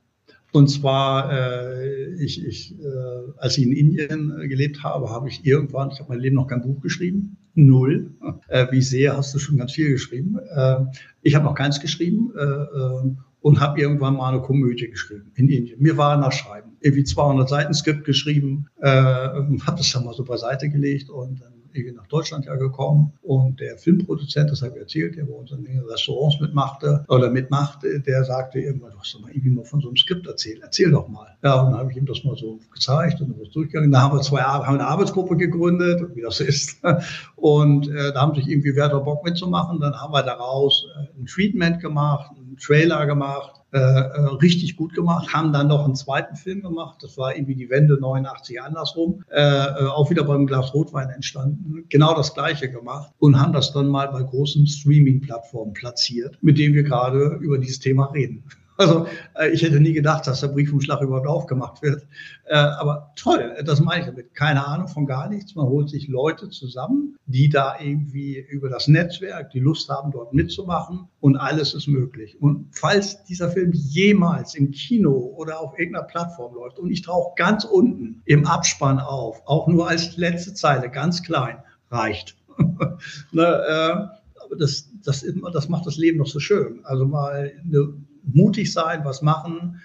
Und 0.54 0.68
zwar, 0.68 1.34
äh, 1.34 2.14
ich, 2.24 2.46
ich, 2.46 2.80
äh, 2.80 3.32
als 3.38 3.58
ich 3.58 3.66
in 3.66 3.72
Indien 3.72 4.40
äh, 4.40 4.48
gelebt 4.48 4.84
habe, 4.84 5.10
habe 5.10 5.28
ich 5.28 5.44
irgendwann, 5.44 5.90
ich 5.90 6.00
habe 6.00 6.10
mein 6.10 6.20
Leben 6.20 6.36
noch 6.36 6.46
kein 6.46 6.62
Buch 6.62 6.80
geschrieben, 6.80 7.38
null. 7.56 8.12
Äh, 8.50 8.68
wie 8.70 8.84
sehe, 8.84 9.18
hast 9.18 9.34
du 9.34 9.40
schon 9.40 9.58
ganz 9.58 9.72
viel 9.72 9.90
geschrieben. 9.90 10.38
Äh, 10.56 10.86
ich 11.24 11.34
habe 11.34 11.46
noch 11.46 11.56
keins 11.56 11.80
geschrieben 11.80 12.32
äh, 12.38 12.44
äh, 12.44 13.16
und 13.42 13.60
habe 13.62 13.82
irgendwann 13.82 14.16
mal 14.16 14.32
eine 14.32 14.44
Komödie 14.44 14.90
geschrieben 14.90 15.32
in 15.34 15.50
Indien. 15.50 15.82
Mir 15.82 15.98
war 15.98 16.18
nach 16.18 16.32
Schreiben. 16.32 16.78
Irgendwie 16.82 17.04
200 17.04 17.50
Seiten 17.50 17.74
Skript 17.74 18.06
geschrieben, 18.06 18.68
äh, 18.80 18.90
habe 18.92 19.78
das 19.78 19.92
dann 19.92 20.06
mal 20.06 20.14
so 20.14 20.24
beiseite 20.24 20.70
gelegt 20.70 21.10
und 21.10 21.42
dann 21.42 21.53
nach 21.96 22.08
Deutschland 22.08 22.46
ja 22.46 22.56
gekommen 22.56 23.14
und 23.22 23.60
der 23.60 23.78
Filmproduzent, 23.78 24.52
das 24.52 24.62
habe 24.62 24.76
ich 24.76 24.82
erzählt, 24.82 25.18
der 25.18 25.26
bei 25.26 25.34
uns 25.34 25.52
in 25.52 25.64
den 25.64 25.80
Restaurants 25.80 26.40
mitmachte 26.40 27.06
oder 27.08 27.30
mitmacht, 27.30 27.80
der 27.84 28.24
sagte 28.24 28.60
irgendwann, 28.60 28.92
du 28.92 29.00
hast 29.00 29.14
doch 29.14 29.22
mal 29.22 29.32
irgendwie 29.32 29.50
mal 29.50 29.66
von 29.66 29.82
so 29.82 29.88
einem 29.88 29.98
Skript 29.98 30.28
erzählt, 30.28 30.60
erzähl 30.62 30.92
doch 30.92 31.08
mal. 31.08 31.28
Ja, 31.44 31.62
und 31.62 31.72
dann 31.72 31.80
habe 31.80 31.92
ich 31.92 31.98
ihm 31.98 32.06
das 32.06 32.24
mal 32.24 32.36
so 32.36 32.60
gezeigt 32.74 33.22
und 33.22 33.32
dann 33.32 33.42
ist 33.42 33.56
durchgegangen. 33.56 33.92
Da 33.92 34.02
haben 34.02 34.18
wir 34.18 34.22
zwei 34.22 34.42
haben 34.42 34.76
eine 34.76 34.88
Arbeitsgruppe 34.88 35.38
gegründet, 35.38 36.16
wie 36.16 36.22
das 36.22 36.40
ist. 36.40 36.82
Und 37.36 37.90
äh, 37.90 38.14
da 38.14 38.22
haben 38.22 38.36
sich 38.36 38.48
irgendwie 38.48 38.76
Werder 38.76 39.02
Bock 39.02 39.26
mitzumachen. 39.26 39.80
Dann 39.80 40.00
haben 40.00 40.14
wir 40.14 40.24
daraus 40.24 40.88
äh, 40.96 41.20
ein 41.20 41.26
Treatment 41.26 41.82
gemacht, 41.82 42.32
einen 42.38 42.58
Trailer 42.58 43.06
gemacht 43.06 43.63
äh, 43.74 43.78
äh, 43.80 44.20
richtig 44.42 44.78
gut 44.78 44.94
gemacht, 44.94 45.34
haben 45.34 45.52
dann 45.52 45.68
noch 45.68 45.84
einen 45.84 45.96
zweiten 45.96 46.36
Film 46.36 46.62
gemacht, 46.62 47.00
das 47.02 47.18
war 47.18 47.36
irgendwie 47.36 47.56
die 47.56 47.72
Wende 47.72 48.00
89 48.00 48.62
andersrum, 48.62 49.24
äh, 49.32 49.42
äh, 49.42 49.88
auch 49.88 50.12
wieder 50.12 50.24
beim 50.24 50.46
Glas 50.46 50.76
Rotwein 50.76 51.10
entstanden, 51.10 51.86
genau 51.90 52.14
das 52.14 52.36
gleiche 52.36 52.70
gemacht 52.70 53.12
und 53.18 53.42
haben 53.42 53.52
das 53.52 53.74
dann 53.74 53.88
mal 53.88 54.10
bei 54.10 54.22
großen 54.22 54.68
Streaming-Plattformen 54.68 55.74
platziert, 55.74 56.38
mit 56.42 56.60
denen 56.60 56.76
wir 56.76 56.84
gerade 56.84 57.40
über 57.42 57.58
dieses 57.58 57.80
Thema 57.80 58.06
reden. 58.12 58.44
Also 58.84 59.08
äh, 59.36 59.50
ich 59.50 59.62
hätte 59.62 59.80
nie 59.80 59.94
gedacht, 59.94 60.28
dass 60.28 60.42
der 60.42 60.50
Briefumschlag 60.50 61.02
überhaupt 61.02 61.28
aufgemacht 61.28 61.82
wird. 61.82 62.06
Äh, 62.46 62.56
aber 62.56 63.12
toll, 63.16 63.56
das 63.66 63.80
meine 63.80 64.02
ich 64.02 64.06
damit. 64.08 64.36
Keine 64.36 64.66
Ahnung 64.66 64.88
von 64.88 65.06
gar 65.06 65.30
nichts. 65.30 65.56
Man 65.56 65.68
holt 65.68 65.90
sich 65.90 66.08
Leute 66.08 66.50
zusammen, 66.50 67.16
die 67.26 67.50
da 67.50 67.76
irgendwie 67.80 68.40
über 68.50 68.70
das 68.70 68.88
Netzwerk 68.88 69.52
die 69.52 69.60
Lust 69.60 69.90
haben, 69.90 70.12
dort 70.12 70.34
mitzumachen 70.34 71.08
und 71.22 71.38
alles 71.38 71.74
ist 71.74 71.88
möglich. 71.88 72.42
Und 72.42 72.68
falls 72.72 73.24
dieser 73.24 73.50
Film 73.50 73.72
jemals 73.72 74.56
im 74.56 74.72
Kino 74.72 75.34
oder 75.38 75.60
auf 75.60 75.78
irgendeiner 75.80 76.06
Plattform 76.06 76.56
läuft 76.56 76.80
und 76.80 76.92
ich 76.92 77.02
tauche 77.02 77.34
ganz 77.36 77.64
unten 77.64 78.22
im 78.26 78.46
Abspann 78.46 79.00
auf, 79.00 79.42
auch 79.46 79.68
nur 79.68 79.88
als 79.88 80.18
letzte 80.18 80.54
Zeile, 80.54 80.90
ganz 80.90 81.24
klein, 81.24 81.58
reicht. 81.90 82.36
ne, 83.32 83.44
äh, 83.44 84.56
das, 84.60 84.90
das, 85.04 85.26
das 85.54 85.70
macht 85.70 85.86
das 85.86 85.98
Leben 85.98 86.20
noch 86.20 86.28
so 86.28 86.40
schön. 86.40 86.82
Also 86.84 87.06
mal 87.06 87.54
eine 87.64 87.94
mutig 88.24 88.72
sein, 88.72 89.02
was 89.04 89.22
machen, 89.22 89.82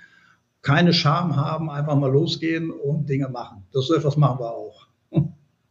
keine 0.63 0.93
Scham 0.93 1.37
haben, 1.37 1.71
einfach 1.71 1.97
mal 1.97 2.11
losgehen 2.11 2.71
und 2.71 3.09
Dinge 3.09 3.29
machen. 3.29 3.65
Das 3.73 3.87
so 3.87 3.95
etwas 3.95 4.17
machen 4.17 4.41
wir 4.41 4.51
auch. 4.51 4.89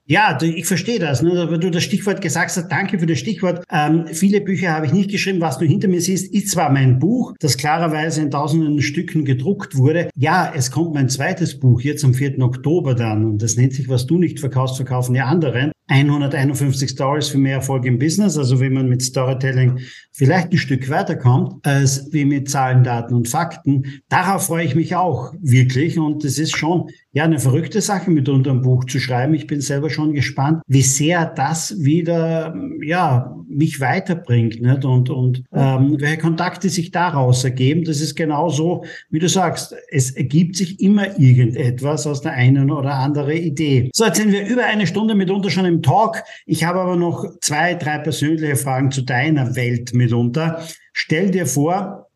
Ja, 0.10 0.38
ich 0.42 0.66
verstehe 0.66 1.00
das. 1.00 1.22
Ne? 1.22 1.48
Wenn 1.50 1.60
du 1.60 1.70
das 1.70 1.84
Stichwort 1.84 2.22
gesagt 2.22 2.56
hast, 2.56 2.70
danke 2.70 2.98
für 2.98 3.06
das 3.06 3.20
Stichwort. 3.20 3.66
Ähm, 3.70 4.06
viele 4.08 4.40
Bücher 4.40 4.72
habe 4.72 4.86
ich 4.86 4.94
nicht 4.94 5.12
geschrieben. 5.12 5.42
Was 5.42 5.58
du 5.58 5.66
hinter 5.66 5.90
mir 5.90 6.00
siehst, 6.00 6.34
ist 6.34 6.50
zwar 6.50 6.72
mein 6.72 6.98
Buch, 6.98 7.34
das 7.42 7.58
klarerweise 7.58 8.22
in 8.22 8.32
tausenden 8.32 8.82
Stücken 8.82 9.26
gedruckt 9.26 9.76
wurde. 9.76 10.10
Ja, 10.16 10.50
es 10.56 10.72
kommt 10.72 10.94
mein 10.94 11.10
zweites 11.10 11.60
Buch 11.60 11.82
jetzt 11.82 12.06
am 12.06 12.14
4. 12.14 12.40
Oktober 12.40 12.96
dann. 12.96 13.26
Und 13.26 13.42
das 13.42 13.58
nennt 13.58 13.74
sich, 13.74 13.90
was 13.90 14.08
du 14.08 14.18
nicht 14.18 14.40
verkaufst, 14.40 14.78
verkaufen 14.78 15.14
die 15.14 15.20
anderen. 15.20 15.74
151 15.88 16.90
Stories 16.90 17.30
für 17.30 17.38
mehr 17.38 17.56
Erfolg 17.56 17.86
im 17.86 17.98
Business, 17.98 18.38
also 18.38 18.60
wie 18.60 18.70
man 18.70 18.90
mit 18.90 19.02
Storytelling 19.02 19.80
vielleicht 20.12 20.52
ein 20.52 20.58
Stück 20.58 20.90
weiterkommt, 20.90 21.66
als 21.66 22.12
wie 22.12 22.26
mit 22.26 22.50
Zahlen, 22.50 22.84
Daten 22.84 23.14
und 23.14 23.30
Fakten. 23.30 24.02
Darauf 24.10 24.48
freue 24.48 24.66
ich 24.66 24.76
mich 24.76 24.96
auch 24.96 25.34
wirklich 25.40 25.98
und 25.98 26.26
es 26.26 26.40
ist 26.40 26.58
schon 26.58 26.90
ja 27.18 27.24
eine 27.24 27.40
verrückte 27.40 27.82
Sache, 27.82 28.12
mit 28.12 28.30
unter 28.30 28.52
ein 28.52 28.62
Buch 28.62 28.86
zu 28.86 29.00
schreiben. 29.00 29.34
Ich 29.34 29.48
bin 29.48 29.60
selber 29.60 29.90
schon 29.90 30.14
gespannt, 30.14 30.62
wie 30.68 30.84
sehr 30.84 31.26
das 31.26 31.76
wieder 31.80 32.56
ja 32.82 33.36
mich 33.50 33.80
weiterbringt 33.80 34.62
nicht? 34.62 34.86
und 34.86 35.10
und 35.10 35.44
ähm, 35.52 35.98
welche 36.00 36.20
Kontakte 36.20 36.70
sich 36.70 36.92
daraus 36.92 37.44
ergeben. 37.44 37.86
Das 37.86 38.02
ist 38.02 38.16
genauso, 38.16 38.86
wie 39.10 39.18
du 39.18 39.28
sagst. 39.28 39.76
Es 39.90 40.12
ergibt 40.12 40.58
sich 40.58 40.80
immer 40.80 41.20
irgendetwas 41.20 42.06
aus 42.06 42.22
der 42.22 42.34
einen 42.34 42.70
oder 42.70 42.94
anderen 42.94 43.38
Idee. 43.38 43.90
So, 43.94 44.06
jetzt 44.06 44.18
sind 44.18 44.32
wir 44.32 44.48
über 44.48 44.66
eine 44.66 44.86
Stunde 44.86 45.16
mitunter 45.16 45.50
schon 45.50 45.66
im 45.66 45.82
Talk. 45.82 46.22
Ich 46.46 46.66
habe 46.66 46.80
aber 46.80 46.98
noch 46.98 47.26
zwei, 47.42 47.74
drei 47.74 47.98
persönliche 47.98 48.56
Fragen 48.56 48.92
zu 48.92 49.02
deiner 49.02 49.56
Welt 49.56 49.96
mitunter. 49.96 50.62
Stell 50.94 51.32
dir 51.32 51.48
vor, 51.48 52.07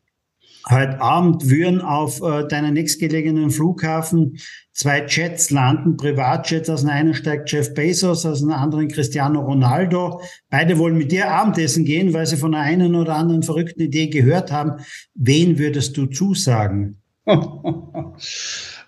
heute 0.70 1.00
Abend 1.00 1.48
würden 1.48 1.80
auf 1.80 2.22
äh, 2.22 2.46
deiner 2.46 2.70
nächstgelegenen 2.70 3.50
Flughafen 3.50 4.38
zwei 4.72 5.04
Jets 5.06 5.50
landen, 5.50 5.96
Privatjets. 5.96 6.70
Aus 6.70 6.80
dem 6.80 6.90
einen 6.90 7.14
steigt 7.14 7.50
Jeff 7.50 7.74
Bezos, 7.74 8.24
aus 8.26 8.40
dem 8.40 8.50
anderen 8.50 8.88
Cristiano 8.88 9.40
Ronaldo. 9.40 10.20
Beide 10.50 10.78
wollen 10.78 10.96
mit 10.96 11.12
dir 11.12 11.30
Abendessen 11.30 11.84
gehen, 11.84 12.12
weil 12.12 12.26
sie 12.26 12.36
von 12.36 12.54
einer 12.54 12.64
einen 12.64 12.94
oder 12.94 13.16
anderen 13.16 13.42
verrückten 13.42 13.82
Idee 13.82 14.08
gehört 14.08 14.52
haben. 14.52 14.82
Wen 15.14 15.58
würdest 15.58 15.96
du 15.96 16.06
zusagen? 16.06 16.98
oh, 17.26 18.14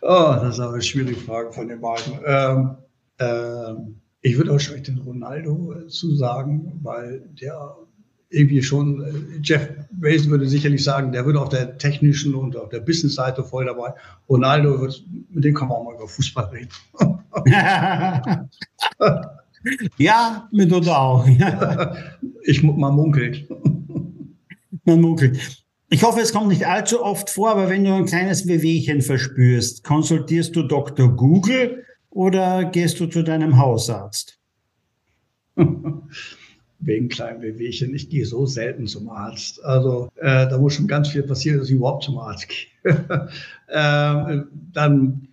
das 0.00 0.54
ist 0.54 0.60
aber 0.60 0.74
eine 0.74 0.82
schwierige 0.82 1.20
Frage 1.20 1.52
von 1.52 1.68
den 1.68 1.80
beiden. 1.80 2.14
Ähm, 2.26 2.76
ähm, 3.18 4.00
ich 4.20 4.36
würde 4.36 4.50
wahrscheinlich 4.52 4.84
den 4.84 4.98
Ronaldo 4.98 5.72
äh, 5.72 5.86
zusagen, 5.86 6.80
weil 6.82 7.28
der 7.40 7.76
irgendwie 8.30 8.62
schon, 8.62 9.02
äh, 9.02 9.40
Jeff 9.42 9.68
Bezos 9.92 10.28
würde 10.28 10.48
sicherlich 10.48 10.82
sagen, 10.82 11.12
der 11.12 11.24
würde 11.24 11.40
auf 11.40 11.48
der 11.48 11.78
technischen 11.78 12.34
und 12.34 12.56
auf 12.56 12.68
der 12.68 12.80
Business-Seite 12.80 13.44
voll 13.44 13.66
dabei. 13.66 13.92
Ronaldo, 14.28 14.80
wird, 14.80 15.04
mit 15.30 15.44
dem 15.44 15.54
kann 15.54 15.68
man 15.68 15.78
auch 15.78 15.84
mal 15.84 15.94
über 15.94 16.08
Fußball 16.08 16.46
reden. 16.46 16.68
ja, 19.98 20.48
mit 20.52 20.72
uns 20.72 20.88
auch. 20.88 21.26
ich, 22.42 22.62
man 22.62 22.94
munkelt. 22.94 23.48
Man 24.84 25.00
munkelt. 25.00 25.64
Ich 25.90 26.02
hoffe, 26.02 26.20
es 26.20 26.32
kommt 26.32 26.48
nicht 26.48 26.66
allzu 26.66 27.02
oft 27.02 27.30
vor, 27.30 27.50
aber 27.50 27.68
wenn 27.68 27.84
du 27.84 27.94
ein 27.94 28.06
kleines 28.06 28.48
Wehwehchen 28.48 29.00
verspürst, 29.00 29.84
konsultierst 29.84 30.56
du 30.56 30.62
Dr. 30.64 31.14
Google 31.14 31.84
oder 32.10 32.64
gehst 32.64 32.98
du 33.00 33.06
zu 33.06 33.22
deinem 33.22 33.58
Hausarzt? 33.58 34.40
Wegen 36.86 37.08
kleinen 37.08 37.42
Wehwehchen. 37.42 37.94
Ich 37.94 38.08
gehe 38.08 38.26
so 38.26 38.46
selten 38.46 38.86
zum 38.86 39.08
Arzt. 39.08 39.64
Also 39.64 40.08
äh, 40.16 40.48
da 40.48 40.58
muss 40.58 40.74
schon 40.74 40.86
ganz 40.86 41.08
viel 41.08 41.22
passieren, 41.22 41.58
dass 41.58 41.68
ich 41.68 41.76
überhaupt 41.76 42.04
zum 42.04 42.18
Arzt 42.18 42.48
gehe. 42.48 42.94
äh, 43.68 44.42
dann 44.72 45.28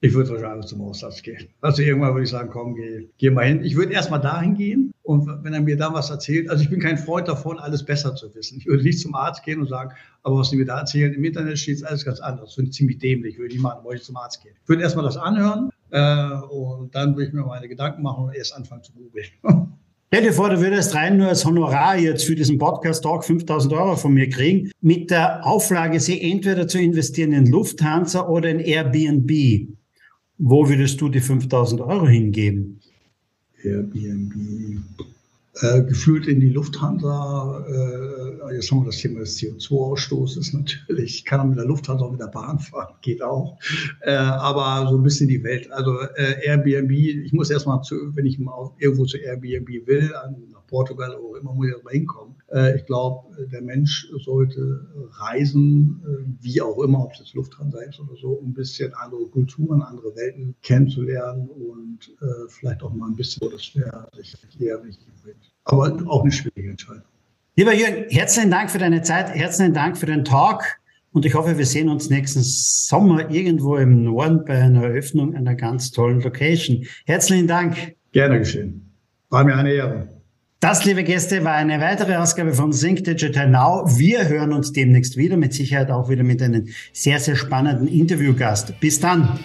ich 0.00 0.14
würde 0.14 0.30
wahrscheinlich 0.30 0.66
zum 0.66 0.82
Hausarzt 0.82 1.22
gehen. 1.22 1.48
Also 1.60 1.82
irgendwann 1.82 2.12
würde 2.12 2.24
ich 2.24 2.30
sagen, 2.30 2.50
komm, 2.50 2.74
geh, 2.74 3.08
geh 3.16 3.30
mal 3.30 3.46
hin. 3.46 3.64
Ich 3.64 3.76
würde 3.76 3.94
erstmal 3.94 4.20
dahin 4.20 4.54
gehen 4.54 4.92
und 5.02 5.26
wenn 5.42 5.54
er 5.54 5.62
mir 5.62 5.76
da 5.76 5.92
was 5.92 6.10
erzählt, 6.10 6.50
also 6.50 6.62
ich 6.62 6.68
bin 6.68 6.80
kein 6.80 6.98
Freund 6.98 7.28
davon, 7.28 7.58
alles 7.58 7.82
besser 7.82 8.14
zu 8.14 8.34
wissen. 8.34 8.58
Ich 8.58 8.66
würde 8.66 8.82
nicht 8.82 9.00
zum 9.00 9.14
Arzt 9.14 9.42
gehen 9.42 9.58
und 9.58 9.68
sagen, 9.68 9.92
aber 10.22 10.36
was 10.36 10.50
die 10.50 10.56
mir 10.56 10.66
da 10.66 10.80
erzählen, 10.80 11.14
im 11.14 11.24
Internet 11.24 11.58
steht 11.58 11.82
alles 11.84 12.04
ganz 12.04 12.20
anders. 12.20 12.46
Das 12.46 12.54
finde 12.54 12.70
ich 12.70 12.76
ziemlich 12.76 12.98
dämlich, 12.98 13.38
würde 13.38 13.54
ich 13.54 13.60
machen, 13.60 13.84
wollte 13.84 14.00
ich 14.00 14.06
zum 14.06 14.16
Arzt 14.16 14.42
gehen. 14.42 14.54
Ich 14.62 14.68
würde 14.68 14.82
erstmal 14.82 15.04
das 15.04 15.16
anhören 15.16 15.70
äh, 15.90 16.30
und 16.50 16.94
dann 16.94 17.16
würde 17.16 17.28
ich 17.28 17.32
mir 17.32 17.44
meine 17.44 17.66
Gedanken 17.66 18.02
machen 18.02 18.24
und 18.26 18.34
erst 18.34 18.54
anfangen 18.54 18.82
zu 18.82 18.92
googeln. 18.92 19.26
Stell 20.08 20.22
dir 20.22 20.32
vor, 20.32 20.50
du 20.50 20.60
würdest 20.60 20.94
rein 20.94 21.16
nur 21.16 21.26
als 21.28 21.44
Honorar 21.44 21.98
jetzt 21.98 22.24
für 22.24 22.36
diesen 22.36 22.58
Podcast-Talk 22.58 23.24
5000 23.24 23.72
Euro 23.72 23.96
von 23.96 24.14
mir 24.14 24.28
kriegen, 24.28 24.70
mit 24.80 25.10
der 25.10 25.44
Auflage, 25.44 25.98
sie 25.98 26.22
entweder 26.22 26.68
zu 26.68 26.78
investieren 26.78 27.32
in 27.32 27.46
Lufthansa 27.46 28.28
oder 28.28 28.48
in 28.48 28.60
Airbnb. 28.60 29.68
Wo 30.38 30.68
würdest 30.68 31.00
du 31.00 31.08
die 31.08 31.20
5000 31.20 31.80
Euro 31.80 32.06
hingeben? 32.06 32.80
Airbnb. 33.64 34.32
Äh, 35.62 35.82
gefühlt 35.84 36.26
in 36.26 36.38
die 36.38 36.50
Lufthansa, 36.50 37.64
äh, 37.66 38.54
jetzt 38.54 38.70
haben 38.70 38.80
wir 38.80 38.86
das 38.86 38.98
Thema 38.98 39.20
des 39.20 39.38
CO2-Ausstoßes 39.38 40.52
natürlich, 40.56 41.16
ich 41.16 41.24
kann 41.24 41.40
auch 41.40 41.46
mit 41.46 41.56
der 41.56 41.64
Lufthansa 41.64 42.04
auch 42.04 42.10
mit 42.10 42.20
der 42.20 42.26
Bahn 42.26 42.58
fahren, 42.58 42.94
geht 43.00 43.22
auch, 43.22 43.58
äh, 44.02 44.12
aber 44.12 44.86
so 44.90 44.98
ein 44.98 45.02
bisschen 45.02 45.28
die 45.28 45.42
Welt. 45.42 45.72
Also 45.72 45.98
äh, 46.16 46.44
Airbnb, 46.44 46.90
ich 46.90 47.32
muss 47.32 47.48
erstmal, 47.48 47.80
zu, 47.82 48.14
wenn 48.14 48.26
ich 48.26 48.38
mal 48.38 48.70
irgendwo 48.78 49.06
zu 49.06 49.16
Airbnb 49.16 49.86
will, 49.86 50.12
nach 50.52 50.66
Portugal 50.66 51.16
oder 51.16 51.40
immer, 51.40 51.54
muss 51.54 51.68
ich 51.68 51.72
erstmal 51.72 51.94
hinkommen. 51.94 52.35
Äh, 52.52 52.76
ich 52.76 52.86
glaube, 52.86 53.46
der 53.50 53.62
Mensch 53.62 54.08
sollte 54.24 54.86
reisen, 55.12 56.02
äh, 56.04 56.44
wie 56.44 56.60
auch 56.60 56.78
immer, 56.82 57.04
ob 57.04 57.12
es 57.12 57.18
jetzt 57.20 57.34
Lufthansa 57.34 57.80
ist 57.82 58.00
oder 58.00 58.16
so, 58.16 58.28
um 58.28 58.50
ein 58.50 58.54
bisschen 58.54 58.92
andere 58.94 59.26
Kulturen, 59.26 59.82
andere 59.82 60.14
Welten 60.14 60.54
kennenzulernen 60.62 61.48
und 61.48 61.98
äh, 62.20 62.48
vielleicht 62.48 62.82
auch 62.82 62.92
mal 62.92 63.08
ein 63.08 63.16
bisschen, 63.16 63.48
das 63.50 63.74
wäre 63.74 64.08
sicherlich 64.14 64.60
eher 64.60 64.82
wichtig. 64.84 65.06
Aber 65.64 65.96
auch 66.06 66.22
eine 66.22 66.30
schwierige 66.30 66.70
Entscheidung. 66.70 67.02
Lieber 67.56 67.74
Jürgen, 67.74 68.04
herzlichen 68.10 68.50
Dank 68.50 68.70
für 68.70 68.78
deine 68.78 69.02
Zeit, 69.02 69.30
herzlichen 69.30 69.74
Dank 69.74 69.96
für 69.96 70.06
den 70.06 70.24
Talk. 70.24 70.62
Und 71.12 71.24
ich 71.24 71.34
hoffe, 71.34 71.56
wir 71.56 71.64
sehen 71.64 71.88
uns 71.88 72.10
nächsten 72.10 72.42
Sommer 72.42 73.30
irgendwo 73.30 73.76
im 73.76 74.04
Norden 74.04 74.44
bei 74.44 74.60
einer 74.60 74.84
Eröffnung 74.84 75.34
einer 75.34 75.54
ganz 75.54 75.90
tollen 75.90 76.20
Location. 76.20 76.84
Herzlichen 77.06 77.46
Dank. 77.46 77.96
Gerne 78.12 78.40
geschehen. 78.40 78.92
War 79.30 79.42
mir 79.42 79.56
eine 79.56 79.72
Ehre. 79.72 80.15
Das, 80.66 80.84
liebe 80.84 81.04
Gäste, 81.04 81.44
war 81.44 81.52
eine 81.52 81.80
weitere 81.80 82.16
Ausgabe 82.16 82.52
von 82.52 82.72
Sync 82.72 83.04
Digital 83.04 83.48
Now. 83.48 83.84
Wir 83.86 84.28
hören 84.28 84.52
uns 84.52 84.72
demnächst 84.72 85.16
wieder, 85.16 85.36
mit 85.36 85.54
Sicherheit 85.54 85.92
auch 85.92 86.08
wieder 86.08 86.24
mit 86.24 86.42
einem 86.42 86.66
sehr, 86.92 87.20
sehr 87.20 87.36
spannenden 87.36 87.86
Interviewgast. 87.86 88.74
Bis 88.80 88.98
dann. 88.98 89.38